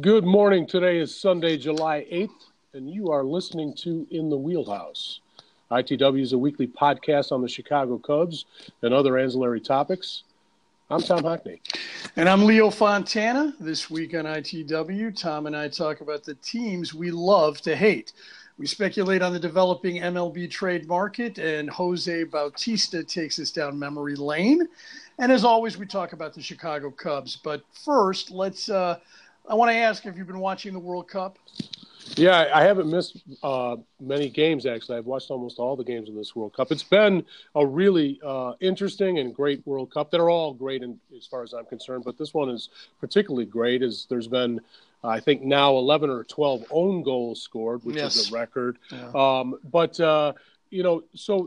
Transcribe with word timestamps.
Good 0.00 0.24
morning. 0.24 0.66
Today 0.66 0.98
is 0.98 1.16
Sunday, 1.16 1.56
July 1.56 2.04
8th, 2.10 2.48
and 2.72 2.90
you 2.90 3.12
are 3.12 3.22
listening 3.22 3.72
to 3.74 4.04
In 4.10 4.28
the 4.28 4.36
Wheelhouse. 4.36 5.20
ITW 5.70 6.20
is 6.20 6.32
a 6.32 6.38
weekly 6.38 6.66
podcast 6.66 7.30
on 7.30 7.40
the 7.40 7.48
Chicago 7.48 7.98
Cubs 7.98 8.44
and 8.82 8.92
other 8.92 9.16
ancillary 9.16 9.60
topics. 9.60 10.24
I'm 10.90 11.00
Tom 11.00 11.20
Hockney. 11.20 11.60
And 12.16 12.28
I'm 12.28 12.44
Leo 12.44 12.70
Fontana. 12.70 13.54
This 13.60 13.88
week 13.88 14.14
on 14.14 14.24
ITW, 14.24 15.16
Tom 15.16 15.46
and 15.46 15.56
I 15.56 15.68
talk 15.68 16.00
about 16.00 16.24
the 16.24 16.34
teams 16.34 16.92
we 16.92 17.12
love 17.12 17.60
to 17.60 17.76
hate. 17.76 18.14
We 18.58 18.66
speculate 18.66 19.22
on 19.22 19.32
the 19.32 19.38
developing 19.38 20.02
MLB 20.02 20.50
trade 20.50 20.88
market, 20.88 21.38
and 21.38 21.70
Jose 21.70 22.24
Bautista 22.24 23.04
takes 23.04 23.38
us 23.38 23.52
down 23.52 23.78
memory 23.78 24.16
lane. 24.16 24.66
And 25.20 25.30
as 25.30 25.44
always, 25.44 25.78
we 25.78 25.86
talk 25.86 26.12
about 26.12 26.34
the 26.34 26.42
Chicago 26.42 26.90
Cubs. 26.90 27.36
But 27.36 27.62
first, 27.72 28.32
let's 28.32 28.68
uh, 28.68 28.98
I 29.46 29.54
want 29.54 29.70
to 29.70 29.76
ask 29.76 30.06
if 30.06 30.16
you've 30.16 30.26
been 30.26 30.40
watching 30.40 30.72
the 30.72 30.78
World 30.78 31.08
Cup. 31.08 31.38
Yeah, 32.16 32.50
I 32.54 32.62
haven't 32.62 32.90
missed 32.90 33.22
uh, 33.42 33.76
many 34.00 34.28
games 34.28 34.66
actually. 34.66 34.98
I've 34.98 35.06
watched 35.06 35.30
almost 35.30 35.58
all 35.58 35.74
the 35.74 35.84
games 35.84 36.08
in 36.08 36.16
this 36.16 36.36
World 36.36 36.54
Cup. 36.54 36.70
It's 36.70 36.82
been 36.82 37.24
a 37.54 37.66
really 37.66 38.20
uh, 38.24 38.52
interesting 38.60 39.18
and 39.18 39.34
great 39.34 39.66
World 39.66 39.92
Cup. 39.92 40.10
They're 40.10 40.30
all 40.30 40.52
great 40.52 40.82
in, 40.82 40.98
as 41.16 41.26
far 41.26 41.42
as 41.42 41.52
I'm 41.52 41.64
concerned, 41.64 42.04
but 42.04 42.16
this 42.18 42.32
one 42.32 42.50
is 42.50 42.68
particularly 43.00 43.46
great. 43.46 43.82
As 43.82 44.06
there's 44.08 44.28
been, 44.28 44.60
I 45.02 45.20
think 45.20 45.42
now 45.42 45.76
11 45.76 46.10
or 46.10 46.24
12 46.24 46.64
own 46.70 47.02
goals 47.02 47.42
scored, 47.42 47.84
which 47.84 47.96
yes. 47.96 48.16
is 48.16 48.30
a 48.30 48.34
record. 48.34 48.78
Yeah. 48.90 49.10
Um, 49.14 49.58
but 49.64 49.98
uh, 49.98 50.34
you 50.70 50.82
know, 50.82 51.04
so 51.14 51.46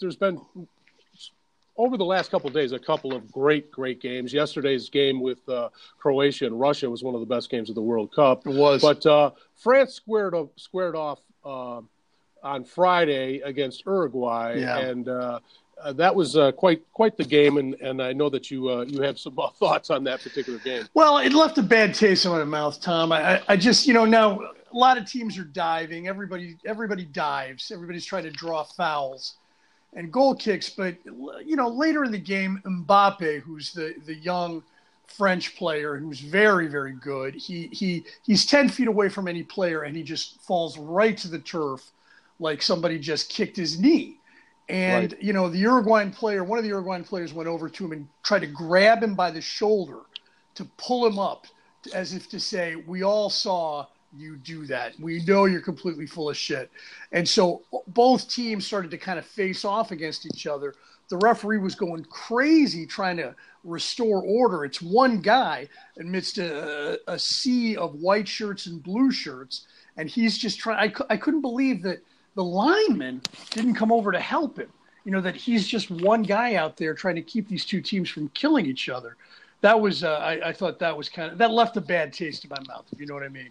there's 0.00 0.16
been 0.16 0.40
over 1.76 1.96
the 1.96 2.04
last 2.04 2.30
couple 2.30 2.50
days, 2.50 2.72
a 2.72 2.78
couple 2.78 3.14
of 3.14 3.30
great, 3.32 3.70
great 3.70 4.00
games. 4.00 4.32
Yesterday's 4.32 4.90
game 4.90 5.20
with 5.20 5.46
uh, 5.48 5.68
Croatia 5.98 6.46
and 6.46 6.58
Russia 6.58 6.88
was 6.88 7.02
one 7.02 7.14
of 7.14 7.20
the 7.20 7.26
best 7.26 7.50
games 7.50 7.68
of 7.68 7.74
the 7.74 7.82
World 7.82 8.14
Cup. 8.14 8.46
It 8.46 8.54
was, 8.54 8.82
but 8.82 9.04
uh, 9.06 9.30
France 9.56 9.94
squared 9.94 10.34
up, 10.34 10.50
squared 10.56 10.94
off 10.94 11.20
uh, 11.44 11.80
on 12.42 12.64
Friday 12.64 13.40
against 13.40 13.84
Uruguay, 13.86 14.58
yeah. 14.58 14.78
and 14.78 15.08
uh, 15.08 15.40
uh, 15.82 15.92
that 15.94 16.14
was 16.14 16.36
uh, 16.36 16.52
quite 16.52 16.82
quite 16.92 17.16
the 17.16 17.24
game. 17.24 17.56
And, 17.56 17.74
and 17.80 18.02
I 18.02 18.12
know 18.12 18.28
that 18.28 18.50
you 18.50 18.82
you 18.84 19.00
have 19.02 19.18
some 19.18 19.38
thoughts 19.58 19.90
on 19.90 20.04
that 20.04 20.22
particular 20.22 20.58
game. 20.58 20.86
Well, 20.92 21.18
it 21.18 21.32
left 21.32 21.56
a 21.58 21.62
bad 21.62 21.94
taste 21.94 22.26
in 22.26 22.32
my 22.32 22.44
mouth, 22.44 22.80
Tom. 22.80 23.12
I, 23.12 23.42
I 23.48 23.56
just 23.56 23.86
you 23.86 23.94
know 23.94 24.04
now 24.04 24.40
a 24.40 24.76
lot 24.76 24.98
of 24.98 25.06
teams 25.06 25.38
are 25.38 25.44
diving. 25.44 26.06
Everybody 26.06 26.58
everybody 26.66 27.06
dives. 27.06 27.70
Everybody's 27.70 28.04
trying 28.04 28.24
to 28.24 28.30
draw 28.30 28.62
fouls 28.62 29.36
and 29.94 30.12
goal 30.12 30.34
kicks. 30.34 30.70
But 30.70 30.96
you 31.04 31.56
know, 31.56 31.68
later 31.68 32.04
in 32.04 32.12
the 32.12 32.18
game, 32.18 32.62
Mbappe, 32.64 33.40
who's 33.40 33.72
the 33.72 33.94
the 34.06 34.14
young 34.14 34.62
French 35.06 35.56
player 35.56 35.96
who's 35.96 36.20
very 36.20 36.68
very 36.68 36.92
good, 36.92 37.34
he 37.34 37.68
he 37.72 38.04
he's 38.22 38.46
ten 38.46 38.68
feet 38.68 38.88
away 38.88 39.08
from 39.08 39.28
any 39.28 39.42
player, 39.42 39.82
and 39.82 39.96
he 39.96 40.02
just 40.02 40.40
falls 40.42 40.78
right 40.78 41.16
to 41.18 41.28
the 41.28 41.38
turf, 41.38 41.90
like 42.38 42.62
somebody 42.62 42.98
just 42.98 43.30
kicked 43.30 43.56
his 43.56 43.78
knee. 43.78 44.18
And 44.68 45.12
right. 45.12 45.22
you 45.22 45.32
know, 45.32 45.48
the 45.48 45.58
Uruguayan 45.58 46.12
player, 46.12 46.44
one 46.44 46.58
of 46.58 46.64
the 46.64 46.70
Uruguayan 46.70 47.04
players 47.04 47.32
went 47.34 47.48
over 47.48 47.68
to 47.68 47.84
him 47.84 47.92
and 47.92 48.08
tried 48.22 48.40
to 48.40 48.46
grab 48.46 49.02
him 49.02 49.14
by 49.14 49.30
the 49.30 49.40
shoulder 49.40 49.98
to 50.54 50.64
pull 50.76 51.06
him 51.06 51.18
up, 51.18 51.46
as 51.92 52.14
if 52.14 52.28
to 52.30 52.40
say, 52.40 52.76
"We 52.76 53.02
all 53.02 53.28
saw." 53.28 53.86
You 54.16 54.36
do 54.36 54.66
that. 54.66 54.98
We 55.00 55.24
know 55.24 55.46
you're 55.46 55.60
completely 55.60 56.06
full 56.06 56.30
of 56.30 56.36
shit. 56.36 56.70
And 57.12 57.28
so 57.28 57.62
both 57.88 58.28
teams 58.28 58.66
started 58.66 58.90
to 58.90 58.98
kind 58.98 59.18
of 59.18 59.24
face 59.24 59.64
off 59.64 59.90
against 59.90 60.26
each 60.26 60.46
other. 60.46 60.74
The 61.08 61.16
referee 61.18 61.58
was 61.58 61.74
going 61.74 62.04
crazy 62.04 62.86
trying 62.86 63.16
to 63.18 63.34
restore 63.64 64.22
order. 64.22 64.64
It's 64.64 64.80
one 64.82 65.20
guy 65.20 65.68
amidst 65.98 66.38
a, 66.38 67.00
a 67.06 67.18
sea 67.18 67.76
of 67.76 67.94
white 67.94 68.28
shirts 68.28 68.66
and 68.66 68.82
blue 68.82 69.10
shirts. 69.10 69.66
And 69.96 70.08
he's 70.08 70.38
just 70.38 70.58
trying. 70.58 70.90
I, 70.90 71.12
I 71.12 71.16
couldn't 71.16 71.42
believe 71.42 71.82
that 71.82 72.02
the 72.34 72.44
lineman 72.44 73.20
didn't 73.50 73.74
come 73.74 73.92
over 73.92 74.10
to 74.10 74.20
help 74.20 74.58
him. 74.58 74.70
You 75.04 75.12
know, 75.12 75.20
that 75.20 75.34
he's 75.34 75.66
just 75.66 75.90
one 75.90 76.22
guy 76.22 76.54
out 76.54 76.76
there 76.76 76.94
trying 76.94 77.16
to 77.16 77.22
keep 77.22 77.48
these 77.48 77.64
two 77.64 77.80
teams 77.80 78.08
from 78.08 78.28
killing 78.30 78.66
each 78.66 78.88
other. 78.88 79.16
That 79.60 79.80
was, 79.80 80.02
uh, 80.02 80.14
I, 80.14 80.48
I 80.48 80.52
thought 80.52 80.78
that 80.78 80.96
was 80.96 81.08
kind 81.08 81.32
of, 81.32 81.38
that 81.38 81.50
left 81.50 81.76
a 81.76 81.80
bad 81.80 82.12
taste 82.12 82.44
in 82.44 82.50
my 82.50 82.72
mouth, 82.72 82.86
if 82.92 83.00
you 83.00 83.06
know 83.06 83.14
what 83.14 83.22
I 83.22 83.28
mean. 83.28 83.50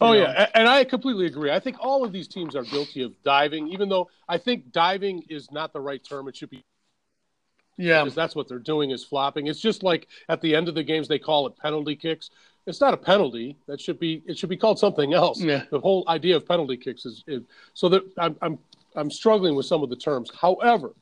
Oh 0.00 0.12
know? 0.12 0.20
yeah, 0.20 0.48
and 0.54 0.68
I 0.68 0.84
completely 0.84 1.26
agree. 1.26 1.50
I 1.50 1.60
think 1.60 1.76
all 1.80 2.04
of 2.04 2.12
these 2.12 2.28
teams 2.28 2.54
are 2.54 2.62
guilty 2.62 3.02
of 3.02 3.12
diving, 3.22 3.68
even 3.68 3.88
though 3.88 4.08
I 4.28 4.38
think 4.38 4.72
diving 4.72 5.24
is 5.28 5.50
not 5.50 5.72
the 5.72 5.80
right 5.80 6.02
term. 6.02 6.28
It 6.28 6.36
should 6.36 6.50
be. 6.50 6.64
Yeah, 7.76 8.02
because 8.02 8.14
that's 8.14 8.34
what 8.34 8.48
they're 8.48 8.58
doing 8.58 8.90
is 8.90 9.04
flopping. 9.04 9.46
It's 9.46 9.60
just 9.60 9.82
like 9.82 10.08
at 10.28 10.40
the 10.40 10.54
end 10.54 10.68
of 10.68 10.74
the 10.74 10.82
games 10.82 11.08
they 11.08 11.18
call 11.18 11.46
it 11.46 11.56
penalty 11.56 11.96
kicks. 11.96 12.30
It's 12.66 12.80
not 12.80 12.92
a 12.92 12.96
penalty. 12.96 13.56
That 13.66 13.80
should 13.80 13.98
be 13.98 14.22
it 14.26 14.36
should 14.36 14.50
be 14.50 14.56
called 14.56 14.78
something 14.78 15.14
else. 15.14 15.40
Yeah. 15.40 15.62
The 15.70 15.80
whole 15.80 16.04
idea 16.08 16.36
of 16.36 16.46
penalty 16.46 16.76
kicks 16.76 17.06
is, 17.06 17.24
is 17.26 17.42
so 17.74 17.88
that 17.88 18.02
I'm 18.18 18.36
I'm 18.42 18.58
I'm 18.96 19.10
struggling 19.10 19.54
with 19.54 19.66
some 19.66 19.82
of 19.82 19.90
the 19.90 19.96
terms. 19.96 20.30
However, 20.38 20.92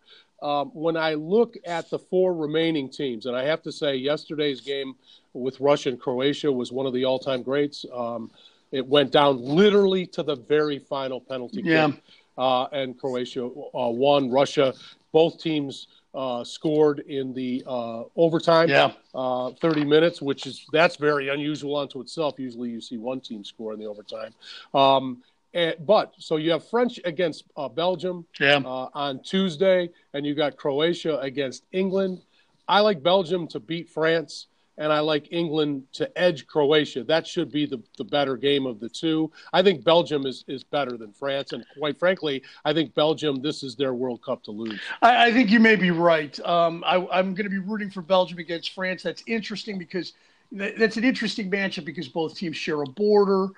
um, 0.42 0.70
when 0.74 0.96
I 0.96 1.14
look 1.14 1.56
at 1.64 1.88
the 1.88 1.98
four 1.98 2.34
remaining 2.34 2.90
teams, 2.90 3.26
and 3.26 3.34
I 3.34 3.44
have 3.44 3.62
to 3.62 3.72
say, 3.72 3.96
yesterday's 3.96 4.60
game 4.60 4.94
with 5.32 5.58
Russia 5.60 5.88
and 5.88 6.00
Croatia 6.00 6.52
was 6.52 6.72
one 6.72 6.86
of 6.86 6.92
the 6.92 7.04
all-time 7.04 7.42
greats. 7.42 7.86
Um, 7.92 8.30
it 8.72 8.86
went 8.86 9.12
down 9.12 9.40
literally 9.42 10.06
to 10.06 10.22
the 10.22 10.36
very 10.36 10.78
final 10.78 11.20
penalty 11.20 11.62
yeah. 11.64 11.88
kick, 11.88 12.02
uh, 12.38 12.64
and 12.72 12.98
Croatia 12.98 13.44
uh, 13.44 13.48
won. 13.90 14.30
Russia, 14.30 14.74
both 15.12 15.40
teams 15.40 15.88
uh, 16.14 16.42
scored 16.44 17.00
in 17.00 17.32
the 17.32 17.62
uh, 17.66 18.04
overtime, 18.16 18.68
yeah, 18.68 18.92
uh, 19.14 19.50
thirty 19.60 19.84
minutes, 19.84 20.20
which 20.20 20.46
is 20.46 20.66
that's 20.72 20.96
very 20.96 21.28
unusual 21.28 21.76
unto 21.76 22.00
itself. 22.00 22.34
Usually, 22.38 22.70
you 22.70 22.80
see 22.80 22.96
one 22.96 23.20
team 23.20 23.44
score 23.44 23.72
in 23.72 23.78
the 23.78 23.86
overtime. 23.86 24.32
Um, 24.74 25.22
and, 25.54 25.74
but 25.86 26.14
so 26.18 26.36
you 26.36 26.50
have 26.50 26.68
French 26.68 27.00
against 27.04 27.44
uh, 27.56 27.68
Belgium 27.68 28.26
yeah. 28.40 28.60
on 28.64 29.20
Tuesday, 29.22 29.90
and 30.12 30.26
you 30.26 30.34
got 30.34 30.56
Croatia 30.56 31.18
against 31.20 31.64
England. 31.72 32.22
I 32.68 32.80
like 32.80 33.02
Belgium 33.02 33.46
to 33.48 33.60
beat 33.60 33.88
France 33.88 34.48
and 34.78 34.92
I 34.92 35.00
like 35.00 35.28
England 35.30 35.84
to 35.94 36.10
edge 36.18 36.46
Croatia. 36.46 37.04
That 37.04 37.26
should 37.26 37.50
be 37.50 37.66
the, 37.66 37.82
the 37.96 38.04
better 38.04 38.36
game 38.36 38.66
of 38.66 38.80
the 38.80 38.88
two. 38.88 39.30
I 39.52 39.62
think 39.62 39.84
Belgium 39.84 40.26
is, 40.26 40.44
is 40.48 40.64
better 40.64 40.96
than 40.96 41.12
France, 41.12 41.52
and 41.52 41.64
quite 41.78 41.98
frankly, 41.98 42.42
I 42.64 42.72
think 42.72 42.94
Belgium 42.94 43.40
this 43.40 43.62
is 43.62 43.76
their 43.76 43.94
World 43.94 44.22
Cup 44.22 44.42
to 44.44 44.50
lose. 44.50 44.80
I, 45.02 45.26
I 45.26 45.32
think 45.32 45.50
you 45.50 45.60
may 45.60 45.76
be 45.76 45.90
right. 45.90 46.38
Um, 46.40 46.84
I, 46.86 46.96
am 46.96 47.34
going 47.34 47.44
to 47.44 47.50
be 47.50 47.58
rooting 47.58 47.90
for 47.90 48.02
Belgium 48.02 48.38
against 48.38 48.74
France. 48.74 49.02
That's 49.02 49.22
interesting 49.26 49.78
because 49.78 50.12
that's 50.52 50.96
an 50.96 51.04
interesting 51.04 51.50
matchup 51.50 51.84
because 51.84 52.08
both 52.08 52.36
teams 52.36 52.56
share 52.56 52.82
a 52.82 52.86
border. 52.86 53.48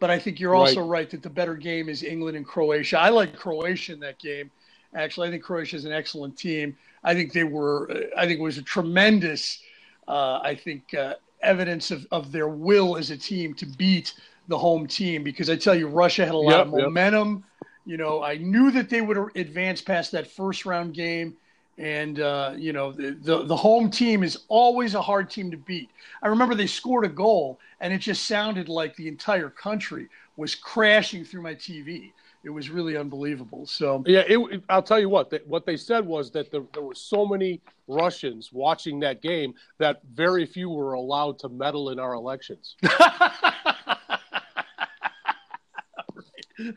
But 0.00 0.10
I 0.10 0.18
think 0.18 0.38
you're 0.38 0.54
also 0.54 0.80
right. 0.80 1.00
right 1.00 1.10
that 1.10 1.22
the 1.22 1.30
better 1.30 1.54
game 1.54 1.88
is 1.88 2.04
England 2.04 2.36
and 2.36 2.46
Croatia. 2.46 3.00
I 3.00 3.08
like 3.08 3.34
Croatia 3.34 3.94
in 3.94 4.00
that 4.00 4.18
game. 4.18 4.48
Actually, 4.94 5.28
I 5.28 5.30
think 5.32 5.42
Croatia 5.42 5.76
is 5.76 5.84
an 5.84 5.92
excellent 5.92 6.38
team. 6.38 6.76
I 7.02 7.14
think 7.14 7.32
they 7.32 7.44
were. 7.44 7.90
I 8.16 8.26
think 8.26 8.38
it 8.38 8.42
was 8.42 8.58
a 8.58 8.62
tremendous 8.62 9.60
uh, 10.08 10.40
I 10.42 10.54
think, 10.54 10.94
uh, 10.94 11.14
evidence 11.42 11.90
of, 11.90 12.06
of 12.10 12.32
their 12.32 12.48
will 12.48 12.96
as 12.96 13.10
a 13.10 13.16
team 13.16 13.54
to 13.54 13.66
beat 13.66 14.14
the 14.48 14.58
home 14.58 14.86
team. 14.86 15.22
Because 15.22 15.50
I 15.50 15.56
tell 15.56 15.74
you, 15.74 15.86
Russia 15.88 16.24
had 16.24 16.34
a 16.34 16.38
lot 16.38 16.58
yep, 16.58 16.66
of 16.66 16.72
momentum. 16.72 17.44
Yep. 17.60 17.68
You 17.86 17.96
know, 17.96 18.22
I 18.22 18.36
knew 18.36 18.70
that 18.72 18.90
they 18.90 19.00
would 19.00 19.18
advance 19.36 19.80
past 19.80 20.12
that 20.12 20.30
first 20.30 20.66
round 20.66 20.94
game. 20.94 21.36
And, 21.78 22.18
uh, 22.18 22.54
you 22.56 22.72
know, 22.72 22.90
the, 22.90 23.12
the, 23.12 23.44
the 23.44 23.56
home 23.56 23.88
team 23.88 24.24
is 24.24 24.38
always 24.48 24.94
a 24.94 25.02
hard 25.02 25.30
team 25.30 25.50
to 25.52 25.56
beat. 25.56 25.90
I 26.22 26.26
remember 26.26 26.56
they 26.56 26.66
scored 26.66 27.04
a 27.04 27.08
goal, 27.08 27.60
and 27.80 27.92
it 27.92 27.98
just 27.98 28.26
sounded 28.26 28.68
like 28.68 28.96
the 28.96 29.06
entire 29.06 29.48
country 29.48 30.08
was 30.36 30.56
crashing 30.56 31.24
through 31.24 31.42
my 31.42 31.54
TV 31.54 32.12
it 32.44 32.50
was 32.50 32.70
really 32.70 32.96
unbelievable. 32.96 33.66
So 33.66 34.02
yeah, 34.06 34.22
it, 34.26 34.62
I'll 34.68 34.82
tell 34.82 35.00
you 35.00 35.08
what. 35.08 35.32
what 35.46 35.66
they 35.66 35.76
said 35.76 36.06
was 36.06 36.30
that 36.32 36.50
there, 36.50 36.62
there 36.72 36.82
were 36.82 36.94
so 36.94 37.26
many 37.26 37.60
Russians 37.86 38.52
watching 38.52 39.00
that 39.00 39.22
game 39.22 39.54
that 39.78 40.00
very 40.12 40.46
few 40.46 40.70
were 40.70 40.92
allowed 40.94 41.38
to 41.40 41.48
meddle 41.48 41.90
in 41.90 41.98
our 41.98 42.14
elections. 42.14 42.76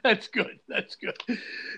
That's 0.03 0.27
good. 0.27 0.59
That's 0.67 0.95
good. 0.95 1.17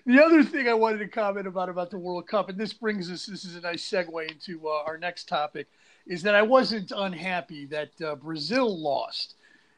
The 0.06 0.22
other 0.24 0.44
thing 0.44 0.68
I 0.68 0.74
wanted 0.74 0.98
to 1.00 1.08
comment 1.08 1.48
about 1.48 1.70
about 1.70 1.90
the 1.90 1.98
World 1.98 2.28
Cup, 2.28 2.50
and 2.50 2.58
this 2.58 2.74
brings 2.74 3.10
us. 3.10 3.26
This 3.26 3.46
is 3.46 3.56
a 3.56 3.62
nice 3.62 3.90
segue 3.90 4.30
into 4.30 4.68
uh, 4.68 4.84
our 4.86 4.98
next 4.98 5.30
topic, 5.30 5.68
is 6.06 6.22
that 6.24 6.36
I 6.36 6.42
wasn't 6.42 6.92
unhappy 6.94 7.66
that 7.68 8.02
uh, 8.02 8.16
Brazil 8.16 8.78
lost, 8.78 9.36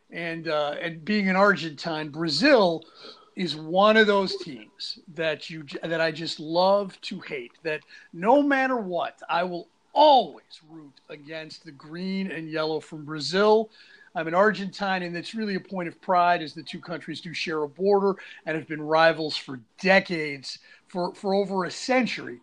and 0.10 0.48
uh, 0.48 0.76
and 0.82 1.06
being 1.06 1.30
an 1.30 1.36
Argentine, 1.36 2.10
Brazil 2.10 2.84
is 3.36 3.56
one 3.56 3.98
of 3.98 4.08
those 4.08 4.38
teams 4.38 5.00
that 5.14 5.50
you 5.50 5.66
that 5.84 6.02
I 6.02 6.12
just 6.12 6.40
love 6.40 7.00
to 7.02 7.20
hate. 7.20 7.52
That 7.64 7.82
no 8.14 8.42
matter 8.42 8.78
what, 8.78 9.22
I 9.30 9.44
will 9.44 9.68
always 9.94 10.62
root 10.70 10.94
against 11.10 11.66
the 11.66 11.72
green 11.72 12.32
and 12.32 12.50
yellow 12.50 12.80
from 12.80 13.06
Brazil. 13.06 13.70
I'm 14.18 14.28
an 14.28 14.34
Argentine, 14.34 15.04
and 15.04 15.16
it's 15.18 15.36
really 15.36 15.56
a 15.56 15.60
point 15.60 15.90
of 15.90 16.02
pride 16.02 16.42
as 16.42 16.54
the 16.54 16.64
two 16.64 16.80
countries 16.80 17.20
do 17.20 17.34
share 17.34 17.64
a 17.64 17.68
border 17.68 18.16
and 18.46 18.56
have 18.56 18.68
been 18.68 18.82
rivals 18.82 19.36
for 19.36 19.60
decades, 19.82 20.60
for 20.88 21.14
for 21.16 21.34
over 21.34 21.66
a 21.66 21.72
century. 21.72 22.40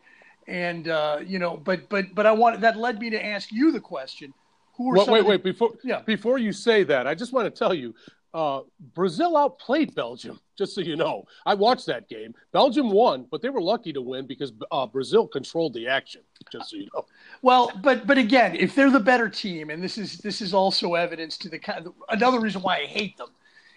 And 0.46 0.88
uh, 0.88 1.20
you 1.24 1.38
know, 1.38 1.56
but 1.56 1.88
but 1.88 2.14
but 2.14 2.26
I 2.26 2.32
want 2.32 2.60
that 2.60 2.76
led 2.76 2.98
me 2.98 3.08
to 3.10 3.24
ask 3.24 3.50
you 3.50 3.72
the 3.72 3.80
question: 3.80 4.34
Who 4.76 4.90
are 4.90 4.96
well, 4.96 5.06
wait, 5.06 5.20
of 5.20 5.24
the- 5.24 5.30
wait. 5.30 5.42
Before 5.44 5.70
Yeah. 5.82 6.02
before 6.02 6.36
you 6.38 6.52
say 6.52 6.82
that, 6.84 7.06
I 7.06 7.14
just 7.14 7.32
want 7.32 7.46
to 7.46 7.58
tell 7.58 7.72
you, 7.72 7.94
uh, 8.34 8.60
Brazil 8.94 9.36
outplayed 9.36 9.94
Belgium. 9.94 10.40
Just 10.56 10.74
so 10.74 10.80
you 10.82 10.96
know, 10.96 11.24
I 11.46 11.54
watched 11.54 11.86
that 11.86 12.08
game. 12.08 12.34
Belgium 12.52 12.90
won, 12.90 13.26
but 13.30 13.40
they 13.40 13.48
were 13.48 13.62
lucky 13.62 13.92
to 13.92 14.02
win 14.02 14.26
because 14.26 14.52
uh, 14.70 14.86
Brazil 14.86 15.26
controlled 15.26 15.72
the 15.74 15.88
action. 15.88 16.20
Just 16.50 16.70
so 16.70 16.76
you 16.76 16.88
know. 16.94 17.06
Well, 17.40 17.72
but 17.82 18.06
but 18.06 18.18
again, 18.18 18.54
if 18.56 18.74
they're 18.74 18.90
the 18.90 19.00
better 19.00 19.28
team, 19.28 19.70
and 19.70 19.82
this 19.82 19.96
is 19.96 20.18
this 20.18 20.42
is 20.42 20.52
also 20.52 20.94
evidence 20.94 21.38
to 21.38 21.48
the 21.48 21.58
kind. 21.58 21.88
Another 22.10 22.38
reason 22.38 22.60
why 22.62 22.78
I 22.78 22.86
hate 22.86 23.16
them 23.16 23.30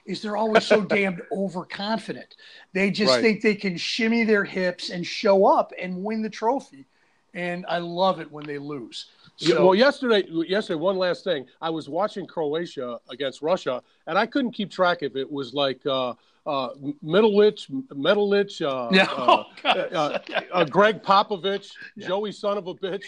is 0.05 0.21
they're 0.21 0.37
always 0.37 0.65
so 0.65 0.81
damned 0.97 1.21
overconfident. 1.31 2.35
They 2.73 2.91
just 2.91 3.13
Right. 3.13 3.21
think 3.21 3.41
they 3.41 3.55
can 3.55 3.77
shimmy 3.77 4.23
their 4.23 4.43
hips 4.43 4.89
and 4.89 5.05
show 5.05 5.45
up 5.45 5.71
and 5.79 6.03
win 6.03 6.21
the 6.21 6.29
trophy, 6.29 6.85
and 7.33 7.65
I 7.67 7.77
love 7.79 8.19
it 8.19 8.31
when 8.31 8.45
they 8.45 8.57
lose. 8.57 9.07
So, 9.37 9.65
well, 9.65 9.75
yesterday, 9.75 10.23
yesterday, 10.29 10.79
one 10.79 10.97
last 10.97 11.23
thing. 11.25 11.45
I 11.61 11.69
was 11.69 11.89
watching 11.89 12.25
Croatia 12.25 12.99
against 13.09 13.41
Russia, 13.41 13.81
and 14.07 14.17
I 14.17 14.25
couldn't 14.25 14.51
keep 14.51 14.71
track 14.71 15.01
of 15.01 15.15
it. 15.17 15.21
It 15.21 15.31
was 15.31 15.53
like 15.53 15.85
uh, 15.85 16.13
uh, 16.45 16.69
Middlewich, 17.03 17.69
Medalich, 17.91 18.61
uh, 18.61 18.93
Yeah. 18.93 19.05
uh, 19.11 19.43
Oh, 19.65 19.69
uh, 19.69 20.19
uh, 20.53 20.63
Greg 20.65 21.01
Popovich, 21.01 21.71
Joey 21.97 22.31
son 22.31 22.57
of 22.57 22.67
a 22.67 22.73
bitch. 22.75 23.03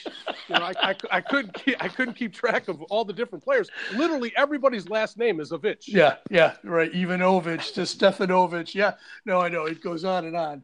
You 0.50 0.56
know, 0.56 0.64
I, 0.64 0.74
I, 0.82 0.96
I 1.12 1.22
couldn't 1.22 1.54
keep, 1.54 1.76
I 1.84 1.88
couldn't 1.88 2.16
keep 2.16 2.34
track 2.34 2.68
of 2.68 2.82
all 2.84 3.06
the 3.06 3.14
different 3.14 3.44
players. 3.44 3.70
Literally, 3.96 4.34
everybody's 4.36 4.90
last 4.90 5.18
name 5.18 5.40
is 5.40 5.52
a 5.52 5.58
Vitch. 5.58 5.88
yeah, 5.88 6.16
yeah, 6.32 6.56
right. 6.64 6.92
Ivanovic 6.92 7.74
to 7.76 7.82
Stefanovic. 7.82 8.74
Yeah, 8.74 8.94
no, 9.26 9.40
I 9.40 9.50
know 9.50 9.66
it 9.66 9.82
goes 9.84 10.04
on 10.04 10.26
and 10.26 10.36
on. 10.36 10.64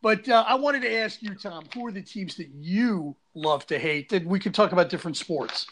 But 0.00 0.28
uh, 0.28 0.44
I 0.46 0.54
wanted 0.54 0.82
to 0.82 0.94
ask 0.98 1.22
you, 1.22 1.34
Tom, 1.34 1.64
who 1.72 1.86
are 1.86 1.92
the 1.92 2.02
teams 2.02 2.36
that 2.36 2.48
you 2.54 3.16
love 3.34 3.66
to 3.68 3.78
hate? 3.78 4.12
And 4.12 4.26
we 4.26 4.38
could 4.38 4.54
talk 4.54 4.72
about 4.72 4.90
different 4.90 5.16
sports. 5.16 5.66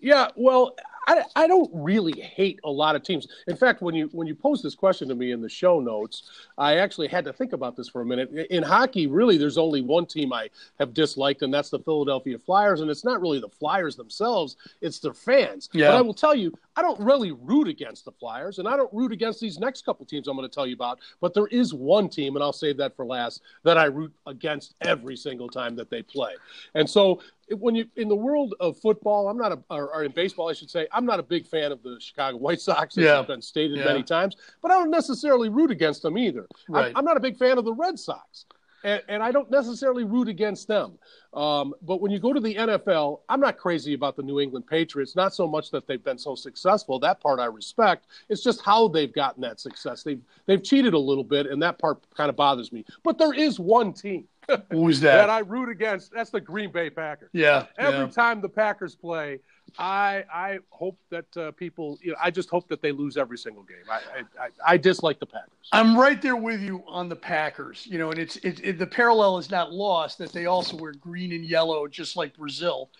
Yeah, 0.00 0.28
well, 0.36 0.76
I, 1.06 1.22
I 1.36 1.46
don't 1.46 1.70
really 1.72 2.18
hate 2.20 2.60
a 2.64 2.70
lot 2.70 2.96
of 2.96 3.02
teams. 3.02 3.28
In 3.46 3.56
fact, 3.56 3.82
when 3.82 3.94
you 3.94 4.08
when 4.12 4.26
you 4.26 4.34
posed 4.34 4.62
this 4.62 4.74
question 4.74 5.08
to 5.08 5.14
me 5.14 5.32
in 5.32 5.40
the 5.40 5.48
show 5.48 5.80
notes, 5.80 6.24
I 6.58 6.76
actually 6.76 7.08
had 7.08 7.24
to 7.24 7.32
think 7.32 7.52
about 7.52 7.76
this 7.76 7.88
for 7.88 8.02
a 8.02 8.06
minute. 8.06 8.30
In 8.50 8.62
hockey, 8.62 9.06
really, 9.06 9.36
there's 9.36 9.58
only 9.58 9.82
one 9.82 10.06
team 10.06 10.32
I 10.32 10.48
have 10.78 10.94
disliked, 10.94 11.42
and 11.42 11.52
that's 11.52 11.70
the 11.70 11.78
Philadelphia 11.78 12.38
Flyers. 12.38 12.80
And 12.80 12.90
it's 12.90 13.04
not 13.04 13.20
really 13.20 13.40
the 13.40 13.48
Flyers 13.48 13.96
themselves; 13.96 14.56
it's 14.80 14.98
their 14.98 15.14
fans. 15.14 15.68
Yeah. 15.72 15.88
But 15.88 15.96
I 15.96 16.00
will 16.00 16.14
tell 16.14 16.34
you, 16.34 16.52
I 16.76 16.82
don't 16.82 16.98
really 17.00 17.30
root 17.32 17.68
against 17.68 18.04
the 18.04 18.12
Flyers, 18.12 18.58
and 18.58 18.66
I 18.66 18.76
don't 18.76 18.92
root 18.92 19.12
against 19.12 19.40
these 19.40 19.58
next 19.58 19.84
couple 19.84 20.04
teams 20.04 20.26
I'm 20.26 20.36
going 20.36 20.48
to 20.48 20.54
tell 20.54 20.66
you 20.66 20.74
about. 20.74 20.98
But 21.20 21.32
there 21.34 21.46
is 21.48 21.72
one 21.72 22.08
team, 22.08 22.34
and 22.36 22.42
I'll 22.42 22.52
save 22.52 22.76
that 22.78 22.96
for 22.96 23.06
last, 23.06 23.42
that 23.62 23.78
I 23.78 23.84
root 23.84 24.12
against 24.26 24.74
every 24.80 25.16
single 25.16 25.48
time 25.48 25.76
that 25.76 25.88
they 25.90 26.02
play. 26.02 26.32
And 26.74 26.88
so 26.88 27.20
when 27.58 27.74
you 27.74 27.86
in 27.96 28.08
the 28.08 28.16
world 28.16 28.54
of 28.58 28.76
football, 28.78 29.28
I'm 29.28 29.36
not 29.38 29.52
a 29.52 29.58
or, 29.70 29.94
or 29.94 30.04
in 30.04 30.12
baseball, 30.12 30.48
I 30.48 30.52
should 30.52 30.70
say, 30.70 30.88
I'm 30.92 31.06
not 31.06 31.20
a 31.20 31.22
big 31.22 31.46
fan 31.46 31.70
of 31.72 31.82
the 31.82 31.96
Chicago 32.00 32.38
White 32.38 32.60
Sox, 32.60 32.96
as 32.98 33.04
Yeah. 33.04 33.18
has 33.18 33.26
been 33.26 33.42
stated 33.42 33.78
Yeah. 33.78 33.84
many 33.84 34.02
times. 34.02 34.36
But 34.62 34.70
I 34.72 34.74
don't 34.74 34.90
necessarily 34.90 35.48
root 35.50 35.70
against 35.70 36.02
them 36.02 36.18
either. 36.18 36.46
Right. 36.68 36.92
I, 36.94 36.98
I'm 36.98 37.04
not 37.04 37.16
a 37.16 37.20
big 37.20 37.36
fan 37.36 37.58
of 37.58 37.64
the 37.64 37.74
Red 37.74 37.98
Sox. 37.98 38.46
And, 38.84 39.02
and 39.08 39.22
I 39.22 39.32
don't 39.32 39.50
necessarily 39.50 40.04
root 40.04 40.28
against 40.28 40.68
them. 40.68 40.98
Um, 41.32 41.74
but 41.82 42.00
when 42.00 42.12
you 42.12 42.20
go 42.20 42.32
to 42.32 42.38
the 42.38 42.54
NFL, 42.54 43.20
I'm 43.28 43.40
not 43.40 43.56
crazy 43.56 43.94
about 43.94 44.14
the 44.14 44.22
New 44.22 44.38
England 44.38 44.66
Patriots. 44.66 45.16
Not 45.16 45.34
so 45.34 45.48
much 45.48 45.70
that 45.70 45.86
they've 45.86 46.04
been 46.04 46.18
so 46.18 46.34
successful. 46.34 47.00
That 47.00 47.20
part 47.20 47.40
I 47.40 47.46
respect. 47.46 48.06
It's 48.28 48.42
just 48.42 48.62
how 48.62 48.86
they've 48.88 49.12
gotten 49.12 49.40
that 49.42 49.58
success. 49.58 50.02
They've 50.02 50.20
they've 50.46 50.62
cheated 50.62 50.94
a 50.94 50.98
little 50.98 51.24
bit, 51.24 51.46
and 51.46 51.60
that 51.62 51.78
part 51.78 52.04
kind 52.14 52.30
of 52.30 52.36
bothers 52.36 52.70
me. 52.70 52.84
But 53.02 53.18
there 53.18 53.32
is 53.32 53.58
one 53.58 53.92
team 53.92 54.28
Who's 54.70 55.00
that 55.00 55.30
I 55.30 55.40
root 55.40 55.68
against. 55.68 56.12
That's 56.12 56.30
the 56.30 56.40
Green 56.40 56.70
Bay 56.70 56.90
Packers. 56.90 57.30
yeah, 57.32 57.66
Every 57.78 58.00
yeah. 58.00 58.06
time 58.08 58.40
the 58.40 58.48
Packers 58.48 58.94
play, 58.94 59.40
I 59.78 60.24
I 60.32 60.58
hope 60.70 60.98
that 61.10 61.36
uh, 61.36 61.50
people. 61.52 61.98
You 62.02 62.12
know, 62.12 62.18
I 62.22 62.30
just 62.30 62.48
hope 62.48 62.68
that 62.68 62.80
they 62.80 62.92
lose 62.92 63.16
every 63.16 63.38
single 63.38 63.62
game. 63.64 63.78
I 63.90 64.22
I, 64.40 64.48
I, 64.66 64.76
dislike 64.76 65.18
the 65.18 65.26
Packers. 65.26 65.68
I'm 65.72 65.98
right 65.98 66.20
there 66.22 66.36
with 66.36 66.60
you 66.60 66.84
on 66.86 67.08
the 67.08 67.16
Packers. 67.16 67.86
You 67.86 67.98
know, 67.98 68.10
and 68.10 68.18
it's 68.18 68.36
it, 68.36 68.60
it, 68.62 68.78
the 68.78 68.86
parallel 68.86 69.38
is 69.38 69.50
not 69.50 69.72
lost 69.72 70.18
that 70.18 70.32
they 70.32 70.46
also 70.46 70.76
wear 70.76 70.92
green 70.92 71.32
and 71.32 71.44
yellow, 71.44 71.88
just 71.88 72.16
like 72.16 72.36
Brazil. 72.36 72.90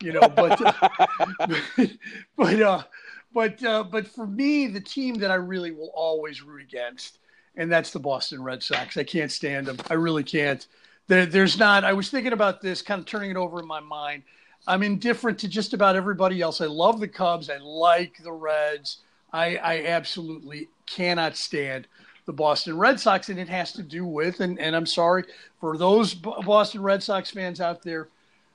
You 0.00 0.12
know, 0.12 0.28
but 0.28 0.58
but 2.36 2.62
uh, 2.62 2.82
but 3.32 3.64
uh, 3.64 3.84
but 3.84 4.06
for 4.06 4.26
me, 4.26 4.66
the 4.66 4.80
team 4.80 5.16
that 5.16 5.30
I 5.30 5.36
really 5.36 5.72
will 5.72 5.92
always 5.94 6.42
root 6.42 6.62
against, 6.62 7.18
and 7.56 7.70
that's 7.70 7.90
the 7.90 8.00
Boston 8.00 8.42
Red 8.42 8.62
Sox. 8.62 8.96
I 8.96 9.04
can't 9.04 9.32
stand 9.32 9.66
them. 9.66 9.78
I 9.88 9.94
really 9.94 10.24
can't. 10.24 10.66
There, 11.08 11.26
there's 11.26 11.58
not. 11.58 11.84
I 11.84 11.92
was 11.92 12.08
thinking 12.08 12.32
about 12.32 12.60
this, 12.60 12.82
kind 12.82 13.00
of 13.00 13.06
turning 13.06 13.30
it 13.30 13.36
over 13.36 13.60
in 13.60 13.66
my 13.66 13.80
mind. 13.80 14.22
I'm 14.66 14.82
indifferent 14.82 15.38
to 15.40 15.48
just 15.48 15.72
about 15.72 15.96
everybody 15.96 16.40
else. 16.40 16.60
I 16.60 16.66
love 16.66 17.00
the 17.00 17.08
Cubs. 17.08 17.50
I 17.50 17.58
like 17.58 18.18
the 18.22 18.32
Reds. 18.32 18.98
I, 19.32 19.56
I 19.56 19.84
absolutely 19.86 20.68
cannot 20.86 21.36
stand 21.36 21.86
the 22.26 22.32
Boston 22.32 22.76
Red 22.76 23.00
Sox, 23.00 23.28
and 23.28 23.38
it 23.38 23.48
has 23.48 23.72
to 23.72 23.82
do 23.82 24.04
with, 24.04 24.40
and, 24.40 24.58
and 24.60 24.76
I'm 24.76 24.86
sorry 24.86 25.24
for 25.60 25.76
those 25.76 26.14
Boston 26.14 26.82
Red 26.82 27.02
Sox 27.02 27.30
fans 27.30 27.60
out 27.60 27.82
there 27.82 28.08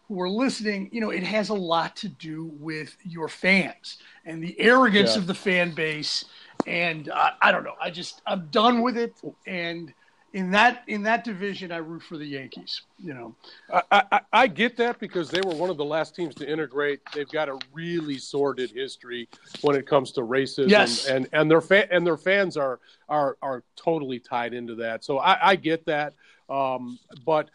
who 0.08 0.22
are 0.22 0.30
listening, 0.30 0.90
you 0.92 1.02
know, 1.02 1.10
it 1.10 1.24
has 1.24 1.50
a 1.50 1.54
lot 1.54 1.96
to 1.98 2.08
do 2.08 2.52
with 2.60 2.96
your 3.04 3.28
fans 3.28 3.98
and 4.26 4.42
the 4.44 4.58
arrogance 4.60 5.14
Yeah. 5.16 5.22
of 5.22 5.28
the 5.28 5.34
fan 5.34 5.72
base. 5.72 6.26
And 6.68 7.10
uh, 7.10 7.32
I 7.42 7.52
don't 7.52 7.64
know. 7.64 7.74
I 7.82 7.90
just, 7.90 8.22
I'm 8.28 8.48
done 8.52 8.82
with 8.82 8.98
it. 8.98 9.16
And 9.48 9.94
in 10.36 10.52
that, 10.52 10.84
in 10.88 11.02
that 11.04 11.24
division, 11.24 11.72
I 11.72 11.78
root 11.78 12.04
for 12.04 12.18
the 12.18 12.26
Yankees, 12.26 12.82
you 13.00 13.14
know. 13.14 13.34
I, 13.72 14.04
I, 14.12 14.20
I 14.34 14.48
get 14.48 14.76
that 14.76 15.00
because 15.00 15.32
they 15.32 15.40
were 15.40 15.56
one 15.56 15.70
of 15.70 15.78
the 15.78 15.86
last 15.86 16.14
teams 16.14 16.36
to 16.36 16.48
integrate. 16.52 17.00
They've 17.14 17.30
got 17.30 17.48
a 17.48 17.58
really 17.72 18.18
sordid 18.18 18.70
history 18.72 19.30
when 19.62 19.78
it 19.78 19.88
comes 19.88 20.12
to 20.12 20.22
racism, 20.22 20.70
Yes. 20.70 21.06
and 21.06 21.30
and 21.32 21.50
their 21.50 21.62
fa- 21.62 21.90
and 21.90 22.06
their 22.06 22.18
fans 22.18 22.58
are 22.58 22.82
are 23.08 23.38
are 23.42 23.64
totally 23.78 24.20
tied 24.20 24.54
into 24.54 24.76
that. 24.76 25.06
So 25.06 25.20
I, 25.20 25.52
I 25.52 25.56
get 25.56 25.86
that, 25.86 26.16
um, 26.50 27.00
but 27.26 27.50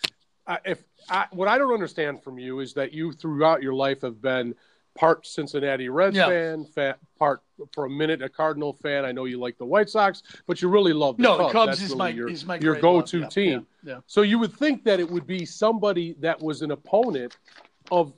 I, 0.46 0.58
if 0.64 0.82
I, 1.10 1.26
what 1.32 1.48
I 1.48 1.58
don't 1.58 1.74
understand 1.74 2.22
from 2.22 2.38
you 2.38 2.60
is 2.60 2.72
that 2.74 2.94
you 2.94 3.12
throughout 3.12 3.62
your 3.62 3.74
life 3.74 4.00
have 4.00 4.22
been 4.22 4.54
part 4.94 5.26
Cincinnati 5.26 5.88
Reds 5.88 6.16
Yeah. 6.16 6.26
fan, 6.28 6.64
fa- 6.64 6.96
part 7.18 7.42
for 7.72 7.84
a 7.86 7.90
minute 7.90 8.22
a 8.22 8.28
Cardinal 8.28 8.72
fan. 8.72 9.04
I 9.04 9.12
know 9.12 9.24
you 9.24 9.38
like 9.38 9.56
the 9.58 9.64
White 9.64 9.88
Sox, 9.88 10.22
but 10.46 10.60
you 10.62 10.68
really 10.68 10.92
love 10.92 11.16
the 11.16 11.22
No, 11.22 11.36
Cubs. 11.36 11.48
the 11.48 11.52
Cubs 11.52 11.66
That's 11.66 11.82
is 11.82 11.88
really 11.90 11.98
my, 11.98 12.08
your, 12.10 12.28
is 12.30 12.44
my 12.46 12.58
your 12.58 12.74
go-to 12.80 13.20
love. 13.20 13.30
Team. 13.32 13.66
Yeah, 13.82 13.94
yeah. 13.94 14.00
So 14.06 14.22
you 14.22 14.38
would 14.38 14.52
think 14.52 14.84
that 14.84 15.00
it 15.00 15.08
would 15.10 15.26
be 15.26 15.44
somebody 15.46 16.14
that 16.20 16.40
was 16.42 16.62
an 16.62 16.70
opponent 16.72 17.36
of 17.90 18.12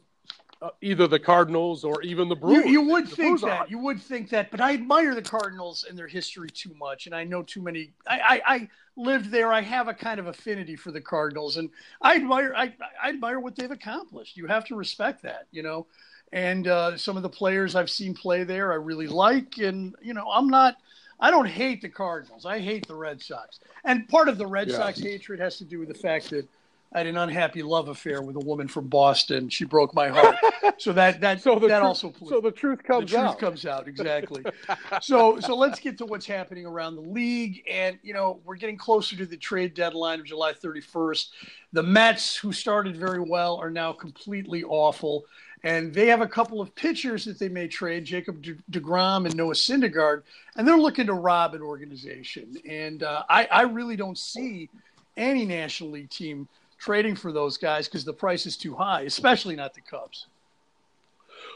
uh, 0.60 0.70
either 0.80 1.08
the 1.08 1.18
Cardinals 1.18 1.82
or 1.82 2.00
even 2.02 2.28
the 2.28 2.36
You, 2.36 2.40
Brewers. 2.40 2.66
you 2.66 2.80
would 2.82 3.06
The 3.06 3.16
think 3.16 3.40
Brewers 3.40 3.42
are- 3.44 3.48
that. 3.50 3.70
You 3.70 3.78
would 3.78 4.00
think 4.00 4.30
that. 4.30 4.50
But 4.50 4.60
I 4.60 4.74
admire 4.74 5.14
the 5.14 5.22
Cardinals 5.22 5.84
and 5.88 5.98
their 5.98 6.06
history 6.06 6.48
too 6.50 6.72
much, 6.78 7.06
and 7.06 7.14
I 7.14 7.24
know 7.24 7.42
too 7.42 7.60
many. 7.62 7.92
I, 8.08 8.20
I, 8.46 8.54
I 8.54 8.68
lived 8.96 9.30
there. 9.32 9.52
I 9.52 9.60
have 9.60 9.88
a 9.88 9.94
kind 9.94 10.20
of 10.20 10.28
affinity 10.28 10.76
for 10.76 10.92
the 10.92 11.00
Cardinals, 11.00 11.56
and 11.56 11.68
I 12.00 12.14
admire. 12.14 12.54
I, 12.56 12.72
I 13.02 13.08
admire 13.08 13.40
what 13.40 13.56
they've 13.56 13.70
accomplished. 13.72 14.36
You 14.36 14.46
have 14.46 14.64
to 14.66 14.76
respect 14.76 15.22
that, 15.22 15.48
you 15.50 15.62
know. 15.64 15.86
And 16.32 16.66
uh, 16.66 16.96
some 16.96 17.16
of 17.16 17.22
the 17.22 17.28
players 17.28 17.74
I've 17.74 17.90
seen 17.90 18.14
play 18.14 18.44
there, 18.44 18.72
I 18.72 18.76
really 18.76 19.06
like. 19.06 19.58
And 19.58 19.94
you 20.00 20.14
know, 20.14 20.28
I'm 20.30 20.48
not. 20.48 20.76
I 21.20 21.30
don't 21.30 21.46
hate 21.46 21.82
the 21.82 21.88
Cardinals. 21.88 22.44
I 22.46 22.58
hate 22.58 22.88
the 22.88 22.96
Red 22.96 23.20
Sox. 23.22 23.60
And 23.84 24.08
part 24.08 24.28
of 24.28 24.38
the 24.38 24.46
Red 24.46 24.68
Yeah. 24.68 24.76
Sox 24.76 24.98
hatred 24.98 25.38
has 25.40 25.56
to 25.58 25.64
do 25.64 25.78
with 25.78 25.88
the 25.88 25.94
fact 25.94 26.30
that 26.30 26.48
I 26.94 26.98
had 26.98 27.06
an 27.06 27.16
unhappy 27.16 27.62
love 27.62 27.88
affair 27.88 28.20
with 28.22 28.34
a 28.36 28.40
woman 28.40 28.66
from 28.68 28.88
Boston. 28.88 29.48
She 29.48 29.64
broke 29.64 29.94
my 29.94 30.08
heart. 30.08 30.36
so 30.78 30.92
that 30.94 31.20
that 31.20 31.40
So 31.42 31.58
that 31.60 31.68
tru- 31.68 31.86
also 31.86 32.12
so 32.28 32.40
the 32.40 32.50
truth 32.50 32.82
comes 32.82 33.10
the 33.10 33.18
truth 33.18 33.30
out. 33.30 33.38
comes 33.38 33.64
out 33.66 33.86
exactly. 33.88 34.42
so 35.00 35.38
so 35.38 35.54
let's 35.54 35.78
get 35.78 35.96
to 35.98 36.06
what's 36.06 36.26
happening 36.26 36.66
around 36.66 36.96
the 36.96 37.02
league, 37.02 37.62
and 37.70 37.98
you 38.02 38.14
know 38.14 38.40
we're 38.44 38.56
getting 38.56 38.76
closer 38.76 39.14
to 39.16 39.24
the 39.26 39.36
trade 39.36 39.74
deadline 39.74 40.18
of 40.18 40.26
July 40.26 40.52
31st. 40.54 41.28
The 41.72 41.82
Mets, 41.82 42.36
who 42.36 42.52
started 42.52 42.96
very 42.96 43.20
well, 43.20 43.56
are 43.56 43.70
now 43.70 43.92
completely 43.92 44.62
awful, 44.64 45.24
and 45.64 45.94
they 45.94 46.06
have 46.06 46.20
a 46.20 46.26
couple 46.26 46.60
of 46.60 46.74
pitchers 46.74 47.24
that 47.24 47.38
they 47.38 47.48
may 47.48 47.68
trade, 47.68 48.04
Jacob 48.04 48.42
De- 48.42 48.56
Degrom 48.70 49.26
and 49.26 49.36
Noah 49.36 49.54
Syndergaard, 49.54 50.22
and 50.56 50.66
they're 50.66 50.78
looking 50.78 51.06
to 51.06 51.14
rob 51.14 51.54
an 51.54 51.62
organization. 51.62 52.56
And 52.68 53.02
uh, 53.02 53.24
I 53.28 53.46
I 53.46 53.62
really 53.62 53.96
don't 53.96 54.18
see 54.18 54.68
any 55.16 55.44
National 55.44 55.90
League 55.90 56.10
team 56.10 56.48
trading 56.78 57.14
for 57.14 57.32
those 57.32 57.56
guys 57.56 57.86
because 57.86 58.04
the 58.04 58.12
price 58.12 58.46
is 58.46 58.56
too 58.56 58.74
high, 58.74 59.02
especially 59.02 59.54
not 59.54 59.74
the 59.74 59.80
Cubs. 59.80 60.26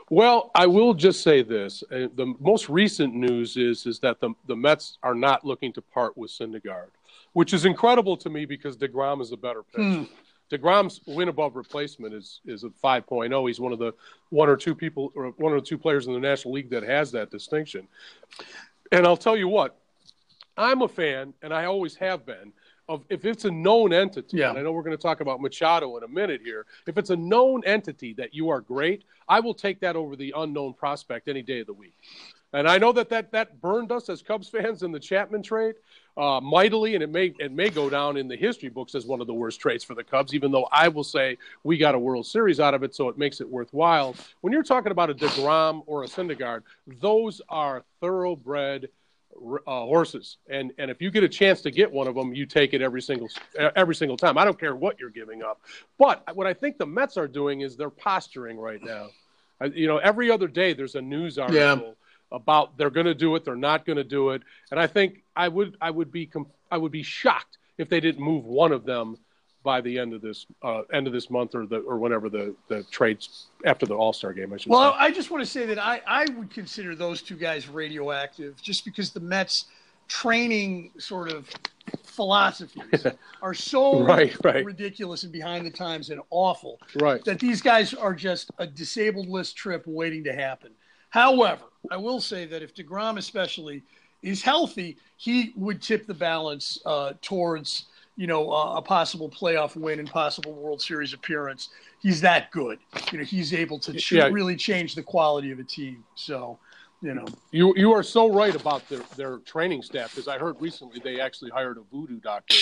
Well, 0.09 0.53
I 0.55 0.67
will 0.67 0.95
just 0.95 1.23
say 1.23 1.43
this: 1.43 1.83
uh, 1.91 2.07
the 2.15 2.35
most 2.39 2.69
recent 2.69 3.15
news 3.15 3.57
is 3.57 3.87
is 3.87 3.99
that 4.01 4.21
the 4.21 4.31
the 4.47 4.55
Mets 4.55 4.99
are 5.03 5.15
not 5.15 5.45
looking 5.45 5.73
to 5.73 5.83
part 5.83 6.17
with 6.17 6.31
Syndergaard, 6.31 6.91
which 7.33 7.53
is 7.53 7.65
incredible 7.65 8.17
to 8.19 8.31
me 8.31 8.45
because 8.45 8.77
Degrom 8.77 9.21
is 9.21 9.33
a 9.33 9.37
better 9.37 9.65
pitcher. 9.65 9.83
Hmm. 9.83 10.05
Degrom's 10.51 11.01
win 11.07 11.29
above 11.29 11.57
replacement 11.57 12.15
is 12.15 12.41
is 12.47 12.65
at 12.65 12.73
5.0. 12.83 13.47
He's 13.49 13.61
one 13.61 13.73
of 13.73 13.79
the 13.79 13.93
one 14.31 14.49
or 14.49 14.57
two 14.57 14.75
people 14.75 15.13
or 15.17 15.29
one 15.39 15.53
or 15.53 15.61
two 15.61 15.79
players 15.79 16.07
in 16.07 16.13
the 16.13 16.21
National 16.21 16.55
League 16.55 16.71
that 16.71 16.83
has 16.83 17.11
that 17.13 17.31
distinction. 17.31 17.89
And 18.93 19.07
I'll 19.07 19.17
tell 19.17 19.37
you 19.37 19.49
what, 19.49 19.77
I'm 20.57 20.83
a 20.83 20.89
fan, 20.89 21.35
and 21.43 21.53
I 21.53 21.65
always 21.65 21.97
have 21.97 22.25
been 22.25 22.53
of 22.89 23.05
if 23.09 23.25
it's 23.25 23.45
a 23.45 23.51
known 23.51 23.93
entity, 23.93 24.37
Yeah. 24.39 24.51
and 24.51 24.59
I 24.59 24.63
know 24.63 24.71
we're 24.71 24.85
going 24.85 24.97
to 24.97 25.03
talk 25.03 25.21
about 25.21 25.41
Machado 25.41 25.97
in 25.97 26.05
a 26.05 26.09
minute 26.09 26.41
here. 26.45 26.67
If 26.87 26.97
it's 26.99 27.11
a 27.11 27.17
known 27.17 27.65
entity 27.65 28.13
that 28.15 28.33
you 28.33 28.49
are 28.49 28.61
great, 28.61 29.03
I 29.29 29.41
will 29.41 29.55
take 29.55 29.81
that 29.81 29.97
over 29.97 30.15
the 30.15 30.33
unknown 30.37 30.75
prospect 30.75 31.27
any 31.27 31.43
day 31.43 31.61
of 31.61 31.67
the 31.67 31.73
week. 31.73 31.95
And 32.53 32.69
I 32.69 32.79
know 32.79 32.93
that 32.93 33.09
that, 33.09 33.33
that 33.33 33.61
burned 33.61 33.91
us 33.91 34.09
as 34.09 34.23
Cubs 34.23 34.49
fans 34.49 34.85
in 34.85 34.93
the 34.93 35.01
Chapman 35.01 35.43
trade 35.43 35.75
uh, 36.17 36.41
mightily, 36.41 36.95
and 36.95 37.03
it 37.03 37.11
may 37.11 37.35
it 37.39 37.53
may 37.53 37.69
go 37.69 37.91
down 37.91 38.17
in 38.17 38.27
the 38.29 38.37
history 38.37 38.69
books 38.71 38.95
as 38.95 39.05
one 39.05 39.21
of 39.21 39.27
the 39.27 39.35
worst 39.35 39.61
trades 39.61 39.85
for 39.85 39.95
the 39.95 40.03
Cubs. 40.05 40.35
Even 40.35 40.51
though 40.51 40.67
I 40.73 40.89
will 40.89 41.05
say 41.05 41.37
we 41.63 41.77
got 41.77 41.95
a 41.95 41.99
World 41.99 42.27
Series 42.27 42.59
out 42.59 42.75
of 42.75 42.83
it, 42.83 42.95
so 42.95 43.09
it 43.09 43.19
makes 43.19 43.41
it 43.41 43.49
worthwhile. 43.49 44.15
When 44.41 44.53
you're 44.53 44.63
talking 44.63 44.93
about 44.93 45.11
a 45.11 45.15
Degrom 45.15 45.83
or 45.87 46.05
a 46.05 46.07
Syndergaard, 46.07 46.63
those 47.01 47.43
are 47.49 47.85
thoroughbred 48.01 48.89
uh, 49.35 49.61
horses, 49.67 50.39
and 50.49 50.73
and 50.79 50.91
if 50.91 51.03
you 51.03 51.11
get 51.11 51.23
a 51.23 51.29
chance 51.29 51.61
to 51.63 51.71
get 51.71 51.93
one 51.93 52.07
of 52.07 52.15
them, 52.15 52.33
you 52.33 52.47
take 52.47 52.73
it 52.73 52.81
every 52.81 53.03
single 53.03 53.29
every 53.77 53.95
single 53.95 54.17
time. 54.17 54.39
I 54.39 54.45
don't 54.47 54.59
care 54.59 54.75
what 54.75 54.99
you're 54.99 55.11
giving 55.11 55.43
up. 55.43 55.61
But 55.99 56.35
what 56.35 56.47
I 56.47 56.55
think 56.55 56.79
the 56.79 56.87
Mets 56.87 57.19
are 57.19 57.29
doing 57.29 57.61
is 57.61 57.77
they're 57.77 57.91
posturing 57.91 58.59
right 58.59 58.83
now. 58.83 59.09
You 59.75 59.87
know, 59.87 59.99
every 59.99 60.31
other 60.31 60.49
day 60.49 60.73
there's 60.73 60.95
a 60.95 61.03
news 61.03 61.39
article 61.39 61.61
Yeah. 61.61 62.37
about 62.37 62.79
they're 62.79 62.91
going 62.91 63.07
to 63.07 63.15
do 63.15 63.35
it, 63.37 63.45
they're 63.45 63.55
not 63.57 63.85
going 63.85 63.97
to 63.97 64.05
do 64.05 64.31
it, 64.31 64.41
and 64.71 64.81
I 64.81 64.87
think 64.87 65.23
I 65.37 65.49
would 65.49 65.77
I 65.81 65.91
would 65.91 66.11
be 66.11 66.31
I 66.71 66.79
would 66.79 66.93
be 66.93 67.03
shocked 67.03 67.59
if 67.79 67.89
they 67.89 68.01
didn't 68.01 68.23
move 68.25 68.45
one 68.45 68.73
of 68.73 68.85
them 68.85 69.19
by 69.63 69.81
the 69.81 69.99
end 69.99 70.15
of 70.15 70.23
this 70.23 70.47
uh, 70.63 70.83
end 70.93 71.07
of 71.07 71.13
this 71.13 71.29
month 71.31 71.55
or 71.55 71.67
the 71.67 71.79
or 71.79 71.99
whenever 71.99 72.29
the 72.29 72.55
the 72.69 72.83
trades 72.85 73.47
after 73.65 73.85
the 73.87 73.95
All 73.95 74.13
Star 74.13 74.33
game. 74.33 74.53
I 74.53 74.57
should 74.57 74.71
Well, 74.71 74.93
say. 74.93 74.99
I 74.99 75.11
just 75.11 75.31
want 75.31 75.45
to 75.45 75.51
say 75.51 75.67
that 75.67 75.79
I, 75.79 76.01
I 76.07 76.27
would 76.37 76.51
consider 76.51 76.95
those 76.95 77.21
two 77.23 77.37
guys 77.37 77.69
radioactive 77.69 78.61
just 78.63 78.85
because 78.85 79.11
the 79.11 79.21
Mets 79.21 79.67
training 80.09 80.93
sort 80.99 81.33
of 81.33 81.51
philosophies 82.05 83.07
are 83.43 83.55
so 83.55 84.01
Right, 84.03 84.37
right. 84.45 84.65
ridiculous 84.65 85.25
and 85.25 85.33
behind 85.33 85.67
the 85.67 85.71
times 85.71 86.11
and 86.11 86.21
awful 86.31 86.81
Right. 86.95 87.25
that 87.25 87.41
these 87.41 87.61
guys 87.61 87.93
are 87.93 88.15
just 88.15 88.51
a 88.59 88.67
disabled 88.67 89.29
list 89.29 89.57
trip 89.57 89.83
waiting 89.87 90.25
to 90.25 90.33
happen. 90.33 90.71
However, 91.11 91.65
I 91.91 91.97
will 91.97 92.21
say 92.21 92.47
that 92.47 92.63
if 92.63 92.75
DeGrom 92.75 93.19
especially 93.19 93.83
is 94.27 94.43
healthy, 94.43 94.99
he 95.17 95.53
would 95.57 95.81
tip 95.83 96.07
the 96.07 96.15
balance 96.15 96.79
uh, 96.85 97.15
towards 97.23 97.89
you 98.17 98.27
know 98.27 98.51
uh, 98.51 98.75
a 98.77 98.83
possible 98.83 99.31
playoff 99.31 99.77
win 99.77 100.01
and 100.01 100.11
possible 100.11 100.55
World 100.55 100.83
Series 100.83 101.13
appearance. 101.13 101.69
He's 102.01 102.21
that 102.23 102.51
good. 102.51 102.79
You 103.13 103.19
know, 103.19 103.25
he's 103.25 103.55
able 103.55 103.79
to 103.81 103.95
ch- 103.95 104.13
Yeah. 104.13 104.29
really 104.31 104.57
change 104.57 104.95
the 104.95 105.03
quality 105.03 105.51
of 105.53 105.59
a 105.59 105.65
team. 105.65 106.05
So, 106.15 106.61
you 107.01 107.15
know, 107.15 107.27
You 107.53 107.75
you 107.77 107.93
are 107.93 108.03
so 108.03 108.29
right 108.29 108.55
about 108.57 108.89
their 108.89 109.07
their 109.17 109.39
training 109.39 109.83
staff 109.83 110.11
because 110.15 110.29
I 110.29 110.39
heard 110.39 110.57
recently 110.61 111.01
they 111.01 111.21
actually 111.21 111.51
hired 111.51 111.79
a 111.79 111.83
voodoo 111.83 112.21
doctor 112.21 112.57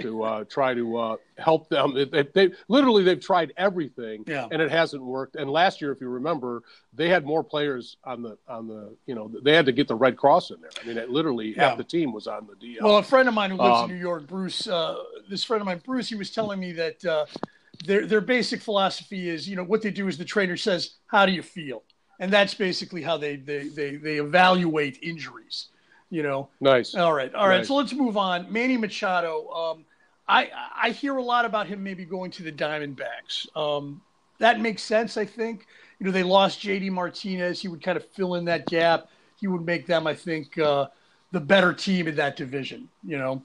to 0.00 0.22
uh, 0.22 0.44
try 0.44 0.74
to 0.74 0.96
uh, 0.96 1.16
help 1.38 1.68
them. 1.68 1.94
They, 1.94 2.04
they, 2.04 2.22
they 2.34 2.52
literally 2.68 3.04
they've 3.04 3.20
tried 3.20 3.52
everything 3.56 4.24
Yeah. 4.26 4.48
and 4.50 4.60
it 4.60 4.70
hasn't 4.70 5.02
worked. 5.02 5.36
And 5.36 5.50
last 5.50 5.80
year, 5.80 5.92
if 5.92 6.00
you 6.00 6.08
remember, 6.08 6.62
they 6.92 7.08
had 7.08 7.24
more 7.24 7.44
players 7.44 7.96
on 8.04 8.22
the 8.22 8.36
on 8.48 8.66
the 8.66 8.96
you 9.06 9.14
know 9.14 9.30
they 9.42 9.54
had 9.54 9.66
to 9.66 9.72
get 9.72 9.88
the 9.88 9.94
Red 9.94 10.16
Cross 10.16 10.50
in 10.50 10.60
there. 10.60 10.70
I 10.82 10.86
mean, 10.86 10.98
it 10.98 11.10
literally 11.10 11.54
Yeah. 11.56 11.68
half 11.70 11.78
the 11.78 11.84
team 11.84 12.12
was 12.12 12.26
on 12.26 12.46
the 12.46 12.54
DL. 12.54 12.82
Well, 12.82 12.98
a 12.98 13.02
friend 13.02 13.28
of 13.28 13.34
mine 13.34 13.50
who 13.50 13.56
lives 13.56 13.78
Um, 13.78 13.90
in 13.90 13.96
New 13.96 14.00
York, 14.02 14.26
Bruce, 14.26 14.66
uh, 14.66 14.96
this 15.28 15.44
friend 15.44 15.60
of 15.60 15.66
mine, 15.66 15.80
Bruce, 15.84 16.08
he 16.08 16.16
was 16.16 16.30
telling 16.30 16.58
me 16.60 16.72
that 16.72 17.04
uh, 17.04 17.26
their 17.84 18.06
their 18.06 18.20
basic 18.20 18.60
philosophy 18.60 19.28
is, 19.28 19.48
you 19.48 19.56
know, 19.56 19.64
what 19.64 19.82
they 19.82 19.90
do 19.90 20.08
is 20.08 20.18
the 20.18 20.24
trainer 20.24 20.56
says, 20.56 20.96
"How 21.06 21.26
do 21.26 21.32
you 21.32 21.42
feel?" 21.42 21.82
and 22.20 22.32
that's 22.32 22.54
basically 22.54 23.02
how 23.02 23.16
they 23.16 23.36
they 23.36 23.68
they, 23.68 23.96
they 23.96 24.16
evaluate 24.16 24.98
injuries. 25.02 25.68
You 26.10 26.22
know. 26.22 26.48
nice. 26.60 26.94
All 26.94 27.12
right, 27.12 27.34
all 27.34 27.48
right. 27.48 27.58
Nice. 27.58 27.68
So 27.68 27.74
let's 27.74 27.92
move 27.92 28.16
on. 28.16 28.52
Manny 28.52 28.76
Machado. 28.76 29.48
Um, 29.50 29.84
I 30.28 30.50
I 30.80 30.90
hear 30.90 31.16
a 31.16 31.22
lot 31.22 31.44
about 31.44 31.66
him 31.66 31.82
maybe 31.82 32.04
going 32.04 32.30
to 32.32 32.42
the 32.42 32.52
Diamondbacks. 32.52 33.46
Um, 33.56 34.00
that 34.38 34.60
makes 34.60 34.82
sense, 34.82 35.16
I 35.16 35.24
think. 35.24 35.66
You 35.98 36.06
know, 36.06 36.12
they 36.12 36.22
lost 36.22 36.60
J.D. 36.60 36.90
Martinez. 36.90 37.60
He 37.60 37.68
would 37.68 37.82
kind 37.82 37.96
of 37.96 38.04
fill 38.10 38.34
in 38.34 38.44
that 38.46 38.66
gap. 38.66 39.08
He 39.40 39.46
would 39.46 39.64
make 39.64 39.86
them, 39.86 40.06
I 40.06 40.14
think, 40.14 40.58
uh, 40.58 40.86
the 41.30 41.40
better 41.40 41.72
team 41.72 42.08
in 42.08 42.16
that 42.16 42.36
division. 42.36 42.88
You 43.04 43.18
know. 43.18 43.42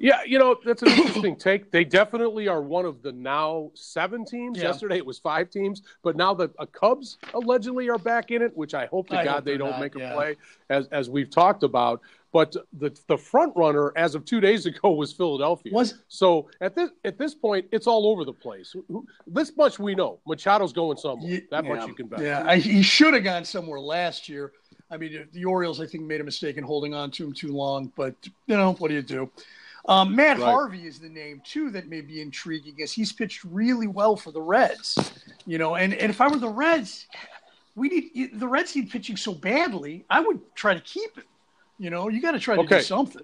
Yeah, 0.00 0.20
you 0.26 0.38
know, 0.38 0.56
that's 0.64 0.80
an 0.82 0.88
interesting 0.96 1.36
take. 1.36 1.70
They 1.70 1.84
definitely 1.84 2.48
are 2.48 2.62
one 2.62 2.86
of 2.86 3.02
the 3.02 3.12
now 3.12 3.70
seven 3.74 4.24
teams. 4.24 4.58
Yeah. 4.58 4.64
Yesterday 4.64 4.96
it 4.96 5.04
was 5.04 5.18
five 5.18 5.50
teams, 5.50 5.82
but 6.02 6.16
now 6.16 6.32
the 6.32 6.48
uh, 6.58 6.64
Cubs 6.66 7.18
allegedly 7.34 7.90
are 7.90 7.98
back 7.98 8.30
in 8.30 8.40
it, 8.40 8.56
which 8.56 8.72
I 8.72 8.86
hope 8.86 9.10
to 9.10 9.18
I 9.18 9.24
God 9.24 9.34
hope 9.34 9.44
they 9.44 9.58
don't 9.58 9.72
not, 9.72 9.80
make 9.80 9.96
a 9.96 10.00
yeah. 10.00 10.14
play, 10.14 10.36
as 10.70 10.88
as 10.88 11.10
we've 11.10 11.28
talked 11.28 11.62
about. 11.62 12.00
But 12.32 12.56
the 12.78 12.98
the 13.08 13.18
front 13.18 13.52
runner 13.56 13.92
as 13.94 14.14
of 14.14 14.24
two 14.24 14.40
days 14.40 14.64
ago 14.64 14.90
was 14.92 15.12
Philadelphia. 15.12 15.72
Was- 15.74 15.98
so 16.08 16.48
at 16.62 16.74
this 16.74 16.90
at 17.04 17.18
this 17.18 17.34
point 17.34 17.66
it's 17.70 17.86
all 17.86 18.06
over 18.06 18.24
the 18.24 18.32
place. 18.32 18.74
This 19.26 19.54
much 19.54 19.78
we 19.78 19.94
know: 19.94 20.18
Machado's 20.26 20.72
going 20.72 20.96
somewhere. 20.96 21.42
That 21.50 21.64
yeah, 21.64 21.74
much 21.74 21.86
you 21.86 21.94
can 21.94 22.06
bet. 22.06 22.20
Yeah, 22.20 22.44
I, 22.46 22.56
he 22.56 22.82
should 22.82 23.12
have 23.12 23.24
gone 23.24 23.44
somewhere 23.44 23.80
last 23.80 24.30
year. 24.30 24.52
I 24.92 24.96
mean, 24.96 25.28
the 25.32 25.44
Orioles, 25.44 25.80
I 25.80 25.86
think, 25.86 26.04
made 26.04 26.20
a 26.20 26.24
mistake 26.24 26.56
in 26.56 26.64
holding 26.64 26.94
on 26.94 27.12
to 27.12 27.24
him 27.24 27.32
too 27.32 27.52
long. 27.52 27.92
But 27.96 28.14
you 28.46 28.56
know, 28.56 28.72
what 28.74 28.88
do 28.88 28.94
you 28.94 29.02
do? 29.02 29.30
Um, 29.88 30.14
Matt 30.14 30.38
Right. 30.38 30.44
Harvey 30.44 30.86
is 30.86 30.98
the 30.98 31.08
name 31.08 31.42
too 31.44 31.70
that 31.70 31.88
may 31.88 32.00
be 32.00 32.20
intriguing, 32.20 32.82
as 32.82 32.92
he's 32.92 33.12
pitched 33.12 33.44
really 33.44 33.86
well 33.86 34.16
for 34.16 34.30
the 34.30 34.42
Reds. 34.42 35.12
You 35.46 35.58
know, 35.58 35.76
and 35.76 35.94
and 35.94 36.10
if 36.10 36.20
I 36.20 36.28
were 36.28 36.36
the 36.36 36.48
Reds, 36.48 37.06
we 37.74 37.88
need 37.88 38.38
the 38.38 38.48
Reds 38.48 38.76
need 38.76 38.90
pitching 38.90 39.16
so 39.16 39.34
badly. 39.34 40.04
I 40.10 40.20
would 40.20 40.40
try 40.54 40.74
to 40.74 40.80
keep 40.80 41.16
it. 41.18 41.24
You 41.78 41.90
know, 41.90 42.08
you 42.08 42.20
got 42.20 42.32
to 42.32 42.38
try 42.40 42.56
to 42.56 42.66
do 42.66 42.80
something. 42.82 43.22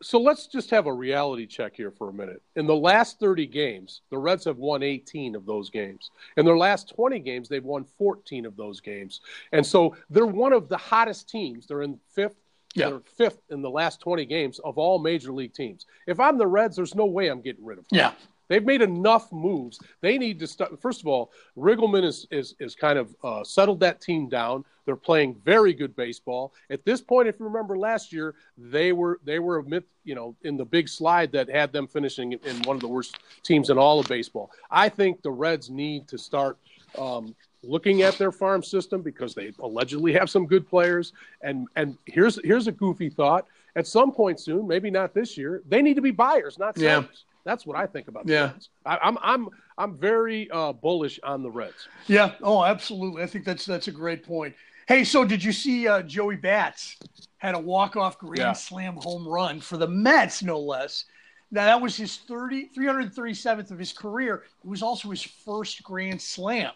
So 0.00 0.20
let's 0.20 0.46
just 0.46 0.70
have 0.70 0.86
a 0.86 0.92
reality 0.92 1.44
check 1.44 1.74
here 1.74 1.90
for 1.90 2.08
a 2.08 2.12
minute. 2.12 2.40
In 2.54 2.66
the 2.66 2.76
last 2.76 3.18
30 3.18 3.46
games, 3.46 4.02
the 4.10 4.18
Reds 4.18 4.44
have 4.44 4.56
won 4.56 4.82
18 4.82 5.34
of 5.34 5.44
those 5.44 5.70
games. 5.70 6.12
In 6.36 6.46
their 6.46 6.56
last 6.56 6.94
20 6.94 7.18
games, 7.18 7.48
they've 7.48 7.64
won 7.64 7.84
14 7.84 8.46
of 8.46 8.56
those 8.56 8.80
games. 8.80 9.20
And 9.50 9.66
so 9.66 9.96
they're 10.08 10.24
one 10.24 10.52
of 10.52 10.68
the 10.68 10.76
hottest 10.76 11.28
teams. 11.28 11.66
They're 11.66 11.82
in 11.82 11.98
fifth. 12.14 12.36
Yeah. 12.74 12.90
They're 12.90 13.00
fifth 13.16 13.40
in 13.50 13.62
the 13.62 13.70
last 13.70 14.00
20 14.00 14.26
games 14.26 14.58
of 14.60 14.78
all 14.78 14.98
major 14.98 15.32
league 15.32 15.54
teams. 15.54 15.86
If 16.06 16.20
I'm 16.20 16.38
the 16.38 16.46
Reds, 16.46 16.76
there's 16.76 16.94
no 16.94 17.06
way 17.06 17.28
I'm 17.28 17.40
getting 17.40 17.64
rid 17.64 17.78
of 17.78 17.88
them. 17.88 17.98
Yeah, 17.98 18.12
They've 18.48 18.64
made 18.64 18.82
enough 18.82 19.30
moves. 19.30 19.78
They 20.00 20.18
need 20.18 20.38
to 20.40 20.46
start. 20.46 20.80
First 20.80 21.00
of 21.00 21.06
all, 21.06 21.32
Riggleman 21.56 22.04
is 22.04 22.26
is, 22.30 22.54
is 22.58 22.74
kind 22.74 22.98
of 22.98 23.14
uh, 23.22 23.44
settled 23.44 23.80
that 23.80 24.00
team 24.00 24.28
down. 24.28 24.64
They're 24.86 24.96
playing 24.96 25.36
very 25.44 25.74
good 25.74 25.94
baseball. 25.94 26.54
At 26.70 26.84
this 26.84 27.02
point, 27.02 27.28
if 27.28 27.38
you 27.38 27.44
remember 27.44 27.76
last 27.76 28.12
year, 28.12 28.34
they 28.56 28.92
were 28.92 29.20
they 29.24 29.38
were 29.38 29.64
you 30.04 30.14
know 30.14 30.34
in 30.42 30.56
the 30.56 30.64
big 30.64 30.88
slide 30.88 31.30
that 31.32 31.48
had 31.48 31.72
them 31.72 31.86
finishing 31.86 32.32
in 32.32 32.62
one 32.62 32.76
of 32.76 32.80
the 32.80 32.88
worst 32.88 33.18
teams 33.42 33.70
in 33.70 33.78
all 33.78 34.00
of 34.00 34.08
baseball. 34.08 34.50
I 34.70 34.88
think 34.88 35.22
the 35.22 35.30
Reds 35.30 35.68
need 35.68 36.08
to 36.08 36.18
start 36.18 36.58
um, 36.98 37.34
looking 37.62 38.02
at 38.02 38.16
their 38.18 38.32
farm 38.32 38.62
system 38.62 39.02
because 39.02 39.34
they 39.34 39.52
allegedly 39.60 40.12
have 40.12 40.30
some 40.30 40.46
good 40.46 40.68
players. 40.68 41.12
And 41.42 41.66
and 41.76 41.96
here's 42.06 42.38
here's 42.44 42.66
a 42.66 42.72
goofy 42.72 43.08
thought. 43.10 43.46
At 43.76 43.86
some 43.86 44.10
point 44.12 44.40
soon, 44.40 44.66
maybe 44.66 44.90
not 44.90 45.14
this 45.14 45.36
year, 45.36 45.62
they 45.68 45.82
need 45.82 45.94
to 45.94 46.00
be 46.02 46.10
buyers, 46.10 46.58
not 46.58 46.76
Yeah. 46.76 47.00
sellers. 47.02 47.24
That's 47.44 47.64
what 47.64 47.76
I 47.76 47.86
think 47.86 48.08
about 48.08 48.26
the 48.26 48.32
Yeah. 48.32 48.42
Reds. 48.52 48.68
I, 48.84 48.98
I'm 49.02 49.18
I'm 49.22 49.48
I'm 49.76 49.96
very 49.96 50.50
uh, 50.50 50.72
bullish 50.72 51.20
on 51.22 51.42
the 51.42 51.50
Reds. 51.50 51.88
yeah. 52.06 52.32
Oh, 52.42 52.64
absolutely. 52.64 53.22
I 53.22 53.26
think 53.26 53.44
that's 53.44 53.64
that's 53.64 53.88
a 53.88 53.92
great 53.92 54.24
point. 54.24 54.54
Hey, 54.86 55.04
so 55.04 55.24
did 55.24 55.44
you 55.44 55.52
see 55.52 55.86
uh, 55.86 56.02
Joey 56.02 56.36
Bats 56.36 56.96
had 57.36 57.54
a 57.54 57.58
walk-off 57.58 58.18
grand 58.18 58.38
Yeah. 58.38 58.52
slam 58.54 58.94
home 58.96 59.28
run 59.28 59.60
for 59.60 59.76
the 59.76 59.86
Mets, 59.86 60.42
no 60.42 60.58
less. 60.58 61.04
Now 61.50 61.64
that 61.66 61.80
was 61.80 61.96
his 61.96 62.16
30, 62.16 62.70
337th 62.76 63.70
of 63.70 63.78
his 63.78 63.92
career. 63.92 64.44
It 64.64 64.68
was 64.68 64.82
also 64.82 65.10
his 65.10 65.22
first 65.22 65.82
grand 65.84 66.20
slam, 66.20 66.72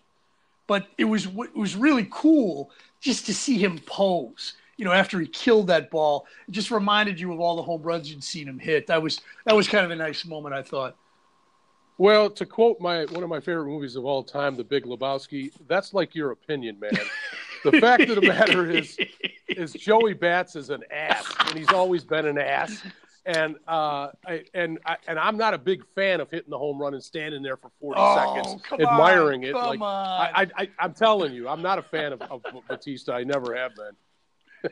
but 0.72 0.86
it 0.96 1.04
was 1.04 1.26
it 1.26 1.54
was 1.54 1.76
really 1.76 2.08
cool 2.10 2.70
just 2.98 3.26
to 3.26 3.34
see 3.34 3.58
him 3.58 3.78
pose. 3.84 4.54
You 4.78 4.86
know, 4.86 4.92
after 4.92 5.20
he 5.20 5.26
killed 5.26 5.66
that 5.66 5.90
ball, 5.90 6.26
it 6.48 6.52
just 6.52 6.70
reminded 6.70 7.20
you 7.20 7.30
of 7.30 7.40
all 7.40 7.56
the 7.56 7.62
home 7.62 7.82
runs 7.82 8.10
you'd 8.10 8.24
seen 8.24 8.48
him 8.48 8.58
hit. 8.58 8.86
That 8.86 9.02
was 9.02 9.20
that 9.44 9.54
was 9.54 9.68
kind 9.68 9.84
of 9.84 9.90
a 9.90 9.96
nice 9.96 10.24
moment, 10.24 10.54
I 10.54 10.62
thought. 10.62 10.96
Well, 11.98 12.30
to 12.30 12.46
quote 12.46 12.80
my 12.80 13.04
one 13.04 13.22
of 13.22 13.28
my 13.28 13.38
favorite 13.38 13.66
movies 13.66 13.96
of 13.96 14.06
all 14.06 14.22
time, 14.22 14.56
The 14.56 14.64
Big 14.64 14.86
Lebowski, 14.86 15.52
that's 15.68 15.92
like 15.92 16.14
your 16.14 16.30
opinion, 16.30 16.80
man. 16.80 16.92
the 17.64 17.78
fact 17.78 18.04
of 18.04 18.14
the 18.14 18.26
matter 18.26 18.70
is, 18.70 18.96
is 19.48 19.74
Joey 19.74 20.14
Bats 20.14 20.56
is 20.56 20.70
an 20.70 20.84
ass, 20.90 21.30
and 21.48 21.58
he's 21.58 21.68
always 21.68 22.02
been 22.02 22.24
an 22.24 22.38
ass. 22.38 22.82
And 23.24 23.56
uh, 23.68 24.08
I, 24.26 24.42
and 24.52 24.78
I, 24.84 24.96
and 25.06 25.16
I'm 25.18 25.36
not 25.36 25.54
a 25.54 25.58
big 25.58 25.84
fan 25.94 26.20
of 26.20 26.28
hitting 26.30 26.50
the 26.50 26.58
home 26.58 26.80
run 26.80 26.94
and 26.94 27.02
standing 27.02 27.42
there 27.42 27.56
for 27.56 27.70
40 27.80 28.00
Oh, 28.00 28.42
seconds 28.42 28.62
admiring 28.80 29.44
on, 29.44 29.50
it. 29.50 29.54
like. 29.54 29.80
I, 29.80 30.46
I, 30.56 30.68
I'm 30.80 30.92
telling 30.92 31.32
you, 31.32 31.48
I'm 31.48 31.62
not 31.62 31.78
a 31.78 31.82
fan 31.82 32.12
of, 32.12 32.20
of 32.22 32.42
Bautista. 32.68 33.12
I 33.12 33.22
never 33.22 33.54
have 33.54 33.72
been. 33.76 33.92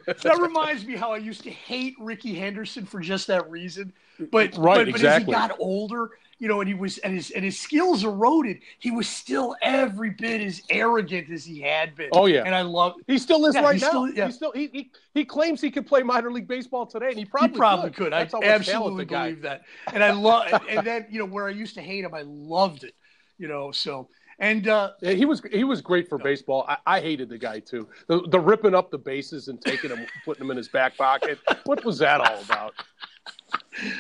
that 0.23 0.39
reminds 0.41 0.85
me 0.85 0.97
how 0.97 1.13
I 1.13 1.19
used 1.19 1.43
to 1.45 1.51
hate 1.51 1.95
Rickey 1.99 2.35
Henderson 2.35 2.87
for 2.87 3.01
just 3.01 3.27
that 3.29 3.49
reason. 3.51 3.93
But 4.31 4.57
right, 4.57 4.79
but, 4.79 4.89
exactly. 4.89 5.33
but 5.33 5.37
as 5.41 5.43
he 5.49 5.49
got 5.49 5.61
older, 5.61 6.11
you 6.41 6.49
know, 6.49 6.61
and 6.61 6.69
he 6.69 6.75
was 6.75 6.97
and 6.99 7.15
his 7.15 7.31
and 7.31 7.45
his 7.45 7.61
skills 7.61 8.03
eroded, 8.03 8.61
he 8.79 8.91
was 8.91 9.07
still 9.07 9.55
every 9.61 10.09
bit 10.09 10.41
as 10.41 10.63
arrogant 10.71 11.31
as 11.31 11.45
he 11.45 11.61
had 11.61 11.95
been. 11.95 12.09
Oh 12.13 12.25
yeah, 12.25 12.45
and 12.47 12.55
I 12.55 12.63
love. 12.63 12.95
He 13.07 13.19
still 13.19 13.45
is 13.45 13.55
yeah, 13.55 13.61
right 13.61 13.81
now. 13.81 13.89
Still, 13.89 14.09
yeah. 14.09 14.27
He 14.27 14.33
still 14.33 14.53
he, 14.53 14.71
he 14.73 14.91
he 15.13 15.25
claims 15.27 15.61
he 15.61 15.71
could 15.71 15.87
play 15.87 16.03
minor 16.03 16.33
league 16.33 16.49
baseball 16.49 16.87
today, 16.87 17.09
and 17.09 17.19
he 17.19 17.27
probably 17.27 17.51
he 17.51 17.57
probably 17.57 17.91
could. 17.91 18.13
could. 18.13 18.15
I 18.15 18.27
absolutely 18.43 19.05
believe 19.05 19.43
that. 19.43 19.63
And 19.93 20.03
I 20.03 20.13
love 20.13 20.47
and 20.69 20.85
then 20.87 21.07
you 21.11 21.19
know 21.19 21.27
where 21.27 21.47
I 21.47 21.51
used 21.51 21.75
to 21.75 21.83
hate 21.83 22.05
him, 22.05 22.15
I 22.15 22.23
loved 22.23 22.85
it. 22.85 22.95
You 23.37 23.49
know, 23.49 23.71
so 23.71 24.09
and 24.39 24.67
uh, 24.67 24.93
yeah, 25.03 25.13
he 25.13 25.27
was 25.27 25.43
he 25.53 25.65
was 25.65 25.83
great 25.83 26.09
for 26.09 26.17
baseball. 26.17 26.65
I, 26.67 26.79
I, 26.87 27.01
hated 27.01 27.29
the 27.29 27.37
guy 27.37 27.61
too. 27.61 27.87
The, 28.07 28.23
the 28.29 28.41
ripping 28.41 28.75
up 28.75 28.91
the 28.91 28.99
bases 28.99 29.49
and 29.49 29.61
taking 29.61 29.91
him, 29.91 30.07
putting 30.25 30.41
them 30.41 30.51
in 30.51 30.57
his 30.57 30.69
back 30.69 30.97
pocket. 30.97 31.39
What 31.65 31.85
was 31.85 31.99
that 31.99 32.23
all 32.23 32.41
about? 32.43 32.73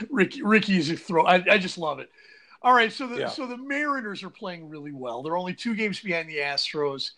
Ricky 0.08 0.42
Ricky's 0.42 0.90
a 0.90 0.96
throw. 0.96 1.26
I, 1.26 1.44
I 1.50 1.58
just 1.58 1.76
love 1.76 1.98
it. 1.98 2.10
All 2.62 2.72
right, 2.74 2.92
so 2.92 3.06
the 3.06 3.20
Yeah. 3.20 3.28
so 3.28 3.46
the 3.46 3.56
Mariners 3.56 4.22
are 4.22 4.30
playing 4.30 4.68
really 4.68 4.92
well. 4.92 5.22
They're 5.22 5.36
only 5.36 5.54
two 5.54 5.74
games 5.74 6.00
behind 6.00 6.28
the 6.28 6.38
Astros. 6.38 7.12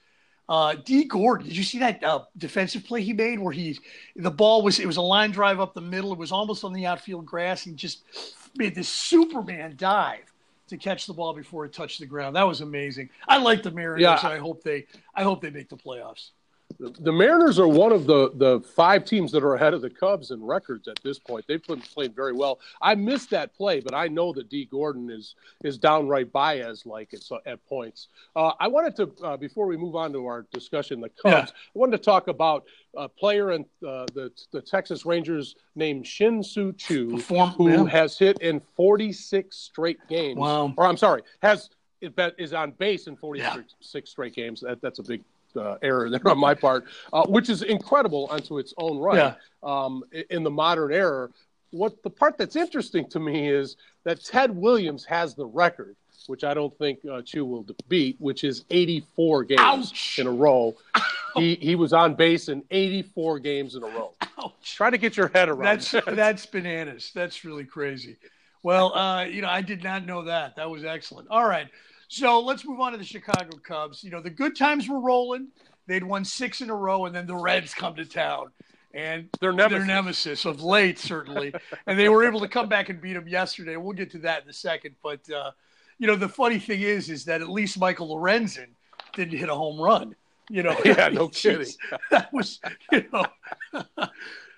Uh, 0.49 0.75
Dee 0.75 1.05
Gordon, 1.05 1.47
did 1.49 1.57
you 1.57 1.63
see 1.63 1.79
that 1.79 2.03
uh, 2.05 2.25
defensive 2.37 2.85
play 2.85 3.01
he 3.03 3.13
made 3.13 3.39
where 3.39 3.53
he 3.53 3.79
the 4.17 4.31
ball 4.31 4.63
was 4.63 4.79
it 4.79 4.87
was 4.87 4.97
a 4.97 5.03
line 5.03 5.31
drive 5.31 5.61
up 5.61 5.73
the 5.75 5.81
middle. 5.81 6.13
It 6.13 6.19
was 6.19 6.33
almost 6.33 6.65
on 6.65 6.73
the 6.73 6.87
outfield 6.87 7.25
grass. 7.27 7.63
He 7.63 7.73
just 7.73 8.05
made 8.57 8.75
this 8.75 8.89
Superman 8.89 9.75
dive 9.77 10.25
to 10.69 10.77
catch 10.77 11.07
the 11.07 11.13
ball 11.15 11.33
before 11.35 11.65
it 11.65 11.73
touched 11.73 12.01
the 12.01 12.07
ground. 12.07 12.37
That 12.37 12.43
was 12.47 12.61
amazing. 12.61 13.09
I 13.29 13.39
like 13.39 13.63
the 13.63 13.71
Mariners, 13.71 14.03
Yeah. 14.03 14.29
I 14.29 14.39
hope 14.39 14.63
they 14.63 14.87
I 15.15 15.23
hope 15.23 15.41
they 15.41 15.51
make 15.51 15.69
the 15.69 15.77
playoffs. 15.77 16.31
The 16.79 17.12
Mariners 17.12 17.59
are 17.59 17.69
one 17.69 17.93
of 17.93 18.07
the, 18.07 18.31
the 18.35 18.61
five 18.61 19.05
teams 19.05 19.33
that 19.33 19.43
are 19.43 19.55
ahead 19.55 19.75
of 19.75 19.83
the 19.83 19.91
Cubs 19.91 20.31
in 20.31 20.43
records 20.43 20.88
at 20.88 21.00
this 21.02 21.19
point. 21.19 21.45
They've 21.47 21.64
been 21.67 21.81
playing 21.81 22.12
very 22.12 22.33
well. 22.33 22.61
I 22.81 22.95
missed 22.95 23.31
that 23.31 23.55
play, 23.55 23.81
but 23.81 23.95
I 23.95 24.09
know 24.09 24.33
that 24.33 24.49
Dee 24.49 24.67
Gordon 24.67 25.11
is 25.11 25.35
is 25.64 25.79
downright 25.79 26.33
Baez 26.33 26.87
like 26.87 27.12
at, 27.14 27.23
at 27.47 27.67
points. 27.67 28.09
Uh, 28.37 28.52
I 28.61 28.69
wanted 28.69 28.97
to 28.97 29.25
uh, 29.25 29.37
before 29.37 29.67
we 29.67 29.76
move 29.76 29.97
on 29.97 30.12
to 30.12 30.26
our 30.26 30.47
discussion, 30.52 31.00
the 31.00 31.11
Cubs. 31.11 31.52
I 31.52 31.79
wanted 31.79 31.97
to 31.97 32.02
talk 32.02 32.29
about 32.29 32.64
a 32.97 33.09
player 33.09 33.52
in 33.52 33.62
uh, 33.87 34.07
the 34.14 34.31
the 34.52 34.61
Texas 34.61 35.05
Rangers 35.05 35.57
named 35.75 36.07
Shin 36.07 36.43
Soo 36.43 36.73
Choo, 36.73 37.19
Form- 37.19 37.50
who 37.50 37.71
yeah. 37.71 37.88
has 37.88 38.19
hit 38.19 38.38
in 38.41 38.61
46 38.76 39.57
straight 39.57 39.99
games. 40.09 40.38
Wow. 40.38 40.75
Or 40.76 40.87
I'm 40.87 40.97
sorry, 40.97 41.23
has 41.43 41.71
is 42.00 42.52
on 42.52 42.73
base 42.73 43.07
in 43.07 43.17
46 43.17 44.11
straight 44.11 44.35
games. 44.35 44.61
That, 44.61 44.81
that's 44.83 44.99
a 44.99 45.02
big 45.02 45.23
uh, 45.56 45.76
error 45.82 46.09
there 46.11 46.21
on 46.28 46.38
my 46.38 46.54
part, 46.54 46.85
uh, 47.12 47.25
which 47.26 47.49
is 47.49 47.62
incredible 47.62 48.28
unto 48.30 48.59
its 48.59 48.73
own 48.78 48.99
right 48.99 49.16
Yeah. 49.16 49.35
um, 49.62 50.04
in 50.30 50.42
the 50.42 50.50
modern 50.50 50.92
era. 50.92 51.28
What 51.71 52.02
the 52.02 52.11
part 52.11 52.37
that's 52.37 52.56
interesting 52.56 53.09
to 53.11 53.18
me 53.21 53.49
is 53.49 53.76
that 54.04 54.23
Ted 54.23 54.54
Williams 54.54 55.04
has 55.06 55.35
the 55.35 55.47
record, 55.47 55.97
which 56.26 56.44
I 56.44 56.52
don't 56.54 56.76
think 56.76 56.99
uh, 57.11 57.23
Choo 57.23 57.44
will 57.47 57.66
beat, 57.88 58.16
which 58.18 58.44
is 58.44 58.64
84 58.71 59.44
games 59.44 59.61
Ouch. 59.61 60.18
in 60.18 60.26
a 60.26 60.30
row. 60.32 60.75
He 61.35 61.54
he 61.54 61.76
was 61.76 61.94
on 61.94 62.14
base 62.14 62.49
in 62.50 62.62
84 62.71 63.38
games 63.38 63.75
in 63.75 63.82
a 63.82 63.87
row. 63.87 64.12
Ouch. 64.38 64.75
Try 64.76 64.90
to 64.90 64.99
get 64.99 65.16
your 65.16 65.28
head 65.28 65.49
around 65.49 65.64
That's 65.64 65.90
that. 65.92 66.04
that's 66.14 66.44
bananas. 66.44 67.11
That's 67.14 67.42
really 67.42 67.64
crazy. 67.64 68.16
Well, 68.62 68.94
uh, 68.94 69.25
you 69.25 69.40
know, 69.40 69.49
I 69.49 69.62
did 69.62 69.82
not 69.82 70.04
know 70.04 70.25
that. 70.25 70.56
That 70.56 70.68
was 70.71 70.85
excellent. 70.85 71.28
All 71.30 71.47
right. 71.49 71.68
So 72.12 72.40
let's 72.40 72.66
move 72.66 72.78
on 72.78 72.92
to 72.92 72.99
the 72.99 73.04
Chicago 73.04 73.57
Cubs. 73.62 74.04
You 74.04 74.11
know, 74.11 74.21
the 74.21 74.28
good 74.28 74.54
times 74.54 74.87
were 74.87 75.00
rolling. 75.00 75.49
They'd 75.87 76.04
won 76.04 76.26
six 76.26 76.61
in 76.61 76.69
a 76.69 76.75
row, 76.75 77.07
and 77.07 77.14
then 77.16 77.26
the 77.26 77.35
Reds 77.35 77.73
come 77.73 77.95
to 77.97 78.04
town. 78.04 78.50
And 78.92 79.31
Their 79.40 79.54
nemesis. 79.54 79.78
their 79.78 79.87
nemesis 79.87 80.45
of 80.45 80.62
late, 80.62 80.99
certainly. 80.99 81.54
and 81.87 81.99
they 81.99 82.11
were 82.11 82.26
able 82.26 82.40
to 82.40 82.49
come 82.49 82.69
back 82.69 82.90
and 82.90 83.00
beat 83.00 83.14
them 83.14 83.26
yesterday. 83.26 83.76
We'll 83.78 83.95
get 83.95 84.11
to 84.11 84.19
that 84.19 84.42
in 84.42 84.50
a 84.50 84.52
second. 84.52 84.95
But, 85.02 85.21
uh, 85.31 85.52
you 85.99 86.07
know, 86.07 86.14
the 86.14 86.28
funny 86.28 86.59
thing 86.59 86.83
is, 86.83 87.09
is 87.09 87.25
that 87.25 87.40
at 87.40 87.49
least 87.49 87.78
Michael 87.81 88.14
Lorenzen 88.14 88.66
didn't 89.14 89.38
hit 89.38 89.49
a 89.49 89.54
home 89.54 89.81
run. 89.81 90.14
You 90.50 90.64
know, 90.64 90.76
Yeah, 90.85 91.09
no 91.09 91.28
kidding. 91.31 91.73
that 92.11 92.31
was, 92.31 92.61
you 92.92 93.07
know, 93.11 93.25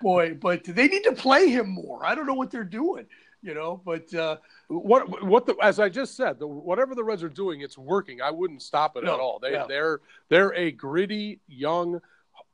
boy, 0.02 0.34
but 0.34 0.64
they 0.64 0.88
need 0.88 1.04
to 1.04 1.12
play 1.12 1.50
him 1.50 1.68
more. 1.70 2.04
I 2.04 2.16
don't 2.16 2.26
know 2.26 2.34
what 2.34 2.50
they're 2.50 2.64
doing, 2.64 3.06
you 3.44 3.52
know, 3.52 3.80
but 3.84 4.12
uh, 4.14 4.38
what 4.68 5.22
what 5.24 5.44
the 5.44 5.54
as 5.62 5.78
I 5.78 5.90
just 5.90 6.16
said, 6.16 6.38
the, 6.38 6.46
whatever 6.46 6.94
the 6.94 7.04
Reds 7.04 7.22
are 7.22 7.28
doing, 7.28 7.60
it's 7.60 7.76
working. 7.76 8.22
I 8.22 8.30
wouldn't 8.30 8.62
stop 8.62 8.96
it 8.96 9.04
No, 9.04 9.14
at 9.14 9.20
all. 9.20 9.38
They 9.38 9.52
yeah. 9.52 9.66
they're 9.68 10.00
they're 10.30 10.54
a 10.54 10.72
gritty, 10.72 11.40
young, 11.46 12.00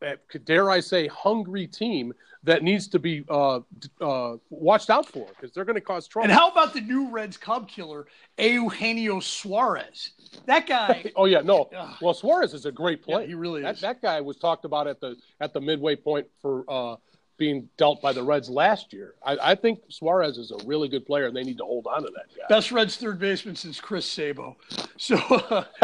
eh, 0.03 0.17
dare 0.45 0.69
I 0.69 0.81
say, 0.81 1.07
hungry 1.07 1.69
team 1.69 2.13
that 2.43 2.63
needs 2.63 2.89
to 2.89 2.99
be 2.99 3.25
uh, 3.29 3.61
uh, 4.01 4.37
watched 4.49 4.91
out 4.91 5.07
for 5.07 5.29
because 5.29 5.53
they're 5.55 5.65
going 5.65 5.75
to 5.75 5.81
cause 5.81 6.09
trouble. 6.09 6.25
and 6.25 6.33
how 6.33 6.49
about 6.51 6.73
the 6.73 6.81
new 6.81 7.09
Reds 7.11 7.37
Cub 7.37 7.69
killer, 7.69 8.07
Eugenio 8.39 9.21
Suarez? 9.21 10.11
That 10.47 10.67
guy, 10.67 11.13
oh 11.17 11.27
yeah, 11.27 11.41
no. 11.41 11.71
Well, 12.03 12.15
Suarez 12.15 12.53
is 12.53 12.67
a 12.67 12.73
great 12.73 13.03
player. 13.03 13.21
Yeah, 13.21 13.27
he 13.29 13.35
really 13.35 13.63
that, 13.63 13.77
is. 13.77 13.81
That 13.81 14.03
guy 14.03 14.21
was 14.21 14.39
talked 14.39 14.65
about 14.65 14.89
at 14.89 15.01
the 15.01 15.17
at 15.41 15.53
the 15.53 15.61
midway 15.61 15.95
point 15.95 16.27
for 16.43 16.65
uh, 16.69 16.97
being 17.41 17.69
dealt 17.79 18.01
by 18.03 18.13
the 18.13 18.23
Reds 18.23 18.49
last 18.49 18.93
year. 18.93 19.15
I, 19.25 19.37
I 19.43 19.55
think 19.57 19.81
Suarez 19.89 20.37
is 20.39 20.53
a 20.53 20.59
really 20.67 20.87
good 20.89 21.05
player, 21.07 21.27
and 21.27 21.35
they 21.35 21.43
need 21.43 21.59
to 21.59 21.65
hold 21.65 21.87
on 21.89 22.03
to 22.03 22.11
that 22.15 22.27
guy. 22.37 22.45
best 22.49 22.71
Reds 22.71 22.97
third 22.97 23.19
baseman 23.19 23.57
since 23.57 23.81
Chris 23.81 24.07
Sabo. 24.07 24.57
So. 24.99 25.17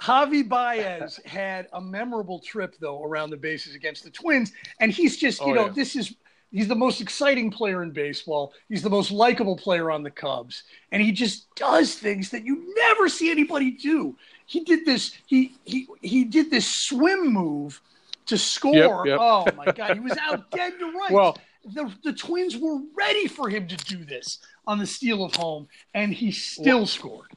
Javi 0.00 0.48
Baez 0.48 1.20
had 1.26 1.66
a 1.72 1.80
memorable 1.80 2.38
trip 2.38 2.76
though 2.80 3.02
around 3.04 3.30
the 3.30 3.36
bases 3.36 3.74
against 3.74 4.04
the 4.04 4.10
Twins, 4.10 4.52
and 4.80 4.90
he's 4.90 5.16
just 5.16 5.40
you 5.40 5.48
Oh, 5.48 5.54
know 5.54 5.66
yeah. 5.66 5.72
this 5.72 5.96
is 5.96 6.14
he's 6.50 6.68
the 6.68 6.74
most 6.74 7.00
exciting 7.00 7.50
player 7.50 7.82
in 7.82 7.90
baseball. 7.90 8.52
He's 8.68 8.82
the 8.82 8.90
most 8.90 9.10
likable 9.10 9.56
player 9.56 9.90
on 9.90 10.02
the 10.02 10.10
Cubs, 10.10 10.62
and 10.92 11.02
he 11.02 11.12
just 11.12 11.52
does 11.56 11.94
things 11.96 12.30
that 12.30 12.44
you 12.44 12.72
never 12.76 13.08
see 13.08 13.30
anybody 13.30 13.72
do. 13.72 14.16
He 14.46 14.60
did 14.64 14.84
this 14.86 15.12
he 15.26 15.54
he 15.64 15.88
he 16.02 16.24
did 16.24 16.50
this 16.50 16.66
swim 16.66 17.32
move 17.32 17.80
to 18.26 18.38
score. 18.38 19.06
yep. 19.06 19.18
Oh 19.20 19.46
my 19.56 19.66
god, 19.66 19.94
he 19.94 20.00
was 20.00 20.16
out 20.18 20.50
dead 20.50 20.78
to 20.78 20.86
right. 20.92 21.10
Well- 21.10 21.38
the 21.64 21.92
the 22.04 22.12
Twins 22.12 22.56
were 22.56 22.78
ready 22.96 23.26
for 23.26 23.48
him 23.48 23.66
to 23.66 23.76
do 23.76 24.04
this 24.04 24.38
on 24.68 24.78
the 24.78 24.86
steal 24.86 25.24
of 25.24 25.34
home, 25.34 25.66
and 25.94 26.14
he 26.14 26.30
still 26.30 26.86
scored. 26.86 27.32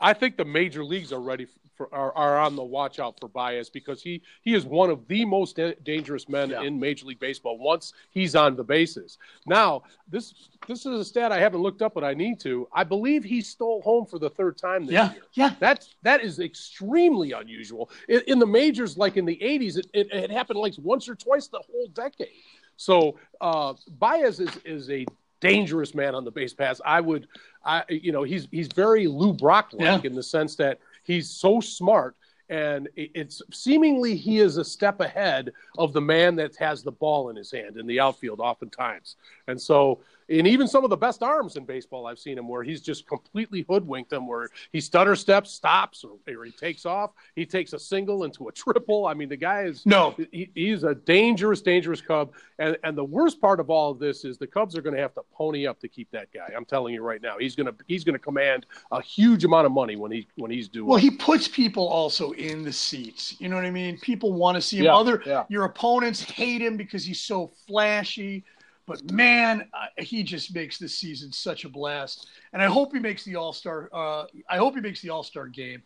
I 0.00 0.14
think 0.14 0.38
the 0.38 0.46
major 0.46 0.82
leagues 0.82 1.12
are 1.12 1.20
ready 1.20 1.46
for 1.88 1.94
are, 1.94 2.12
are 2.16 2.38
on 2.38 2.56
the 2.56 2.62
watch 2.64 2.98
out 2.98 3.18
for 3.20 3.28
Baez 3.28 3.70
because 3.70 4.02
he 4.02 4.22
he 4.42 4.54
is 4.54 4.64
one 4.64 4.90
of 4.90 5.06
the 5.08 5.24
most 5.24 5.56
da- 5.56 5.74
dangerous 5.84 6.28
men 6.28 6.50
Yeah. 6.50 6.62
in 6.62 6.78
Major 6.80 7.06
League 7.06 7.20
Baseball 7.20 7.58
once 7.58 7.92
he's 8.10 8.34
on 8.34 8.56
the 8.56 8.64
bases. 8.64 9.18
Now 9.46 9.82
this 10.08 10.34
this 10.66 10.80
is 10.86 11.00
a 11.00 11.04
stat 11.04 11.32
I 11.32 11.38
haven't 11.38 11.60
looked 11.62 11.82
up, 11.82 11.94
but 11.94 12.04
I 12.04 12.14
need 12.14 12.40
to. 12.40 12.68
I 12.72 12.84
believe 12.84 13.24
he 13.24 13.40
stole 13.40 13.82
home 13.82 14.06
for 14.06 14.18
the 14.18 14.30
third 14.30 14.56
time 14.56 14.86
this 14.86 14.92
Yeah, 14.94 15.12
year. 15.12 15.22
yeah. 15.34 15.54
That's 15.60 15.94
that 16.02 16.22
is 16.22 16.40
extremely 16.40 17.32
unusual. 17.32 17.90
In, 18.08 18.22
in 18.26 18.38
the 18.38 18.46
majors, 18.46 18.96
like 18.96 19.16
in 19.16 19.24
the 19.24 19.36
'80s, 19.36 19.78
it, 19.78 19.86
it, 19.92 20.08
it 20.12 20.30
happened 20.30 20.58
like 20.58 20.74
once 20.78 21.08
or 21.08 21.14
twice 21.14 21.48
the 21.48 21.58
whole 21.70 21.88
decade. 21.88 22.28
So 22.76 23.18
uh, 23.40 23.74
Baez 23.98 24.40
is 24.40 24.50
is 24.64 24.90
a 24.90 25.06
dangerous 25.40 25.94
man 25.94 26.14
on 26.14 26.24
the 26.24 26.30
base 26.30 26.54
pass. 26.54 26.80
I 26.86 27.00
would, 27.00 27.28
I 27.64 27.84
you 27.88 28.12
know, 28.12 28.22
he's 28.22 28.48
he's 28.50 28.68
very 28.68 29.06
Lou 29.06 29.32
Brock 29.34 29.70
like 29.72 30.02
Yeah. 30.02 30.10
in 30.10 30.14
the 30.16 30.22
sense 30.22 30.56
that 30.56 30.78
he's 31.04 31.30
so 31.30 31.60
smart. 31.60 32.16
And 32.50 32.90
it's 32.94 33.40
seemingly 33.52 34.16
he 34.16 34.38
is 34.38 34.58
a 34.58 34.64
step 34.64 35.00
ahead 35.00 35.50
of 35.78 35.94
the 35.94 36.00
man 36.00 36.36
that 36.36 36.54
has 36.56 36.82
the 36.82 36.92
ball 36.92 37.30
in 37.30 37.36
his 37.36 37.50
hand 37.50 37.78
in 37.78 37.86
the 37.86 38.00
outfield, 38.00 38.38
oftentimes. 38.38 39.16
And 39.48 39.58
so, 39.58 40.00
and 40.28 40.46
even 40.46 40.66
some 40.68 40.84
of 40.84 40.90
the 40.90 40.96
best 40.96 41.22
arms 41.22 41.56
in 41.56 41.64
baseball, 41.64 42.06
I've 42.06 42.18
seen 42.18 42.38
him 42.38 42.48
where 42.48 42.62
he's 42.62 42.80
just 42.80 43.06
completely 43.06 43.64
hoodwinked 43.68 44.10
them, 44.10 44.26
where 44.26 44.48
he 44.72 44.80
stutter 44.80 45.16
steps, 45.16 45.50
stops, 45.50 46.04
or, 46.04 46.16
or 46.34 46.44
he 46.44 46.52
takes 46.52 46.86
off. 46.86 47.10
He 47.36 47.44
takes 47.46 47.72
a 47.72 47.78
single 47.78 48.24
into 48.24 48.48
a 48.48 48.52
triple. 48.52 49.06
I 49.06 49.14
mean, 49.14 49.28
the 49.28 49.36
guy 49.36 49.62
is 49.62 49.84
No. 49.86 50.14
he, 50.32 50.50
he's 50.54 50.84
a 50.84 50.94
dangerous, 50.94 51.60
dangerous 51.60 52.00
Cub. 52.00 52.32
And 52.58 52.76
and 52.84 52.96
the 52.96 53.04
worst 53.04 53.40
part 53.40 53.60
of 53.60 53.70
all 53.70 53.90
of 53.90 53.98
this 53.98 54.24
is 54.24 54.38
the 54.38 54.46
Cubs 54.46 54.76
are 54.76 54.82
going 54.82 54.94
to 54.94 55.02
have 55.02 55.14
to 55.14 55.22
pony 55.32 55.66
up 55.66 55.80
to 55.80 55.88
keep 55.88 56.10
that 56.12 56.32
guy. 56.32 56.48
I'm 56.56 56.64
telling 56.64 56.94
you 56.94 57.02
right 57.02 57.20
now, 57.20 57.36
he's 57.38 57.56
going 57.56 57.66
to 57.66 57.74
he's 57.86 58.04
going 58.04 58.14
to 58.14 58.18
command 58.18 58.66
a 58.92 59.02
huge 59.02 59.44
amount 59.44 59.66
of 59.66 59.72
money 59.72 59.96
when 59.96 60.12
he 60.12 60.26
when 60.36 60.50
he's 60.50 60.68
doing. 60.68 60.86
Well, 60.86 60.98
he 60.98 61.10
puts 61.10 61.48
people 61.48 61.86
also 61.88 62.30
in 62.32 62.62
the 62.62 62.72
seats. 62.72 63.34
You 63.40 63.48
know 63.48 63.56
what 63.56 63.64
I 63.64 63.70
mean? 63.70 63.98
People 63.98 64.32
want 64.32 64.54
to 64.56 64.60
see 64.62 64.78
him. 64.78 64.84
Yeah, 64.84 64.94
Other 64.96 65.22
yeah. 65.26 65.44
your 65.48 65.64
opponents 65.64 66.20
hate 66.22 66.62
him 66.62 66.76
because 66.76 67.04
he's 67.04 67.20
so 67.20 67.50
flashy. 67.66 68.44
But 68.86 69.10
man, 69.10 69.68
uh, 69.72 69.86
he 69.98 70.22
just 70.22 70.54
makes 70.54 70.78
this 70.78 70.94
season 70.94 71.32
such 71.32 71.64
a 71.64 71.68
blast. 71.68 72.28
And 72.52 72.62
I 72.62 72.66
hope 72.66 72.92
he 72.92 72.98
makes 72.98 73.24
the 73.24 73.36
All 73.36 73.52
Star. 73.52 73.88
Uh, 73.92 74.26
I 74.48 74.58
hope 74.58 74.74
he 74.74 74.80
makes 74.80 75.00
the 75.00 75.10
All 75.10 75.22
Star 75.22 75.46
game. 75.46 75.82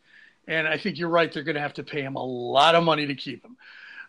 And 0.48 0.66
I 0.66 0.78
think 0.78 0.98
you're 0.98 1.08
right. 1.08 1.32
They're 1.32 1.42
going 1.42 1.56
to 1.56 1.60
have 1.60 1.74
to 1.74 1.82
pay 1.82 2.02
him 2.02 2.16
a 2.16 2.24
lot 2.24 2.74
of 2.74 2.82
money 2.82 3.06
to 3.06 3.14
keep 3.14 3.44
him. 3.44 3.56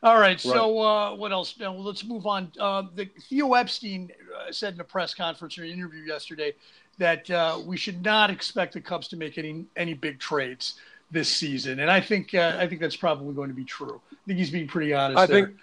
All 0.01 0.19
right. 0.19 0.39
So 0.39 0.79
uh, 0.79 1.15
what 1.15 1.31
else? 1.31 1.55
Now 1.59 1.73
let's 1.73 2.05
move 2.05 2.25
on. 2.25 2.51
Uh, 2.57 2.83
the, 2.95 3.09
Theo 3.29 3.53
Epstein 3.53 4.11
uh, 4.35 4.51
said 4.51 4.73
in 4.73 4.79
a 4.79 4.85
press 4.85 5.13
conference 5.13 5.57
or 5.57 5.63
an 5.63 5.71
interview 5.71 6.03
yesterday 6.03 6.53
that 6.97 7.29
uh, 7.29 7.59
we 7.65 7.75
should 7.77 8.03
not 8.03 8.29
expect 8.29 8.73
the 8.73 8.81
Cubs 8.81 9.07
to 9.09 9.17
make 9.17 9.37
any 9.37 9.65
any 9.75 9.93
big 9.93 10.19
trades 10.19 10.75
this 11.11 11.29
season, 11.29 11.79
and 11.79 11.89
I 11.89 11.99
think 11.99 12.35
uh, 12.35 12.57
I 12.59 12.67
think 12.67 12.81
that's 12.81 12.95
probably 12.95 13.33
going 13.33 13.49
to 13.49 13.55
be 13.55 13.65
true. 13.65 13.99
I 14.11 14.15
think 14.27 14.39
he's 14.39 14.51
being 14.51 14.67
pretty 14.67 14.93
honest. 14.93 15.17
I 15.17 15.25
there. 15.25 15.45
think 15.47 15.57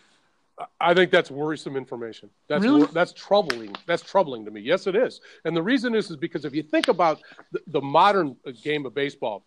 I 0.80 0.94
think 0.94 1.10
that's 1.10 1.30
worrisome 1.30 1.76
information. 1.76 2.30
That's 2.48 2.62
Really? 2.62 2.86
that's 2.92 3.12
troubling. 3.12 3.74
That's 3.86 4.02
troubling 4.02 4.44
to 4.46 4.50
me. 4.50 4.60
Yes, 4.62 4.86
it 4.86 4.96
is. 4.96 5.20
And 5.44 5.54
the 5.54 5.62
reason 5.62 5.94
is 5.94 6.10
is 6.10 6.16
because 6.16 6.44
if 6.44 6.54
you 6.54 6.62
think 6.62 6.88
about 6.88 7.20
the, 7.52 7.60
the 7.66 7.80
modern 7.80 8.36
uh, 8.46 8.52
game 8.62 8.86
of 8.86 8.94
baseball, 8.94 9.44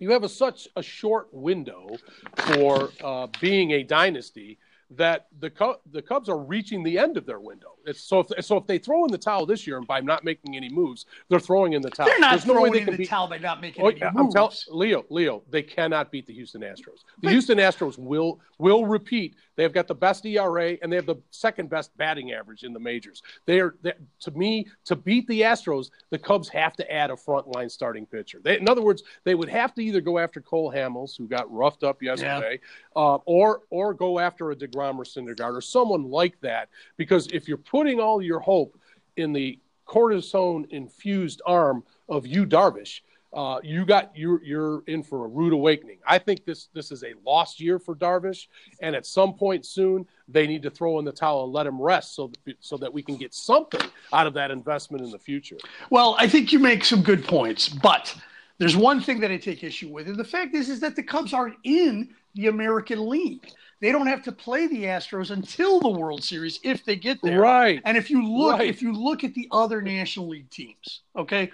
you 0.00 0.10
have 0.10 0.24
a, 0.24 0.28
such 0.28 0.66
a 0.74 0.82
short 0.82 1.28
window 1.32 1.96
for 2.36 2.90
uh, 3.04 3.28
being 3.40 3.72
a 3.72 3.84
dynasty 3.84 4.58
that 4.96 5.28
the 5.38 5.48
Cub- 5.50 5.78
the 5.92 6.02
Cubs 6.02 6.28
are 6.28 6.38
reaching 6.38 6.82
the 6.82 6.98
end 6.98 7.16
of 7.16 7.24
their 7.24 7.38
window. 7.38 7.68
It's, 7.86 8.02
so 8.02 8.20
if 8.20 8.44
so 8.44 8.56
if 8.56 8.66
they 8.66 8.78
throw 8.78 9.04
in 9.04 9.12
the 9.12 9.18
towel 9.18 9.46
this 9.46 9.66
year 9.66 9.78
and 9.78 9.86
by 9.86 10.00
not 10.00 10.24
making 10.24 10.56
any 10.56 10.68
moves, 10.68 11.06
they're 11.28 11.38
throwing 11.40 11.74
in 11.74 11.82
the 11.82 11.90
towel. 11.90 12.08
they're 12.08 12.18
not 12.18 12.30
There's 12.32 12.46
no 12.46 12.54
throwing 12.54 12.72
they 12.72 12.80
in 12.80 12.86
the 12.86 12.96
beat- 12.96 13.08
towel 13.08 13.28
by 13.28 13.38
not 13.38 13.60
making 13.60 13.84
Oh, 13.84 13.88
any 13.88 14.00
yeah, 14.00 14.08
I'm 14.08 14.24
moves. 14.24 14.34
telling 14.34 14.54
Leo, 14.70 15.04
Leo, 15.08 15.42
they 15.48 15.62
cannot 15.62 16.10
beat 16.10 16.26
the 16.26 16.34
Houston 16.34 16.62
Astros. 16.62 17.04
The 17.20 17.22
But- 17.22 17.32
Houston 17.32 17.58
Astros 17.58 17.98
will 17.98 18.40
will 18.58 18.84
repeat. 18.84 19.36
They 19.56 19.62
have 19.62 19.72
got 19.72 19.86
the 19.86 19.94
best 19.94 20.24
ERA 20.26 20.76
and 20.82 20.90
they 20.90 20.96
have 20.96 21.06
the 21.06 21.16
second 21.30 21.70
best 21.70 21.94
batting 21.96 22.32
average 22.32 22.62
in 22.64 22.72
the 22.72 22.80
majors. 22.80 23.22
They 23.46 23.60
are 23.60 23.76
they, 23.82 23.92
to 24.20 24.30
me 24.32 24.66
to 24.86 24.96
beat 24.96 25.26
the 25.28 25.42
Astros, 25.42 25.90
the 26.10 26.18
Cubs 26.18 26.48
have 26.48 26.74
to 26.76 26.92
add 26.92 27.10
a 27.10 27.14
frontline 27.14 27.70
starting 27.70 28.06
pitcher. 28.06 28.40
They, 28.42 28.58
in 28.58 28.68
other 28.68 28.82
words, 28.82 29.02
they 29.24 29.34
would 29.34 29.48
have 29.50 29.72
to 29.74 29.82
either 29.84 30.00
go 30.00 30.18
after 30.18 30.40
Cole 30.40 30.72
Hamels, 30.72 31.16
who 31.16 31.28
got 31.28 31.50
roughed 31.52 31.84
up 31.84 32.02
yesterday, 32.02 32.58
uh, 32.96 33.16
or 33.26 33.62
or 33.70 33.94
go 33.94 34.18
after 34.18 34.50
a 34.50 34.56
Degrom 34.56 34.79
or 34.80 35.04
Syndergaard 35.04 35.56
or 35.56 35.60
someone 35.60 36.10
like 36.10 36.40
that. 36.40 36.68
Because 36.96 37.26
if 37.28 37.48
you're 37.48 37.56
putting 37.56 38.00
all 38.00 38.22
your 38.22 38.40
hope 38.40 38.78
in 39.16 39.32
the 39.32 39.58
cortisone 39.86 40.68
infused 40.70 41.42
arm 41.44 41.82
of 42.08 42.26
Yu, 42.26 42.46
Darvish, 42.46 43.00
uh, 43.32 43.60
you 43.62 43.84
got 43.84 44.10
you're 44.16 44.42
you're 44.42 44.82
in 44.88 45.02
for 45.02 45.24
a 45.24 45.28
rude 45.28 45.52
awakening. 45.52 45.98
I 46.04 46.18
think 46.18 46.44
this 46.44 46.68
this 46.74 46.90
is 46.90 47.04
a 47.04 47.12
lost 47.24 47.60
year 47.60 47.78
for 47.78 47.94
Darvish, 47.94 48.48
and 48.80 48.96
at 48.96 49.06
some 49.06 49.34
point 49.34 49.64
soon 49.64 50.06
they 50.26 50.48
need 50.48 50.62
to 50.62 50.70
throw 50.70 50.98
in 50.98 51.04
the 51.04 51.12
towel 51.12 51.44
and 51.44 51.52
let 51.52 51.66
him 51.66 51.80
rest 51.80 52.16
so 52.16 52.32
that, 52.44 52.56
so 52.58 52.76
that 52.78 52.92
we 52.92 53.02
can 53.02 53.16
get 53.16 53.32
something 53.32 53.82
out 54.12 54.26
of 54.26 54.34
that 54.34 54.50
investment 54.50 55.04
in 55.04 55.10
the 55.10 55.18
future. 55.18 55.58
Well, 55.90 56.16
I 56.18 56.28
think 56.28 56.52
you 56.52 56.58
make 56.58 56.84
some 56.84 57.02
good 57.02 57.24
points, 57.24 57.68
but 57.68 58.14
there's 58.58 58.76
one 58.76 59.00
thing 59.00 59.20
that 59.20 59.30
I 59.30 59.36
take 59.36 59.62
issue 59.62 59.88
with, 59.88 60.08
and 60.08 60.16
the 60.16 60.24
fact 60.24 60.54
is, 60.54 60.68
is 60.68 60.80
that 60.80 60.96
the 60.96 61.02
Cubs 61.02 61.32
aren't 61.32 61.56
in 61.62 62.10
the 62.34 62.48
American 62.48 63.08
League. 63.08 63.48
They 63.80 63.92
don't 63.92 64.06
have 64.06 64.22
to 64.24 64.32
play 64.32 64.66
the 64.66 64.84
Astros 64.84 65.30
until 65.30 65.80
the 65.80 65.88
World 65.88 66.22
Series 66.22 66.60
if 66.62 66.84
they 66.84 66.96
get 66.96 67.22
there. 67.22 67.40
Right. 67.40 67.80
And 67.84 67.96
if 67.96 68.10
you 68.10 68.26
look, 68.26 68.58
Right. 68.58 68.68
if 68.68 68.82
you 68.82 68.92
look 68.92 69.24
at 69.24 69.34
the 69.34 69.48
other 69.50 69.80
National 69.80 70.28
League 70.28 70.50
teams, 70.50 71.00
okay, 71.16 71.50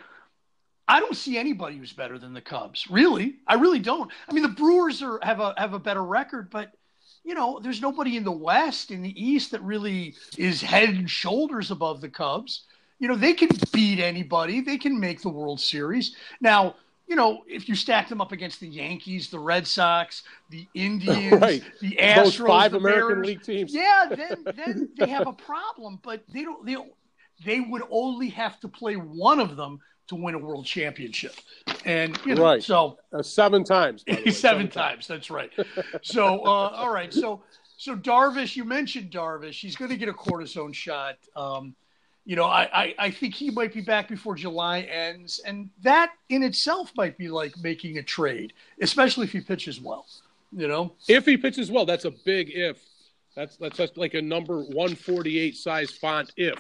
I 0.88 1.00
don't 1.00 1.16
see 1.16 1.38
anybody 1.38 1.76
who's 1.76 1.92
better 1.92 2.18
than 2.18 2.32
the 2.34 2.40
Cubs. 2.40 2.88
Really, 2.90 3.36
I 3.46 3.54
really 3.54 3.78
don't. 3.78 4.10
I 4.28 4.32
mean, 4.32 4.42
the 4.42 4.48
Brewers 4.48 5.02
are 5.02 5.18
have 5.22 5.40
a 5.40 5.54
have 5.56 5.72
a 5.72 5.78
better 5.78 6.02
record, 6.04 6.50
but 6.50 6.72
you 7.24 7.34
know, 7.34 7.58
there's 7.60 7.80
nobody 7.80 8.16
in 8.16 8.22
the 8.22 8.30
West, 8.30 8.92
in 8.92 9.02
the 9.02 9.20
East, 9.20 9.50
that 9.50 9.62
really 9.62 10.14
is 10.38 10.60
head 10.62 10.90
and 10.90 11.10
shoulders 11.10 11.72
above 11.72 12.00
the 12.00 12.08
Cubs. 12.08 12.62
You 13.00 13.08
know, 13.08 13.16
they 13.16 13.34
can 13.34 13.48
beat 13.72 13.98
anybody. 13.98 14.60
They 14.60 14.78
can 14.78 14.98
make 14.98 15.20
the 15.22 15.28
World 15.28 15.60
Series. 15.60 16.14
Now, 16.40 16.76
you 17.08 17.16
know, 17.16 17.42
if 17.46 17.68
you 17.68 17.74
stack 17.74 18.08
them 18.08 18.20
up 18.20 18.32
against 18.32 18.60
the 18.60 18.68
Yankees, 18.68 19.30
the 19.30 19.38
Red 19.38 19.66
Sox, 19.66 20.22
the 20.50 20.66
Indians, 20.74 21.40
Right. 21.40 21.62
the 21.80 21.96
Astros, 22.00 22.16
Those 22.24 22.36
five 22.36 22.72
the 22.72 22.78
American 22.78 23.22
League 23.22 23.42
teams. 23.42 23.72
yeah, 23.74 24.06
then 24.10 24.44
then 24.56 24.88
they 24.98 25.08
have 25.08 25.26
a 25.26 25.32
problem. 25.32 26.00
But 26.02 26.22
they 26.32 26.42
don't. 26.42 26.64
They 26.66 26.74
don't, 26.74 26.92
they 27.44 27.60
would 27.60 27.82
only 27.90 28.28
have 28.30 28.58
to 28.60 28.68
play 28.68 28.94
one 28.94 29.40
of 29.40 29.56
them 29.56 29.78
to 30.08 30.14
win 30.14 30.34
a 30.34 30.38
world 30.38 30.64
championship, 30.64 31.34
and 31.84 32.18
you 32.24 32.34
know, 32.34 32.42
Right. 32.42 32.62
so 32.62 32.98
Uh, 33.12 33.22
seven 33.22 33.62
times. 33.64 34.04
way, 34.08 34.26
seven 34.30 34.68
times. 34.68 35.06
That's 35.06 35.30
right. 35.30 35.50
So 36.02 36.38
uh, 36.44 36.70
all 36.74 36.92
right. 36.92 37.12
So 37.12 37.42
so 37.76 37.94
Darvish, 37.96 38.56
you 38.56 38.64
mentioned 38.64 39.10
Darvish. 39.10 39.60
He's 39.60 39.76
going 39.76 39.90
to 39.90 39.96
get 39.96 40.08
a 40.08 40.12
cortisone 40.12 40.72
shot. 40.74 41.16
Um, 41.34 41.74
you 42.26 42.34
know, 42.34 42.44
I, 42.44 42.68
I 42.72 42.94
I 42.98 43.10
think 43.10 43.34
he 43.34 43.50
might 43.50 43.72
be 43.72 43.80
back 43.80 44.08
before 44.08 44.34
July 44.34 44.80
ends, 44.80 45.40
and 45.46 45.70
that 45.82 46.12
in 46.28 46.42
itself 46.42 46.92
might 46.96 47.16
be 47.16 47.28
like 47.28 47.56
making 47.62 47.98
a 47.98 48.02
trade, 48.02 48.52
especially 48.80 49.24
if 49.24 49.32
he 49.32 49.40
pitches 49.40 49.80
well. 49.80 50.06
You 50.52 50.66
know. 50.66 50.92
If 51.08 51.24
he 51.24 51.36
pitches 51.36 51.70
well, 51.70 51.86
that's 51.86 52.04
a 52.04 52.10
big 52.10 52.50
if. 52.50 52.78
That's 53.36 53.56
that's 53.56 53.76
just 53.76 53.96
like 53.96 54.14
a 54.14 54.22
number 54.22 54.56
148 54.56 55.56
size 55.56 55.90
font 55.92 56.32
if, 56.36 56.58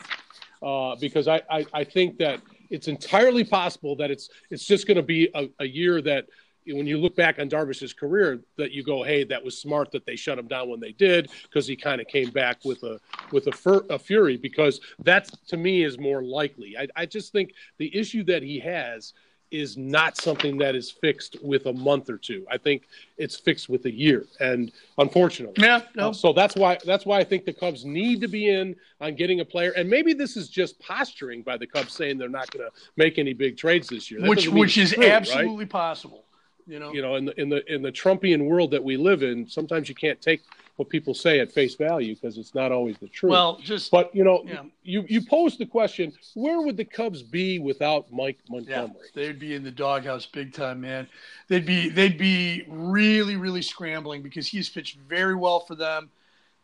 uh, 0.62 0.94
because 1.00 1.26
I, 1.26 1.42
I 1.50 1.66
I 1.72 1.84
think 1.84 2.18
that 2.18 2.40
it's 2.70 2.86
entirely 2.86 3.42
possible 3.42 3.96
that 3.96 4.10
it's 4.10 4.30
it's 4.50 4.66
just 4.66 4.86
going 4.86 4.98
to 4.98 5.02
be 5.02 5.30
a, 5.34 5.48
a 5.58 5.66
year 5.66 6.00
that 6.02 6.26
when 6.74 6.86
you 6.86 6.98
look 6.98 7.14
back 7.16 7.38
on 7.38 7.48
Darvish's 7.48 7.92
career, 7.92 8.40
that 8.56 8.72
you 8.72 8.82
go, 8.82 9.02
hey, 9.02 9.24
that 9.24 9.44
was 9.44 9.58
smart 9.58 9.90
that 9.92 10.04
they 10.06 10.16
shut 10.16 10.38
him 10.38 10.48
down 10.48 10.68
when 10.68 10.80
they 10.80 10.92
did 10.92 11.30
because 11.44 11.66
he 11.66 11.76
kind 11.76 12.00
of 12.00 12.08
came 12.08 12.30
back 12.30 12.64
with 12.64 12.82
a 12.82 13.00
with 13.32 13.46
a, 13.46 13.52
fur, 13.52 13.84
a 13.90 13.98
fury 13.98 14.36
because 14.36 14.80
that 15.04 15.30
to 15.48 15.56
me 15.56 15.84
is 15.84 15.98
more 15.98 16.22
likely. 16.22 16.76
I, 16.76 16.88
I 16.96 17.06
just 17.06 17.32
think 17.32 17.52
the 17.78 17.94
issue 17.96 18.24
that 18.24 18.42
he 18.42 18.58
has 18.60 19.12
is 19.52 19.76
not 19.76 20.16
something 20.16 20.58
that 20.58 20.74
is 20.74 20.90
fixed 20.90 21.36
with 21.40 21.66
a 21.66 21.72
month 21.72 22.10
or 22.10 22.18
two. 22.18 22.44
I 22.50 22.58
think 22.58 22.88
it's 23.16 23.36
fixed 23.36 23.68
with 23.68 23.84
a 23.84 23.90
year, 23.92 24.26
and 24.40 24.72
unfortunately, 24.98 25.54
Yeah. 25.64 25.82
No. 25.94 26.08
uh, 26.08 26.12
so 26.12 26.32
that's 26.32 26.56
why 26.56 26.78
that's 26.84 27.06
why 27.06 27.20
I 27.20 27.24
think 27.24 27.44
the 27.44 27.52
Cubs 27.52 27.84
need 27.84 28.20
to 28.22 28.28
be 28.28 28.48
in 28.48 28.74
on 29.00 29.14
getting 29.14 29.38
a 29.38 29.44
player, 29.44 29.70
and 29.76 29.88
maybe 29.88 30.14
this 30.14 30.36
is 30.36 30.48
just 30.48 30.80
posturing 30.80 31.42
by 31.42 31.56
the 31.56 31.66
Cubs 31.66 31.92
saying 31.92 32.18
they're 32.18 32.28
not 32.28 32.50
going 32.50 32.68
to 32.68 32.72
make 32.96 33.18
any 33.18 33.34
big 33.34 33.56
trades 33.56 33.88
this 33.88 34.10
year, 34.10 34.20
That 34.20 34.28
which 34.28 34.48
which 34.48 34.78
is 34.78 34.90
true, 34.92 35.04
right? 35.04 35.12
absolutely 35.12 35.66
possible. 35.66 36.24
You 36.66 36.78
know. 36.80 36.92
You 36.92 37.02
know, 37.02 37.14
in 37.16 37.24
the 37.26 37.40
in 37.40 37.48
the 37.48 37.72
in 37.72 37.82
the 37.82 37.92
Trumpian 37.92 38.46
world 38.46 38.70
that 38.72 38.82
we 38.82 38.96
live 38.96 39.22
in, 39.22 39.48
sometimes 39.48 39.88
you 39.88 39.94
can't 39.94 40.20
take 40.20 40.42
what 40.76 40.88
people 40.90 41.14
say 41.14 41.40
at 41.40 41.50
face 41.52 41.74
value 41.74 42.14
because 42.14 42.36
it's 42.36 42.54
not 42.54 42.70
always 42.70 42.98
the 42.98 43.08
truth. 43.08 43.30
well, 43.30 43.58
just 43.62 43.90
but 43.90 44.14
you 44.14 44.24
know, 44.24 44.42
Yeah. 44.46 44.62
you 44.82 45.04
you 45.08 45.22
posed 45.24 45.58
the 45.58 45.66
question: 45.66 46.12
Where 46.34 46.60
would 46.60 46.76
the 46.76 46.84
Cubs 46.84 47.22
be 47.22 47.58
without 47.58 48.12
Mike 48.12 48.38
Montgomery? 48.48 48.94
yeah, 49.04 49.10
they'd 49.14 49.38
be 49.38 49.54
in 49.54 49.62
the 49.62 49.70
doghouse 49.70 50.26
big 50.26 50.52
time, 50.52 50.80
man. 50.80 51.06
They'd 51.48 51.64
be 51.66 51.88
they'd 51.88 52.18
be 52.18 52.64
really 52.68 53.36
really 53.36 53.62
scrambling 53.62 54.22
because 54.22 54.46
he's 54.48 54.68
pitched 54.68 54.98
very 55.08 55.34
well 55.34 55.60
for 55.60 55.76
them. 55.76 56.10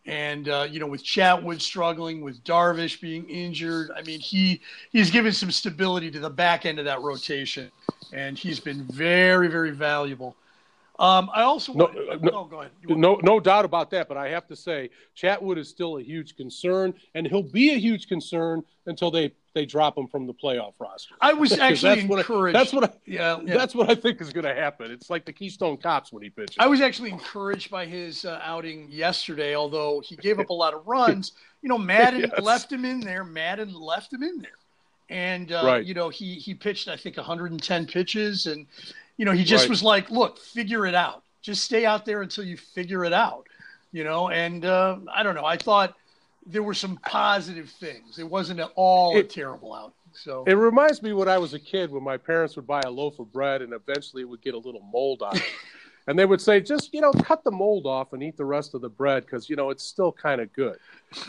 And 0.05 0.49
uh, 0.49 0.67
you 0.69 0.81
know, 0.81 0.87
with 0.87 1.05
Chatwood 1.05 1.61
struggling, 1.61 2.23
with 2.23 2.43
Darvish 2.43 3.01
being 3.01 3.29
injured, 3.29 3.91
I 3.97 4.03
mean, 4.03 4.19
he 4.19 4.61
he's 4.91 5.11
given 5.11 5.33
some 5.33 5.51
stability 5.53 6.11
to 6.11 6.19
the 6.19 6.31
back 6.31 6.67
end 6.67 6.81
of 6.81 6.87
that 6.87 7.01
rotation, 7.03 7.71
and 8.13 8.37
he's 8.37 8.59
been 8.59 8.85
very, 8.85 9.47
very 9.49 9.71
valuable. 9.71 10.37
Um, 10.99 11.31
I 11.33 11.43
also 11.43 11.73
No, 11.73 11.85
want, 11.87 11.99
uh, 11.99 12.17
no- 12.21 12.31
oh, 12.33 12.45
go 12.45 12.61
ahead. 12.61 12.73
No, 12.85 13.19
no 13.23 13.41
doubt 13.41 13.65
about 13.65 13.91
that. 13.91 14.09
But 14.09 14.17
I 14.17 14.29
have 14.29 14.47
to 14.49 14.57
say, 14.57 14.91
Chatwood 15.17 15.57
is 15.57 15.69
still 15.69 15.99
a 15.99 16.03
huge 16.03 16.37
concern, 16.37 16.95
and 17.15 17.27
he'll 17.27 17.43
be 17.43 17.71
a 17.71 17.79
huge 17.79 18.09
concern 18.09 18.65
until 18.87 19.11
they 19.11 19.33
they 19.55 19.67
drop 19.67 19.97
him 19.99 20.07
from 20.07 20.27
the 20.27 20.35
playoff 20.35 20.73
roster. 20.79 21.15
I 21.21 21.33
was 21.35 21.53
actually 21.59 21.97
that's 21.97 22.09
what 22.09 22.19
I- 22.19 22.21
encouraged. 22.23 22.57
that's 22.57 22.73
what 22.73 22.85
I, 22.85 22.91
yeah, 23.07 23.39
yeah. 23.45 23.55
that's 23.57 23.75
what 23.75 23.91
I 23.91 23.95
think 23.95 24.21
is 24.21 24.33
going 24.33 24.45
to 24.47 24.55
happen. 24.55 24.91
It's 24.91 25.11
like 25.11 25.25
the 25.25 25.33
Keystone 25.33 25.77
Cops 25.77 26.13
when 26.13 26.23
he 26.23 26.31
pitches. 26.31 26.57
I 26.59 26.67
was 26.67 26.81
actually 26.81 27.11
encouraged 27.11 27.71
by 27.71 27.87
his 27.87 28.25
uh, 28.25 28.41
outing 28.43 28.89
yesterday, 28.91 29.55
although 29.55 30.01
he 30.01 30.17
gave 30.17 30.39
up 30.39 30.51
a 30.51 30.55
lot 30.55 30.75
of 30.75 30.87
runs. 30.87 31.33
You 31.65 31.69
know, 31.69 31.79
Maddon 31.79 32.23
Yes. 32.23 32.41
left 32.43 32.73
him 32.73 32.85
in 32.85 32.99
there. 32.99 33.23
Maddon 33.23 33.73
left 33.73 34.13
him 34.13 34.25
in 34.25 34.39
there, 34.43 34.59
and 35.09 35.53
uh, 35.53 35.63
Right. 35.65 35.85
you 35.85 35.95
know 35.95 36.09
he 36.09 36.35
he 36.35 36.55
pitched 36.55 36.89
I 36.89 36.97
think 36.97 37.17
110 37.17 37.87
pitches, 37.87 38.47
and 38.47 38.67
you 39.17 39.25
know 39.25 39.31
he 39.31 39.45
just 39.45 39.65
Right. 39.67 39.71
was 39.71 39.81
like, 39.81 40.11
look, 40.11 40.39
figure 40.41 40.87
it 40.87 40.97
out. 40.97 41.23
Just 41.41 41.63
stay 41.63 41.87
out 41.87 42.05
there 42.05 42.23
until 42.23 42.43
you 42.43 42.57
figure 42.57 43.05
it 43.05 43.13
out. 43.13 43.47
You 43.93 44.03
know, 44.03 44.29
and 44.31 44.65
uh, 44.65 44.97
I 45.15 45.23
don't 45.23 45.37
know. 45.37 45.45
I 45.45 45.57
thought 45.57 45.95
there 46.47 46.63
were 46.63 46.75
some 46.75 46.97
positive 46.97 47.71
things. 47.71 48.19
It 48.19 48.29
wasn't 48.29 48.61
at 48.61 48.71
all 48.75 49.17
a 49.17 49.23
terrible 49.23 49.75
out. 49.75 49.95
So 50.15 50.45
It 50.47 50.55
reminds 50.55 51.03
me 51.03 51.13
when 51.13 51.29
I 51.29 51.39
was 51.39 51.55
a 51.55 51.59
kid 51.59 51.91
when 51.91 52.03
my 52.03 52.17
parents 52.17 52.57
would 52.57 52.67
buy 52.67 52.81
a 52.85 52.91
loaf 52.91 53.19
of 53.19 53.33
bread 53.33 53.63
and 53.63 53.73
eventually 53.73 54.23
it 54.23 54.29
would 54.29 54.43
get 54.43 54.55
a 54.55 54.59
little 54.59 54.83
mold 54.93 55.23
on 55.23 55.37
it. 55.37 55.45
and 56.07 56.19
they 56.19 56.25
would 56.25 56.41
say, 56.41 56.61
just, 56.61 56.93
you 56.93 57.01
know, 57.01 57.13
cut 57.13 57.45
the 57.45 57.51
mold 57.51 57.87
off 57.87 58.13
and 58.13 58.23
eat 58.23 58.37
the 58.37 58.45
rest 58.45 58.75
of 58.75 58.81
the 58.81 58.89
bread 58.89 59.25
because, 59.25 59.49
you 59.49 59.57
know, 59.57 59.71
it's 59.71 59.85
still 59.85 60.13
kind 60.13 60.41
of 60.41 60.53
good. 60.53 60.77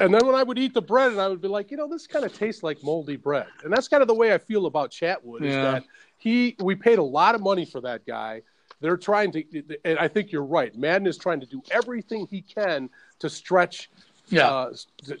and 0.00 0.14
then 0.14 0.26
when 0.26 0.34
I 0.34 0.42
would 0.42 0.58
eat 0.58 0.74
the 0.74 0.82
bread 0.82 1.12
and 1.12 1.20
I 1.20 1.28
would 1.28 1.42
be 1.42 1.48
like, 1.48 1.70
you 1.70 1.76
know, 1.76 1.88
this 1.88 2.06
kind 2.06 2.24
of 2.24 2.32
tastes 2.32 2.62
like 2.62 2.82
moldy 2.82 3.16
bread. 3.16 3.46
And 3.64 3.72
that's 3.72 3.88
kind 3.88 4.02
of 4.02 4.08
the 4.08 4.14
way 4.14 4.32
I 4.32 4.38
feel 4.38 4.66
about 4.66 4.90
Chatwood 4.90 5.42
is 5.42 5.54
that 5.54 5.84
he, 6.16 6.56
we 6.60 6.74
paid 6.74 6.98
a 6.98 7.02
lot 7.04 7.34
of 7.34 7.40
money 7.40 7.64
for 7.64 7.80
that 7.82 8.06
guy. 8.06 8.42
They're 8.80 8.96
trying 8.96 9.30
to, 9.32 9.44
and 9.84 9.98
I 9.98 10.08
think 10.08 10.32
you're 10.32 10.44
right. 10.44 10.76
Maddon 10.76 11.06
is 11.06 11.16
trying 11.16 11.40
to 11.40 11.46
do 11.46 11.62
everything 11.70 12.26
he 12.28 12.42
can 12.42 12.90
to 13.20 13.30
stretch 13.30 13.90
yeah, 14.28 14.48
uh, 14.48 14.72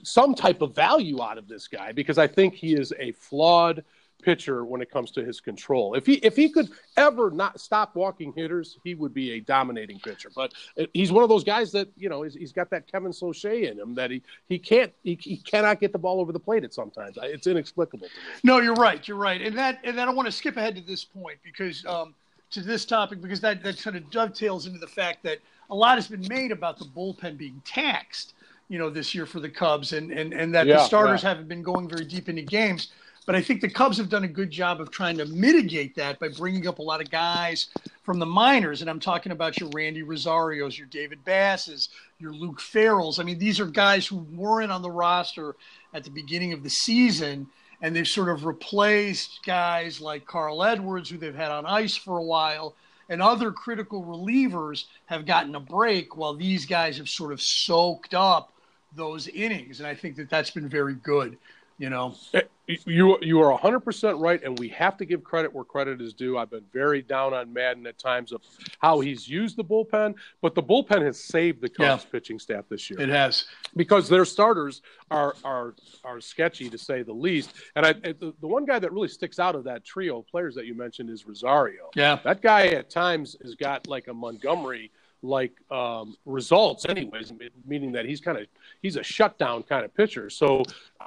some 0.02 0.34
type 0.34 0.62
of 0.62 0.74
value 0.74 1.22
out 1.22 1.38
of 1.38 1.48
this 1.48 1.68
guy 1.68 1.92
because 1.92 2.18
I 2.18 2.26
think 2.26 2.54
he 2.54 2.74
is 2.74 2.92
a 2.98 3.12
flawed 3.12 3.84
pitcher 4.22 4.64
when 4.64 4.80
it 4.80 4.90
comes 4.90 5.10
to 5.10 5.24
his 5.24 5.40
control. 5.40 5.94
If 5.94 6.06
he 6.06 6.14
if 6.14 6.36
he 6.36 6.48
could 6.48 6.70
ever 6.96 7.30
not 7.30 7.60
stop 7.60 7.94
walking 7.94 8.32
hitters, 8.34 8.78
he 8.84 8.94
would 8.94 9.12
be 9.12 9.32
a 9.32 9.40
dominating 9.40 9.98
pitcher. 9.98 10.30
But 10.34 10.54
uh, 10.78 10.86
he's 10.94 11.12
one 11.12 11.22
of 11.22 11.28
those 11.28 11.44
guys 11.44 11.72
that 11.72 11.88
you 11.96 12.08
know 12.08 12.22
he's, 12.22 12.34
he's 12.34 12.52
got 12.52 12.70
that 12.70 12.90
Kevin 12.90 13.12
Soche 13.12 13.70
in 13.70 13.78
him 13.78 13.94
that 13.96 14.10
he 14.10 14.22
he 14.48 14.58
can't 14.58 14.92
he, 15.02 15.18
he 15.20 15.36
cannot 15.36 15.80
get 15.80 15.92
the 15.92 15.98
ball 15.98 16.20
over 16.20 16.32
the 16.32 16.40
plate 16.40 16.64
at 16.64 16.72
sometimes. 16.72 17.18
It's 17.22 17.46
inexplicable 17.46 18.06
to 18.06 18.14
me. 18.14 18.40
No, 18.44 18.60
you're 18.60 18.74
right. 18.74 19.06
You're 19.06 19.18
right. 19.18 19.42
And 19.42 19.58
that 19.58 19.80
and 19.84 20.00
I 20.00 20.08
want 20.10 20.26
to 20.26 20.32
skip 20.32 20.56
ahead 20.56 20.76
to 20.76 20.82
this 20.82 21.04
point 21.04 21.38
because 21.42 21.84
um, 21.84 22.14
to 22.52 22.62
this 22.62 22.84
topic 22.84 23.20
because 23.20 23.40
that 23.40 23.62
that 23.62 23.82
kind 23.82 23.96
of 23.96 24.08
dovetails 24.10 24.66
into 24.66 24.78
the 24.78 24.86
fact 24.86 25.22
that 25.24 25.38
a 25.70 25.74
lot 25.74 25.96
has 25.96 26.06
been 26.06 26.26
made 26.28 26.52
about 26.52 26.78
the 26.78 26.84
bullpen 26.84 27.38
being 27.38 27.60
taxed, 27.64 28.34
you 28.72 28.78
know, 28.78 28.88
this 28.88 29.14
year 29.14 29.26
for 29.26 29.38
the 29.38 29.50
Cubs, 29.50 29.92
and 29.92 30.10
and 30.10 30.32
and 30.32 30.54
that 30.54 30.66
yeah, 30.66 30.78
the 30.78 30.84
starters 30.84 31.22
yeah. 31.22 31.28
haven't 31.28 31.46
been 31.46 31.62
going 31.62 31.86
very 31.86 32.06
deep 32.06 32.30
into 32.30 32.40
games. 32.40 32.88
But 33.26 33.34
I 33.36 33.42
think 33.42 33.60
the 33.60 33.68
Cubs 33.68 33.98
have 33.98 34.08
done 34.08 34.24
a 34.24 34.28
good 34.28 34.50
job 34.50 34.80
of 34.80 34.90
trying 34.90 35.18
to 35.18 35.26
mitigate 35.26 35.94
that 35.96 36.18
by 36.18 36.28
bringing 36.28 36.66
up 36.66 36.78
a 36.78 36.82
lot 36.82 37.02
of 37.02 37.10
guys 37.10 37.68
from 38.02 38.18
the 38.18 38.24
minors. 38.24 38.80
And 38.80 38.88
I'm 38.88 38.98
talking 38.98 39.30
about 39.30 39.60
your 39.60 39.68
Randy 39.74 40.02
Rosarios, 40.02 40.78
your 40.78 40.86
David 40.86 41.22
Basses, 41.22 41.90
your 42.18 42.32
Luke 42.32 42.60
Farrells. 42.60 43.20
I 43.20 43.24
mean, 43.24 43.38
these 43.38 43.60
are 43.60 43.66
guys 43.66 44.06
who 44.06 44.26
weren't 44.32 44.72
on 44.72 44.80
the 44.80 44.90
roster 44.90 45.54
at 45.92 46.02
the 46.02 46.10
beginning 46.10 46.54
of 46.54 46.62
the 46.62 46.70
season. 46.70 47.46
And 47.82 47.94
they've 47.94 48.08
sort 48.08 48.30
of 48.30 48.46
replaced 48.46 49.40
guys 49.44 50.00
like 50.00 50.24
Carl 50.24 50.64
Edwards, 50.64 51.10
who 51.10 51.18
they've 51.18 51.34
had 51.34 51.50
on 51.50 51.66
ice 51.66 51.94
for 51.94 52.16
a 52.16 52.24
while, 52.24 52.74
and 53.10 53.20
other 53.20 53.52
critical 53.52 54.02
relievers 54.02 54.86
have 55.06 55.26
gotten 55.26 55.54
a 55.54 55.60
break 55.60 56.16
while 56.16 56.34
these 56.34 56.64
guys 56.64 56.96
have 56.96 57.08
sort 57.08 57.32
of 57.32 57.42
soaked 57.42 58.14
up 58.14 58.52
those 58.94 59.28
innings. 59.28 59.80
And 59.80 59.86
I 59.86 59.94
think 59.94 60.16
that 60.16 60.30
that's 60.30 60.50
been 60.50 60.68
very 60.68 60.94
good. 60.94 61.38
You 61.78 61.90
know, 61.90 62.14
eh, 62.34 62.42
you 62.66 63.18
you 63.22 63.40
are 63.40 63.58
100% 63.58 64.20
right 64.20 64.40
and 64.44 64.56
we 64.58 64.68
have 64.68 64.96
to 64.98 65.04
give 65.04 65.24
credit 65.24 65.52
where 65.52 65.64
credit 65.64 66.00
is 66.00 66.12
due. 66.12 66.38
I've 66.38 66.50
been 66.50 66.64
very 66.72 67.02
down 67.02 67.34
on 67.34 67.52
Maddon 67.52 67.86
at 67.88 67.98
times 67.98 68.30
of 68.30 68.40
how 68.78 69.00
he's 69.00 69.26
used 69.26 69.56
the 69.56 69.64
bullpen, 69.64 70.14
but 70.42 70.54
the 70.54 70.62
bullpen 70.62 71.04
has 71.04 71.18
saved 71.18 71.60
the 71.60 71.68
Cubs 71.68 72.04
yeah, 72.04 72.10
pitching 72.12 72.38
staff 72.38 72.66
this 72.68 72.88
year. 72.88 73.00
It 73.00 73.08
has. 73.08 73.46
Because 73.74 74.08
their 74.08 74.24
starters 74.24 74.82
are 75.10 75.34
are 75.44 75.74
are 76.04 76.20
sketchy 76.20 76.70
to 76.70 76.78
say 76.78 77.02
the 77.02 77.12
least. 77.12 77.52
And 77.74 77.84
I 77.84 77.94
the, 77.94 78.32
the 78.40 78.46
one 78.46 78.64
guy 78.64 78.78
that 78.78 78.92
really 78.92 79.08
sticks 79.08 79.40
out 79.40 79.56
of 79.56 79.64
that 79.64 79.84
trio 79.84 80.18
of 80.18 80.28
players 80.28 80.54
that 80.54 80.66
you 80.66 80.74
mentioned 80.74 81.10
is 81.10 81.26
Rosario. 81.26 81.90
Yeah. 81.96 82.20
That 82.22 82.42
guy 82.42 82.68
at 82.68 82.90
times 82.90 83.36
has 83.42 83.54
got 83.56 83.88
like 83.88 84.06
a 84.06 84.14
Montgomery 84.14 84.92
like 85.22 85.52
um, 85.70 86.16
results, 86.26 86.84
anyways. 86.88 87.32
Meaning 87.66 87.92
that 87.92 88.04
he's 88.04 88.20
kind 88.20 88.38
of 88.38 88.46
he's 88.82 88.96
a 88.96 89.02
shutdown 89.02 89.62
kind 89.62 89.84
of 89.84 89.94
pitcher. 89.94 90.28
So 90.30 90.62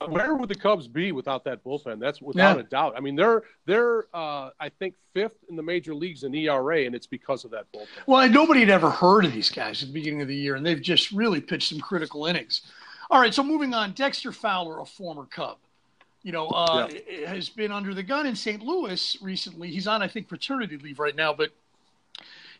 where 0.08 0.36
would 0.36 0.50
the 0.50 0.56
Cubs 0.56 0.88
be 0.88 1.12
without 1.12 1.44
that 1.46 1.64
bullpen? 1.64 2.00
That's 2.00 2.22
without 2.22 2.58
yeah. 2.58 2.62
a 2.62 2.64
doubt. 2.64 2.94
I 2.98 3.00
mean, 3.00 3.16
they're 3.16 3.44
they're 3.66 4.06
uh, 4.14 4.50
I 4.60 4.70
think 4.70 4.96
fifth 5.14 5.38
in 5.50 5.56
the 5.56 5.64
major 5.64 5.94
leagues 5.94 6.24
in 6.24 6.34
ERA, 6.34 6.86
and 6.86 6.96
it's 6.96 7.08
because 7.08 7.46
of 7.46 7.52
that 7.52 7.72
bullpen. 7.74 7.88
Well, 8.08 8.28
nobody 8.30 8.62
had 8.62 8.70
ever 8.70 8.90
heard 8.90 9.26
of 9.26 9.34
these 9.34 9.50
guys 9.50 9.82
at 9.82 9.90
the 9.90 9.94
beginning 9.94 10.22
of 10.22 10.28
the 10.28 10.36
year, 10.36 10.56
and 10.56 10.66
they've 10.66 10.82
just 10.82 11.12
really 11.12 11.42
pitched 11.42 11.70
some 11.70 11.80
critical 11.80 12.26
innings. 12.26 12.62
All 13.12 13.20
right, 13.20 13.34
so 13.34 13.44
moving 13.44 13.74
on, 13.74 13.92
Dexter 13.92 14.32
Fowler, 14.32 14.80
a 14.80 14.86
former 14.86 15.26
Cub. 15.26 15.58
You 16.24 16.32
know, 16.32 16.48
uh, 16.48 16.90
yeah. 17.08 17.30
has 17.30 17.50
been 17.50 17.72
under 17.72 17.94
the 17.94 18.02
gun 18.02 18.26
in 18.26 18.36
St. 18.36 18.64
Louis 18.64 19.16
recently. 19.22 19.70
He's 19.70 19.86
on, 19.86 20.02
I 20.02 20.08
think, 20.08 20.28
paternity 20.28 20.76
leave 20.78 20.98
right 20.98 21.16
now, 21.16 21.34
but 21.34 21.52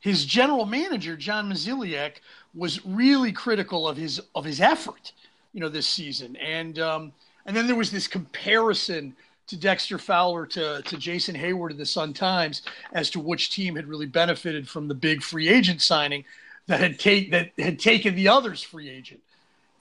his 0.06 0.24
general 0.24 0.68
manager 0.68 1.18
John 1.18 1.52
Mozeliak 1.52 2.18
was 2.54 2.86
really 2.86 3.32
critical 3.32 3.88
of 3.88 3.98
his 3.98 4.22
of 4.36 4.46
his 4.46 4.62
effort, 4.62 5.14
you 5.52 5.60
know, 5.60 5.68
this 5.68 5.88
season. 5.88 6.36
And 6.36 6.78
um, 6.78 7.12
and 7.48 7.58
then 7.58 7.66
there 7.66 7.76
was 7.76 7.90
this 7.90 8.08
comparison 8.08 9.16
to 9.48 9.58
Dexter 9.58 9.98
Fowler 9.98 10.46
to 10.46 10.84
to 10.84 10.98
Jason 10.98 11.34
Heyward 11.36 11.72
of 11.72 11.80
the 11.80 11.88
Sun 11.88 12.14
Times 12.14 12.62
as 12.94 13.10
to 13.10 13.20
which 13.20 13.50
team 13.50 13.76
had 13.76 13.88
really 13.88 14.06
benefited 14.06 14.70
from 14.70 14.88
the 14.88 14.94
big 14.94 15.24
free 15.24 15.50
agent 15.50 15.82
signing 15.82 16.24
that 16.68 16.80
had 16.80 17.00
take 17.00 17.32
that 17.32 17.50
had 17.58 17.80
taken 17.80 18.14
the 18.14 18.28
other's 18.28 18.62
free 18.62 18.88
agent. 18.92 19.22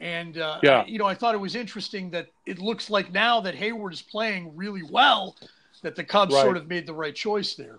And 0.01 0.39
uh, 0.39 0.59
yeah. 0.63 0.87
You 0.87 0.99
know, 0.99 1.07
I 1.07 1.15
thought 1.15 1.35
it 1.35 1.39
was 1.39 1.55
interesting 1.55 2.09
that 2.13 2.29
it 2.47 2.59
looks 2.59 2.89
like 2.89 3.13
now 3.13 3.43
that 3.43 3.55
Heyward 3.55 3.93
is 3.93 4.01
playing 4.01 4.57
really 4.57 4.85
well, 4.91 5.37
that 5.83 5.97
the 5.97 6.05
Cubs 6.05 6.35
right. 6.35 6.43
sort 6.43 6.57
of 6.57 6.67
made 6.67 6.87
the 6.87 6.95
right 6.95 7.15
choice 7.15 7.55
there 7.57 7.79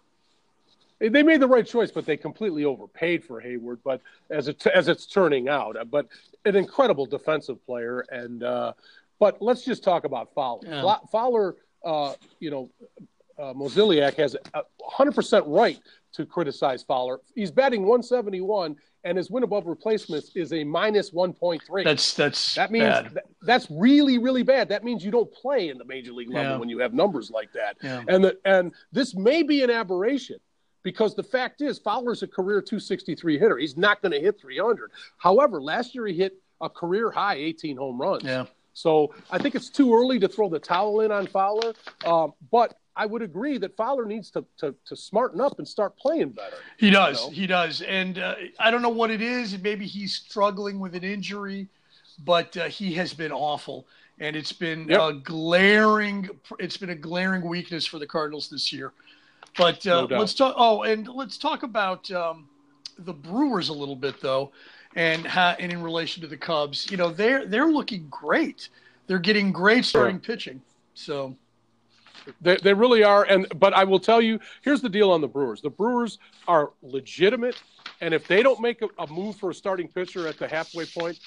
they 1.00 1.24
made 1.24 1.42
the 1.42 1.48
right 1.48 1.66
choice, 1.66 1.92
but 1.92 2.06
they 2.06 2.18
completely 2.18 2.64
overpaid 2.64 3.24
for 3.24 3.42
Heyward. 3.42 3.80
But 3.84 4.02
as 4.30 4.48
it 4.48 4.66
as 4.68 4.88
it's 4.88 5.06
turning 5.06 5.50
out, 5.50 5.76
but 5.92 6.08
an 6.46 6.56
incredible 6.56 7.06
defensive 7.06 7.64
player. 7.66 8.06
And 8.10 8.44
uh, 8.44 8.74
but 9.20 9.42
let's 9.42 9.66
just 9.66 9.84
talk 9.84 10.06
about 10.06 10.34
Fowler. 10.34 10.62
Yeah. 10.68 10.96
Fowler, 11.12 11.56
uh, 11.84 12.14
you 12.40 12.50
know, 12.50 12.70
uh, 13.38 13.54
Mozeliak 13.54 14.16
has 14.16 14.36
a 14.54 14.62
hundred 14.84 15.16
percent 15.16 15.46
right 15.48 15.80
to 16.14 16.26
criticize 16.26 16.82
Fowler. 16.82 17.20
He's 17.36 17.52
batting 17.52 17.82
171, 17.82 18.78
and 19.04 19.18
his 19.18 19.30
win 19.30 19.44
above 19.44 19.68
replacements 19.68 20.32
is 20.34 20.54
a 20.54 20.64
minus 20.64 21.12
1.3. 21.12 21.84
That's 21.84 22.14
that's 22.14 22.56
that 22.56 22.72
means 22.72 22.86
that, 22.86 23.26
that's 23.42 23.68
really 23.70 24.18
really 24.18 24.44
bad. 24.44 24.70
That 24.70 24.86
means 24.86 25.04
you 25.04 25.12
don't 25.12 25.32
play 25.34 25.68
in 25.68 25.78
the 25.78 25.86
major 25.86 26.14
league 26.14 26.30
level 26.30 26.54
yeah. 26.54 26.58
when 26.58 26.70
you 26.70 26.80
have 26.80 26.94
numbers 26.94 27.30
like 27.32 27.52
that. 27.52 27.76
Yeah. 27.84 28.04
And 28.08 28.24
the, 28.24 28.38
and 28.46 28.72
this 28.94 29.14
may 29.14 29.44
be 29.44 29.62
an 29.62 29.70
aberration 29.70 30.38
because 30.86 31.16
the 31.16 31.24
fact 31.24 31.62
is 31.62 31.80
Fowler's 31.80 32.22
a 32.22 32.28
career 32.28 32.62
263 32.62 33.40
hitter. 33.40 33.58
He's 33.58 33.76
not 33.76 34.04
going 34.04 34.12
to 34.12 34.20
hit 34.20 34.40
300. 34.40 34.92
However, 35.18 35.60
last 35.60 35.96
year 35.96 36.06
he 36.06 36.14
hit 36.14 36.38
a 36.62 36.70
career 36.70 37.10
high 37.10 37.34
18 37.34 37.76
home 37.76 38.00
runs. 38.00 38.24
Yeah. 38.24 38.46
So 38.74 39.14
I 39.32 39.40
think 39.40 39.56
it's 39.56 39.70
too 39.70 39.96
early 39.96 40.20
to 40.20 40.28
throw 40.28 40.48
the 40.48 40.60
towel 40.60 41.02
in 41.02 41.12
on 41.12 41.26
Fowler. 41.26 41.74
Um, 42.06 42.34
but 42.52 42.78
I 42.96 43.08
would 43.08 43.24
agree 43.24 43.58
that 43.58 43.76
Fowler 43.76 44.06
needs 44.06 44.30
to, 44.32 44.46
to, 44.60 44.76
to 44.86 44.96
smarten 44.96 45.42
up 45.42 45.58
and 45.58 45.68
start 45.68 45.98
playing 45.98 46.30
better. 46.30 46.58
He 46.78 46.92
does. 46.92 47.20
You 47.20 47.26
know? 47.26 47.34
He 47.34 47.48
does. 47.48 47.82
And 47.82 48.20
uh, 48.20 48.36
I 48.60 48.70
don't 48.70 48.84
know 48.84 48.90
what 48.90 49.10
it 49.10 49.24
is. 49.24 49.60
Maybe 49.60 49.88
he's 49.88 50.14
struggling 50.14 50.80
with 50.80 50.94
an 50.94 51.04
injury, 51.04 51.68
but 52.24 52.56
uh, 52.58 52.66
he 52.66 52.94
has 52.94 53.12
been 53.12 53.32
awful. 53.32 53.88
And 54.20 54.36
it's 54.36 54.54
been 54.54 54.88
yep. 54.88 55.02
a 55.02 55.14
glaring. 55.14 56.30
It's 56.60 56.78
been 56.78 56.92
a 56.92 56.96
glaring 56.96 57.42
weakness 57.42 57.88
for 57.88 57.98
the 57.98 58.08
Cardinals 58.08 58.50
this 58.50 58.72
year. 58.72 58.94
But 59.58 59.86
uh, 59.88 60.08
no 60.08 60.20
let's 60.20 60.34
talk. 60.34 60.56
Oh, 60.58 60.84
and 60.84 61.08
let's 61.08 61.38
talk 61.38 61.64
about 61.64 62.10
um, 62.12 62.48
the 63.00 63.14
Brewers 63.14 63.70
a 63.70 63.74
little 63.74 63.96
bit, 63.96 64.20
though, 64.22 64.52
and 64.96 65.26
how, 65.26 65.56
and 65.60 65.72
in 65.72 65.82
relation 65.82 66.22
to 66.22 66.28
the 66.28 66.38
Cubs. 66.38 66.90
You 66.92 66.98
know, 66.98 67.10
they're 67.10 67.46
they're 67.46 67.72
looking 67.72 68.08
great. 68.10 68.70
They're 69.08 69.20
getting 69.20 69.52
great 69.52 69.86
starting 69.86 70.18
sure. 70.18 70.36
pitching. 70.36 70.62
So 70.94 71.36
they, 72.42 72.58
they 72.58 72.74
really 72.74 73.04
are. 73.04 73.24
And 73.24 73.48
but 73.58 73.74
I 73.74 73.84
will 73.84 74.00
tell 74.00 74.22
you, 74.22 74.40
here's 74.62 74.82
the 74.82 74.90
deal 74.90 75.12
on 75.12 75.22
the 75.22 75.28
Brewers. 75.28 75.62
The 75.62 75.70
Brewers 75.70 76.20
are 76.48 76.72
legitimate, 76.82 77.62
and 78.02 78.14
if 78.14 78.28
they 78.28 78.44
don't 78.44 78.60
make 78.60 78.82
a, 78.82 78.90
a 79.00 79.08
move 79.08 79.36
for 79.38 79.52
a 79.52 79.54
starting 79.54 79.88
pitcher 79.88 80.28
at 80.28 80.38
the 80.38 80.48
halfway 80.48 80.86
point, 80.86 81.20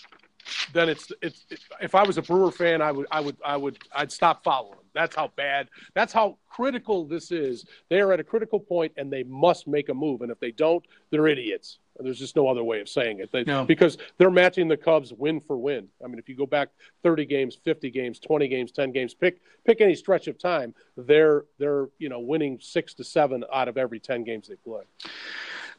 then 0.72 0.88
it's 0.88 1.12
it's 1.22 1.46
it, 1.50 1.60
if 1.80 1.94
I 1.94 2.02
was 2.04 2.18
a 2.18 2.22
Brewer 2.22 2.50
fan, 2.50 2.82
I 2.82 2.92
would 2.92 3.06
I 3.10 3.20
would 3.20 3.36
I 3.44 3.56
would 3.56 3.78
I'd 3.94 4.12
stop 4.12 4.44
following 4.44 4.76
them. 4.76 4.86
That's 4.94 5.14
how 5.14 5.30
bad. 5.36 5.68
That's 5.94 6.12
how 6.12 6.38
critical 6.48 7.04
this 7.04 7.30
is. 7.30 7.66
They 7.88 8.00
are 8.00 8.12
at 8.12 8.20
a 8.20 8.24
critical 8.24 8.58
point, 8.58 8.92
and 8.96 9.12
they 9.12 9.22
must 9.22 9.68
make 9.68 9.88
a 9.88 9.94
move. 9.94 10.22
And 10.22 10.30
if 10.32 10.40
they 10.40 10.50
don't, 10.50 10.84
they're 11.10 11.28
idiots. 11.28 11.78
And 11.96 12.06
there's 12.06 12.18
just 12.18 12.36
no 12.36 12.48
other 12.48 12.64
way 12.64 12.80
of 12.80 12.88
saying 12.88 13.20
it. 13.20 13.30
They, 13.32 13.44
no. 13.44 13.64
Because 13.64 13.98
they're 14.18 14.30
matching 14.30 14.68
the 14.68 14.76
Cubs 14.76 15.12
win 15.12 15.40
for 15.40 15.56
win. 15.56 15.88
I 16.02 16.06
mean, 16.08 16.18
if 16.18 16.28
you 16.28 16.36
go 16.36 16.46
back 16.46 16.68
30 17.02 17.26
games, 17.26 17.58
50 17.64 17.90
games, 17.90 18.18
20 18.20 18.48
games, 18.48 18.72
10 18.72 18.92
games, 18.92 19.14
pick 19.14 19.40
pick 19.64 19.80
any 19.80 19.94
stretch 19.94 20.28
of 20.28 20.38
time, 20.38 20.74
they're 20.96 21.44
they're 21.58 21.88
you 21.98 22.08
know 22.08 22.20
winning 22.20 22.58
six 22.60 22.94
to 22.94 23.04
seven 23.04 23.44
out 23.52 23.68
of 23.68 23.76
every 23.76 24.00
10 24.00 24.24
games 24.24 24.48
they 24.48 24.56
play. 24.56 24.82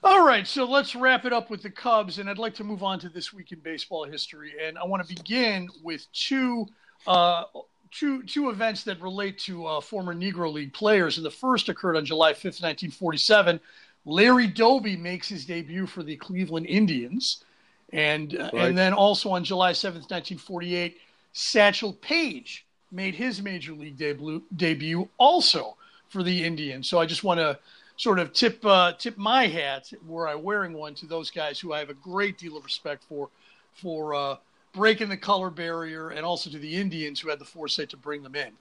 All 0.01 0.25
right, 0.25 0.47
so 0.47 0.63
let's 0.63 0.95
wrap 0.95 1.25
it 1.25 1.33
up 1.33 1.49
with 1.49 1.61
the 1.61 1.69
Cubs, 1.69 2.19
and 2.19 2.29
I'd 2.29 2.37
like 2.37 2.55
to 2.55 2.63
move 2.63 2.83
on 2.83 2.99
to 2.99 3.09
this 3.09 3.33
week 3.33 3.51
in 3.51 3.59
baseball 3.59 4.05
history, 4.05 4.53
and 4.61 4.77
I 4.77 4.85
want 4.85 5.05
to 5.05 5.15
begin 5.15 5.67
with 5.83 6.05
two. 6.13 6.67
Uh, 7.05 7.43
two, 7.91 8.23
two 8.23 8.49
events 8.49 8.83
that 8.83 9.01
relate 9.01 9.39
to 9.39 9.65
uh, 9.65 9.81
former 9.81 10.13
Negro 10.13 10.51
League 10.51 10.73
players. 10.73 11.17
And 11.17 11.25
the 11.25 11.31
first 11.31 11.69
occurred 11.69 11.97
on 11.97 12.05
July 12.05 12.33
5th, 12.33 12.61
1947. 12.61 13.59
Larry 14.05 14.47
Doby 14.47 14.95
makes 14.95 15.27
his 15.27 15.45
debut 15.45 15.87
for 15.87 16.03
the 16.03 16.15
Cleveland 16.15 16.67
Indians. 16.67 17.43
And, 17.91 18.35
uh, 18.35 18.49
right. 18.53 18.67
and 18.67 18.77
then 18.77 18.93
also 18.93 19.31
on 19.31 19.43
July 19.43 19.71
7th, 19.71 20.11
1948, 20.11 20.97
Satchel 21.33 21.93
Paige 21.93 22.65
made 22.91 23.15
his 23.15 23.41
major 23.41 23.73
league 23.73 23.97
debut, 23.97 24.43
debut 24.55 25.09
also 25.17 25.75
for 26.09 26.23
the 26.23 26.43
Indians. 26.43 26.87
So 26.87 26.99
I 26.99 27.05
just 27.05 27.23
want 27.23 27.39
to 27.39 27.57
sort 27.99 28.17
of 28.17 28.31
tip 28.31 28.65
uh, 28.65 28.93
tip 28.93 29.17
my 29.17 29.45
hat 29.45 29.91
were 30.07 30.25
I 30.27 30.33
wearing 30.33 30.71
one 30.71 30.95
to 30.95 31.05
those 31.05 31.29
guys 31.29 31.59
who 31.59 31.73
I 31.73 31.79
have 31.79 31.89
a 31.89 31.95
great 31.95 32.37
deal 32.37 32.55
of 32.55 32.63
respect 32.63 33.03
for 33.03 33.29
for 33.73 34.15
uh, 34.15 34.37
breaking 34.73 35.09
the 35.09 35.17
color 35.17 35.49
barrier, 35.49 36.09
and 36.09 36.25
also 36.25 36.49
to 36.49 36.57
the 36.57 36.75
Indians 36.75 37.19
who 37.19 37.29
had 37.29 37.39
the 37.39 37.45
foresight 37.45 37.89
to 37.89 37.97
bring 37.97 38.23
them 38.23 38.35
in. 38.35 38.51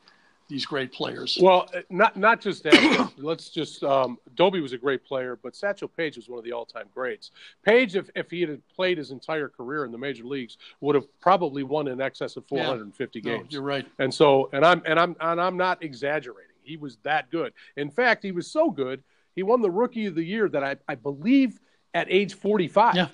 These 0.48 0.66
great 0.66 0.92
players. 0.92 1.38
Well, 1.40 1.70
not 1.88 2.16
not 2.16 2.40
just 2.40 2.64
that. 2.64 3.12
let's 3.16 3.48
just 3.48 3.84
um, 3.84 4.18
Doby 4.34 4.60
was 4.60 4.72
a 4.72 4.78
great 4.78 5.04
player, 5.04 5.38
but 5.40 5.54
Satchel 5.54 5.88
Paige 5.88 6.16
was 6.16 6.28
one 6.28 6.38
of 6.38 6.44
the 6.44 6.52
all-time 6.52 6.86
greats. 6.92 7.30
Paige, 7.62 7.94
if, 7.94 8.10
if 8.16 8.30
he 8.30 8.40
had 8.40 8.60
played 8.74 8.98
his 8.98 9.12
entire 9.12 9.48
career 9.48 9.84
in 9.84 9.92
the 9.92 9.98
major 9.98 10.24
leagues, 10.24 10.56
would 10.80 10.96
have 10.96 11.06
probably 11.20 11.62
won 11.62 11.86
in 11.86 12.00
excess 12.00 12.36
of 12.36 12.44
450 12.46 13.20
yeah. 13.20 13.22
games. 13.22 13.44
No, 13.44 13.48
you're 13.50 13.62
right. 13.62 13.86
And 14.00 14.12
so, 14.12 14.48
and 14.52 14.64
I'm 14.64 14.82
and 14.84 14.98
I'm 14.98 15.14
and 15.20 15.40
I'm 15.40 15.56
not 15.56 15.84
exaggerating. 15.84 16.56
He 16.62 16.76
was 16.76 16.96
that 17.04 17.30
good. 17.30 17.52
In 17.76 17.90
fact, 17.90 18.24
he 18.24 18.32
was 18.32 18.50
so 18.50 18.70
good 18.70 19.02
he 19.38 19.44
won 19.44 19.62
the 19.62 19.70
Rookie 19.70 20.06
of 20.06 20.16
the 20.16 20.24
Year 20.24 20.48
that 20.48 20.64
I, 20.64 20.76
I 20.88 20.96
believe 20.96 21.60
at 21.94 22.08
age 22.10 22.34
45. 22.34 22.96
Yeah. 22.96 23.08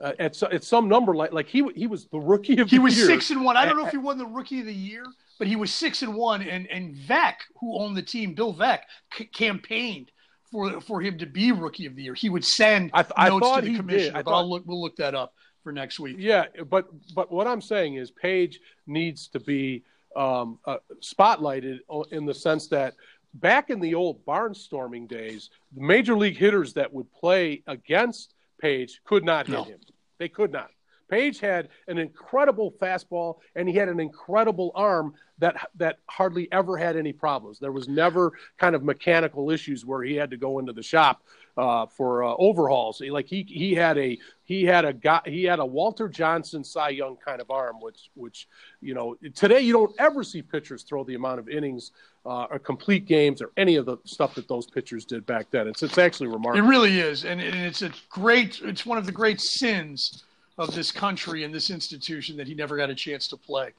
Uh, 0.00 0.12
at, 0.18 0.42
at 0.42 0.62
some 0.64 0.86
number 0.86 1.14
like 1.14 1.32
like 1.32 1.46
he 1.46 1.66
he 1.74 1.86
was 1.86 2.06
the 2.06 2.18
rookie 2.18 2.58
of 2.58 2.68
the 2.68 2.76
year. 2.76 2.76
he 2.76 2.76
the 2.76 2.82
was 2.82 2.96
year. 2.96 3.06
six 3.06 3.30
and 3.30 3.42
one. 3.42 3.56
I 3.56 3.64
don't 3.64 3.78
know 3.78 3.86
if 3.86 3.92
he 3.92 3.96
won 4.08 4.18
the 4.18 4.26
rookie 4.26 4.60
of 4.60 4.66
the 4.66 4.74
year, 4.74 5.04
but 5.38 5.46
he 5.46 5.56
was 5.56 5.72
six 5.72 6.02
and 6.02 6.14
one. 6.14 6.42
And 6.42 6.66
and 6.68 6.94
Veeck, 6.94 7.36
who 7.60 7.78
owned 7.78 7.96
the 7.96 8.02
team, 8.02 8.34
Bill 8.34 8.52
Veeck, 8.52 8.80
c- 9.16 9.26
campaigned 9.26 10.10
for 10.50 10.80
for 10.80 11.00
him 11.00 11.18
to 11.18 11.26
be 11.26 11.52
rookie 11.52 11.86
of 11.86 11.94
the 11.96 12.02
year. 12.02 12.14
He 12.14 12.28
would 12.28 12.44
send 12.44 12.90
I 12.92 13.02
th- 13.02 13.14
notes 13.16 13.48
to 13.56 13.60
the 13.62 13.76
commissioner, 13.76 14.22
but 14.22 14.30
thought, 14.30 14.38
I'll 14.38 14.50
look, 14.50 14.64
we'll 14.66 14.80
look 14.80 14.96
that 14.96 15.14
up 15.14 15.34
for 15.62 15.72
next 15.72 16.00
week. 16.00 16.16
Yeah, 16.18 16.46
but 16.68 16.88
but 17.14 17.30
what 17.32 17.46
I'm 17.46 17.60
saying 17.62 17.94
is 17.94 18.10
Paige 18.10 18.60
needs 18.86 19.28
to 19.28 19.40
be 19.40 19.84
um, 20.16 20.58
uh, 20.66 20.78
spotlighted 21.00 21.78
in 22.10 22.26
the 22.26 22.34
sense 22.34 22.66
that 22.68 22.94
back 23.34 23.70
in 23.70 23.80
the 23.80 23.94
old 23.94 24.24
barnstorming 24.24 25.08
days, 25.08 25.50
the 25.74 25.80
major 25.80 26.16
league 26.16 26.36
hitters 26.36 26.74
that 26.74 26.92
would 26.92 27.12
play 27.12 27.62
against 27.66 28.34
Paige 28.60 29.00
could 29.04 29.24
not 29.24 29.46
hit 29.46 29.52
no. 29.52 29.64
him. 29.64 29.80
They 30.18 30.28
could 30.28 30.52
not. 30.52 30.70
Paige 31.12 31.40
had 31.40 31.68
an 31.88 31.98
incredible 31.98 32.72
fastball 32.80 33.40
and 33.54 33.68
he 33.68 33.74
had 33.74 33.90
an 33.90 34.00
incredible 34.00 34.72
arm 34.74 35.12
that 35.40 35.68
that 35.74 35.98
hardly 36.08 36.50
ever 36.52 36.78
had 36.78 36.96
any 36.96 37.12
problems. 37.12 37.58
There 37.58 37.70
was 37.70 37.86
never 37.86 38.32
kind 38.56 38.74
of 38.74 38.82
mechanical 38.82 39.50
issues 39.50 39.84
where 39.84 40.02
he 40.02 40.14
had 40.14 40.30
to 40.30 40.38
go 40.38 40.58
into 40.58 40.72
the 40.72 40.82
shop 40.82 41.22
uh, 41.58 41.84
for 41.84 42.24
uh, 42.24 42.34
overhauls. 42.38 43.02
Like 43.02 43.26
he 43.26 43.44
he 43.46 43.74
had 43.74 43.98
a 43.98 44.16
he 44.44 44.64
had 44.64 44.86
a 44.86 44.94
guy, 44.94 45.20
he 45.26 45.44
had 45.44 45.58
a 45.58 45.66
Walter 45.66 46.08
Johnson 46.08 46.64
Cy 46.64 46.90
Young 46.90 47.16
kind 47.16 47.42
of 47.42 47.50
arm, 47.50 47.76
which 47.80 48.10
which 48.14 48.48
you 48.80 48.94
know 48.94 49.16
today 49.34 49.60
you 49.60 49.74
don't 49.74 49.94
ever 49.98 50.24
see 50.24 50.40
pitchers 50.40 50.82
throw 50.82 51.04
the 51.04 51.14
amount 51.14 51.40
of 51.40 51.48
innings 51.48 51.90
uh, 52.24 52.44
or 52.50 52.58
complete 52.58 53.06
games 53.06 53.42
or 53.42 53.50
any 53.56 53.76
of 53.76 53.86
the 53.86 53.96
stuff 54.04 54.34
that 54.34 54.48
those 54.48 54.66
pitchers 54.66 55.04
did 55.04 55.26
back 55.26 55.50
then. 55.50 55.66
It's 55.66 55.82
it's 55.82 55.98
actually 55.98 56.28
remarkable. 56.28 56.66
It 56.66 56.68
really 56.68 57.00
is, 57.00 57.24
and, 57.24 57.40
and 57.40 57.54
it's 57.54 57.82
a 57.82 57.90
great. 58.08 58.60
It's 58.62 58.86
one 58.86 58.98
of 58.98 59.06
the 59.06 59.12
great 59.12 59.40
sins 59.40 60.24
of 60.58 60.74
this 60.74 60.92
country 60.92 61.44
and 61.44 61.52
this 61.52 61.70
institution 61.70 62.36
that 62.36 62.46
he 62.46 62.54
never 62.54 62.76
got 62.76 62.90
a 62.90 62.94
chance 62.94 63.28
to 63.28 63.36
play. 63.36 63.70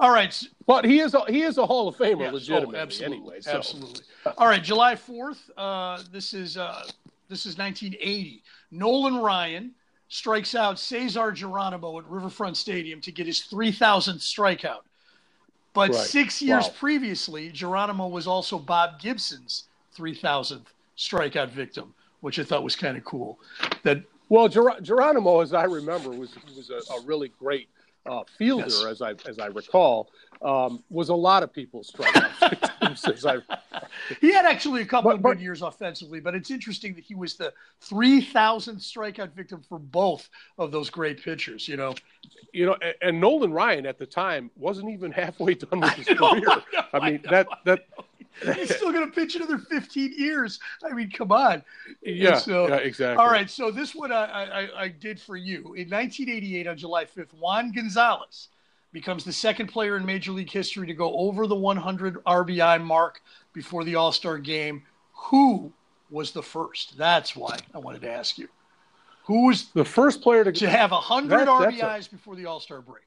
All 0.00 0.10
right, 0.10 0.42
but 0.66 0.84
he 0.84 1.00
is 1.00 1.14
a, 1.14 1.22
he 1.28 1.42
is 1.42 1.58
a 1.58 1.66
Hall 1.66 1.86
of 1.86 1.96
Famer, 1.96 2.20
yes, 2.20 2.32
legitimately. 2.32 2.76
Oh, 2.76 2.82
absolutely, 2.82 3.16
anyway, 3.18 3.40
so. 3.40 3.52
absolutely. 3.52 4.04
All 4.38 4.46
right, 4.46 4.62
July 4.62 4.96
fourth. 4.96 5.50
Uh, 5.56 6.02
this 6.10 6.32
is 6.32 6.56
uh, 6.56 6.84
this 7.28 7.46
is 7.46 7.58
1980. 7.58 8.42
Nolan 8.70 9.18
Ryan 9.18 9.72
strikes 10.08 10.54
out 10.54 10.78
Cesar 10.78 11.32
Geronimo 11.32 11.98
at 11.98 12.06
Riverfront 12.06 12.56
Stadium 12.56 13.00
to 13.00 13.10
get 13.10 13.26
his 13.26 13.40
3,000th 13.50 14.20
strikeout. 14.20 14.82
But 15.74 15.90
right. 15.90 15.98
six 15.98 16.42
years 16.42 16.64
wow. 16.64 16.74
previously, 16.78 17.50
Geronimo 17.50 18.08
was 18.08 18.26
also 18.26 18.58
Bob 18.58 19.00
Gibson's 19.00 19.64
3,000th 19.96 20.66
strikeout 20.96 21.50
victim, 21.50 21.94
which 22.20 22.38
I 22.38 22.44
thought 22.44 22.62
was 22.62 22.76
kind 22.76 22.96
of 22.96 23.04
cool. 23.04 23.38
That 23.82 24.02
well, 24.28 24.48
Ger- 24.48 24.80
Geronimo, 24.80 25.40
as 25.40 25.52
I 25.52 25.64
remember, 25.64 26.10
was 26.10 26.34
was 26.56 26.70
a, 26.70 26.94
a 26.94 27.00
really 27.04 27.32
great 27.38 27.68
uh, 28.06 28.22
fielder, 28.38 28.64
yes. 28.64 28.84
as 28.84 29.02
I 29.02 29.14
as 29.28 29.38
I 29.38 29.46
recall, 29.46 30.10
um, 30.42 30.82
was 30.90 31.08
a 31.08 31.14
lot 31.14 31.42
of 31.42 31.52
people's 31.52 31.90
strikeouts. 31.90 33.42
he 34.20 34.32
had 34.32 34.44
actually 34.44 34.82
a 34.82 34.84
couple 34.84 35.10
but, 35.10 35.16
of 35.16 35.22
good 35.22 35.36
but, 35.36 35.40
years 35.40 35.62
offensively, 35.62 36.20
but 36.20 36.34
it's 36.34 36.50
interesting 36.50 36.94
that 36.94 37.04
he 37.04 37.14
was 37.14 37.36
the 37.36 37.52
three 37.80 38.20
thousandth 38.20 38.82
strikeout 38.82 39.32
victim 39.32 39.62
for 39.68 39.78
both 39.78 40.28
of 40.58 40.72
those 40.72 40.90
great 40.90 41.22
pitchers. 41.22 41.68
You 41.68 41.76
know, 41.76 41.94
you 42.52 42.66
know, 42.66 42.76
and, 42.82 42.94
and 43.02 43.20
Nolan 43.20 43.52
Ryan 43.52 43.86
at 43.86 43.98
the 43.98 44.06
time 44.06 44.50
wasn't 44.56 44.90
even 44.90 45.12
halfway 45.12 45.54
done 45.54 45.80
with 45.80 45.92
his 45.94 46.08
I 46.08 46.14
know, 46.14 46.30
career. 46.30 46.44
I, 46.48 46.54
know, 46.54 46.84
I 46.92 47.10
mean, 47.10 47.20
I 47.26 47.30
know, 47.30 47.30
that 47.30 47.46
that 47.64 47.86
He's 48.54 48.74
still 48.74 48.92
going 48.92 49.06
to 49.06 49.12
pitch 49.12 49.36
another 49.36 49.58
15 49.58 50.14
years. 50.16 50.58
I 50.84 50.92
mean, 50.94 51.10
come 51.10 51.32
on. 51.32 51.62
Yeah, 52.02 52.38
so, 52.38 52.68
yeah 52.68 52.76
exactly. 52.76 53.22
All 53.22 53.30
right, 53.30 53.48
so 53.48 53.70
this 53.70 53.94
one 53.94 54.12
I, 54.12 54.24
I, 54.24 54.82
I 54.82 54.88
did 54.88 55.20
for 55.20 55.36
you. 55.36 55.58
In 55.74 55.88
1988, 55.90 56.66
on 56.66 56.76
July 56.76 57.04
5th, 57.04 57.34
Juan 57.34 57.72
Gonzalez 57.72 58.48
becomes 58.92 59.24
the 59.24 59.32
second 59.32 59.68
player 59.68 59.96
in 59.96 60.04
Major 60.04 60.32
League 60.32 60.50
history 60.50 60.86
to 60.86 60.94
go 60.94 61.14
over 61.14 61.46
the 61.46 61.54
100 61.54 62.22
RBI 62.24 62.82
mark 62.82 63.20
before 63.52 63.84
the 63.84 63.94
All 63.96 64.12
Star 64.12 64.38
game. 64.38 64.82
Who 65.12 65.72
was 66.10 66.32
the 66.32 66.42
first? 66.42 66.96
That's 66.96 67.34
why 67.34 67.58
I 67.74 67.78
wanted 67.78 68.02
to 68.02 68.12
ask 68.12 68.38
you. 68.38 68.48
Who 69.24 69.46
was 69.46 69.66
the 69.70 69.84
first 69.84 70.20
player 70.20 70.44
to, 70.44 70.52
to 70.52 70.68
have 70.68 70.90
100 70.90 71.30
that, 71.30 71.48
RBIs 71.48 72.08
a, 72.08 72.10
before 72.10 72.36
the 72.36 72.46
All 72.46 72.60
Star 72.60 72.80
break? 72.80 73.04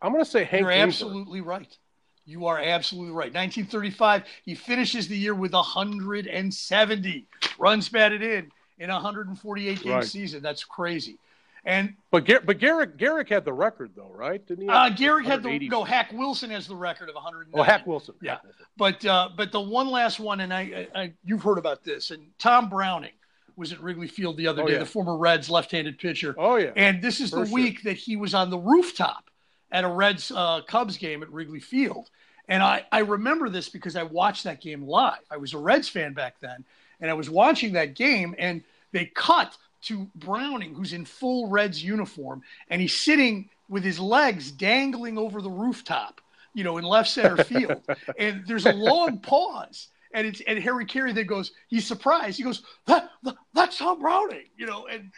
I'm 0.00 0.12
going 0.12 0.24
to 0.24 0.30
say 0.30 0.44
Hank. 0.44 0.62
You're 0.62 0.70
absolutely 0.70 1.40
right. 1.40 1.76
You 2.26 2.46
are 2.46 2.58
absolutely 2.58 3.12
right. 3.12 3.32
1935, 3.32 4.24
he 4.44 4.54
finishes 4.54 5.08
the 5.08 5.16
year 5.16 5.34
with 5.34 5.52
170 5.52 7.26
runs 7.58 7.88
batted 7.88 8.22
in 8.22 8.50
in 8.78 8.90
a 8.90 8.94
148 8.94 9.82
game 9.82 9.92
right. 9.92 10.04
season. 10.04 10.42
That's 10.42 10.64
crazy. 10.64 11.18
And 11.66 11.94
but 12.10 12.26
Gar- 12.26 12.42
but 12.44 12.58
Gehrig 12.58 12.98
Gehrig 12.98 13.28
had 13.30 13.44
the 13.44 13.52
record 13.52 13.92
though, 13.96 14.10
right? 14.14 14.44
Didn't 14.46 14.64
he? 14.64 14.68
Uh, 14.68 14.90
Gehrig 14.90 15.24
had 15.24 15.42
the 15.42 15.58
no. 15.68 15.82
Hack 15.82 16.12
Wilson 16.12 16.50
has 16.50 16.66
the 16.66 16.76
record 16.76 17.08
of 17.08 17.14
100. 17.14 17.48
Oh, 17.54 17.62
Hack 17.62 17.86
Wilson. 17.86 18.14
Yeah, 18.20 18.38
but 18.76 19.04
uh, 19.06 19.30
but 19.34 19.50
the 19.50 19.60
one 19.60 19.90
last 19.90 20.20
one, 20.20 20.40
and 20.40 20.52
I, 20.52 20.88
I, 20.94 21.12
you've 21.24 21.42
heard 21.42 21.56
about 21.56 21.82
this, 21.82 22.10
and 22.10 22.26
Tom 22.38 22.68
Browning 22.68 23.12
was 23.56 23.72
at 23.72 23.80
Wrigley 23.80 24.08
Field 24.08 24.36
the 24.36 24.46
other 24.46 24.62
oh, 24.62 24.66
day, 24.66 24.72
yeah. 24.74 24.80
the 24.80 24.86
former 24.86 25.16
Reds 25.16 25.48
left-handed 25.48 25.98
pitcher. 25.98 26.34
Oh 26.36 26.56
yeah. 26.56 26.72
And 26.76 27.00
this 27.00 27.20
is 27.20 27.30
For 27.30 27.46
the 27.46 27.52
week 27.52 27.82
that 27.84 27.96
he 27.96 28.16
was 28.16 28.34
on 28.34 28.50
the 28.50 28.58
rooftop 28.58 29.30
at 29.74 29.84
a 29.84 29.88
Reds 29.88 30.30
uh, 30.30 30.62
Cubs 30.62 30.96
game 30.96 31.22
at 31.22 31.30
Wrigley 31.30 31.58
Field. 31.60 32.08
And 32.48 32.62
I, 32.62 32.86
I 32.92 33.00
remember 33.00 33.48
this 33.48 33.68
because 33.68 33.96
I 33.96 34.04
watched 34.04 34.44
that 34.44 34.60
game 34.60 34.86
live. 34.86 35.18
I 35.30 35.36
was 35.36 35.52
a 35.52 35.58
Reds 35.58 35.88
fan 35.88 36.14
back 36.14 36.36
then, 36.40 36.64
and 37.00 37.10
I 37.10 37.14
was 37.14 37.28
watching 37.28 37.72
that 37.72 37.94
game, 37.94 38.34
and 38.38 38.62
they 38.92 39.06
cut 39.06 39.56
to 39.82 40.08
Browning, 40.14 40.74
who's 40.74 40.92
in 40.92 41.04
full 41.04 41.48
Reds 41.48 41.82
uniform, 41.82 42.42
and 42.70 42.80
he's 42.80 42.94
sitting 42.94 43.50
with 43.68 43.82
his 43.82 43.98
legs 43.98 44.52
dangling 44.52 45.18
over 45.18 45.42
the 45.42 45.50
rooftop, 45.50 46.20
you 46.54 46.62
know, 46.62 46.78
in 46.78 46.84
left 46.84 47.10
center 47.10 47.42
field. 47.44 47.82
and 48.18 48.46
there's 48.46 48.66
a 48.66 48.72
long 48.72 49.18
pause. 49.18 49.88
And 50.12 50.28
it's 50.28 50.40
and 50.46 50.56
Harry 50.60 50.86
Caray 50.86 51.12
then 51.12 51.26
goes, 51.26 51.50
he's 51.66 51.84
surprised. 51.84 52.36
He 52.36 52.44
goes, 52.44 52.62
that, 52.86 53.10
that, 53.24 53.34
that's 53.52 53.78
Tom 53.78 53.98
Browning, 53.98 54.46
you 54.56 54.66
know, 54.66 54.86
and 54.86 55.10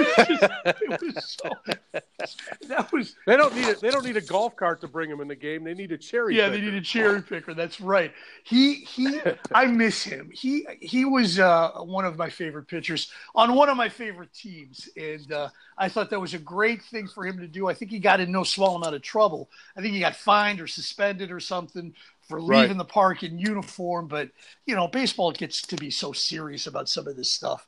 it 0.00 1.00
was 1.02 1.36
so, 1.42 1.50
that 2.68 2.92
was 2.92 3.16
they 3.26 3.36
don't 3.36 3.54
need 3.54 3.68
a, 3.68 3.74
they 3.74 3.90
don't 3.90 4.04
need 4.04 4.16
a 4.16 4.22
golf 4.22 4.56
cart 4.56 4.80
to 4.80 4.88
bring 4.88 5.10
him 5.10 5.20
in 5.20 5.28
the 5.28 5.36
game. 5.36 5.64
They 5.64 5.74
need 5.74 5.92
a 5.92 5.98
cherry. 5.98 6.36
Yeah, 6.36 6.48
picker. 6.48 6.56
they 6.56 6.70
need 6.70 6.74
a 6.74 6.80
cherry 6.80 7.22
picker. 7.22 7.54
That's 7.54 7.80
right. 7.80 8.12
He 8.44 8.76
he. 8.76 9.20
I 9.52 9.66
miss 9.66 10.02
him. 10.02 10.30
He 10.32 10.66
he 10.80 11.04
was 11.04 11.38
uh, 11.38 11.72
one 11.82 12.04
of 12.04 12.16
my 12.16 12.30
favorite 12.30 12.68
pitchers 12.68 13.10
on 13.34 13.54
one 13.54 13.68
of 13.68 13.76
my 13.76 13.88
favorite 13.88 14.32
teams, 14.32 14.88
and 14.96 15.32
uh, 15.32 15.48
I 15.78 15.88
thought 15.88 16.10
that 16.10 16.20
was 16.20 16.34
a 16.34 16.38
great 16.38 16.82
thing 16.82 17.08
for 17.08 17.26
him 17.26 17.38
to 17.38 17.48
do. 17.48 17.68
I 17.68 17.74
think 17.74 17.90
he 17.90 17.98
got 17.98 18.20
in 18.20 18.30
no 18.30 18.44
small 18.44 18.76
amount 18.76 18.94
of 18.94 19.02
trouble. 19.02 19.50
I 19.76 19.80
think 19.80 19.94
he 19.94 20.00
got 20.00 20.16
fined 20.16 20.60
or 20.60 20.66
suspended 20.66 21.30
or 21.30 21.40
something 21.40 21.94
for 22.28 22.40
leaving 22.40 22.68
right. 22.68 22.78
the 22.78 22.84
park 22.84 23.22
in 23.22 23.38
uniform. 23.38 24.08
But 24.08 24.30
you 24.66 24.74
know, 24.74 24.88
baseball 24.88 25.32
gets 25.32 25.62
to 25.62 25.76
be 25.76 25.90
so 25.90 26.12
serious 26.12 26.66
about 26.66 26.88
some 26.88 27.06
of 27.08 27.16
this 27.16 27.30
stuff. 27.30 27.66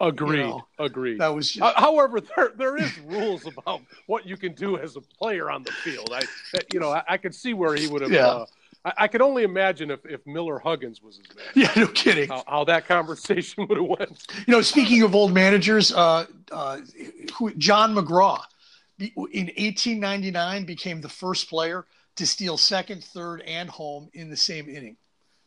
Agreed. 0.00 0.38
You 0.38 0.44
know, 0.44 0.66
Agreed. 0.78 1.20
That 1.20 1.34
was. 1.34 1.50
Just... 1.50 1.62
Uh, 1.62 1.80
however, 1.80 2.20
there 2.20 2.52
there 2.56 2.76
is 2.76 2.96
rules 3.00 3.46
about 3.46 3.82
what 4.06 4.26
you 4.26 4.36
can 4.36 4.52
do 4.54 4.76
as 4.76 4.96
a 4.96 5.00
player 5.00 5.50
on 5.50 5.62
the 5.62 5.72
field. 5.72 6.10
I, 6.12 6.22
you 6.72 6.80
know, 6.80 6.90
I, 6.90 7.02
I 7.08 7.16
could 7.16 7.34
see 7.34 7.54
where 7.54 7.74
he 7.74 7.86
would 7.86 8.02
have. 8.02 8.10
Yeah. 8.10 8.26
Uh, 8.26 8.46
I, 8.84 8.92
I 8.98 9.08
could 9.08 9.22
only 9.22 9.44
imagine 9.44 9.90
if, 9.90 10.04
if 10.04 10.26
Miller 10.26 10.58
Huggins 10.58 11.02
was 11.02 11.18
his 11.18 11.36
man. 11.36 11.44
Yeah, 11.54 11.72
no 11.76 11.86
kidding. 11.88 12.28
How, 12.28 12.44
how 12.46 12.64
that 12.64 12.86
conversation 12.86 13.66
would 13.68 13.78
have 13.78 13.86
went. 13.86 14.26
You 14.46 14.52
know, 14.52 14.62
speaking 14.62 15.02
of 15.02 15.14
old 15.14 15.32
managers, 15.32 15.92
uh, 15.92 16.26
uh, 16.50 16.78
who, 17.34 17.52
John 17.54 17.94
McGraw, 17.94 18.40
in 18.98 19.46
1899 19.56 20.64
became 20.64 21.00
the 21.00 21.08
first 21.08 21.48
player 21.48 21.86
to 22.16 22.26
steal 22.26 22.56
second, 22.56 23.04
third, 23.04 23.40
and 23.42 23.68
home 23.68 24.10
in 24.12 24.30
the 24.30 24.36
same 24.36 24.68
inning. 24.68 24.96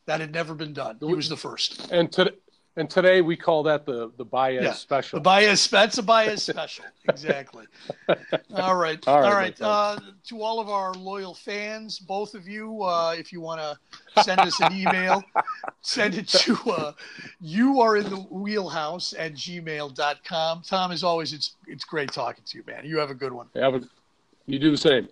That 0.07 0.19
had 0.19 0.31
never 0.33 0.53
been 0.53 0.73
done. 0.73 0.97
He 0.99 1.13
was 1.13 1.29
the 1.29 1.37
first. 1.37 1.91
And 1.91 2.11
to, 2.13 2.33
and 2.77 2.89
today 2.89 3.21
we 3.21 3.35
call 3.35 3.63
that 3.63 3.85
the 3.85 4.11
the 4.17 4.25
Baez 4.25 4.63
yeah, 4.63 4.73
special. 4.73 5.17
The 5.17 5.23
Baez 5.23 5.67
that's 5.67 5.97
a 5.97 6.03
Baez 6.03 6.43
special. 6.49 6.85
exactly. 7.07 7.65
All 8.55 8.75
right. 8.75 9.05
All 9.07 9.21
right. 9.21 9.25
All 9.25 9.33
right. 9.33 9.61
Uh, 9.61 9.97
to 10.25 10.41
all 10.41 10.59
of 10.59 10.69
our 10.69 10.93
loyal 10.93 11.33
fans, 11.33 11.99
both 11.99 12.33
of 12.33 12.47
you, 12.47 12.83
uh, 12.83 13.15
if 13.17 13.31
you 13.31 13.39
want 13.41 13.61
to 13.61 14.23
send 14.23 14.41
us 14.41 14.59
an 14.59 14.73
email, 14.73 15.23
send 15.81 16.15
it 16.15 16.27
to 16.27 16.57
uh, 16.71 16.93
you 17.39 17.79
are 17.81 17.97
in 17.97 18.09
the 18.09 18.17
wheelhouse 18.17 19.13
at 19.17 19.33
gmail.com. 19.33 20.61
Tom, 20.61 20.91
as 20.91 21.03
always, 21.03 21.33
it's 21.33 21.55
it's 21.67 21.85
great 21.85 22.11
talking 22.11 22.43
to 22.45 22.57
you, 22.57 22.63
man. 22.67 22.85
You 22.85 22.97
have 22.97 23.09
a 23.09 23.15
good 23.15 23.31
one. 23.31 23.47
Have 23.55 23.75
a, 23.75 23.81
you 24.47 24.59
do 24.59 24.71
the 24.71 24.77
same. 24.77 25.07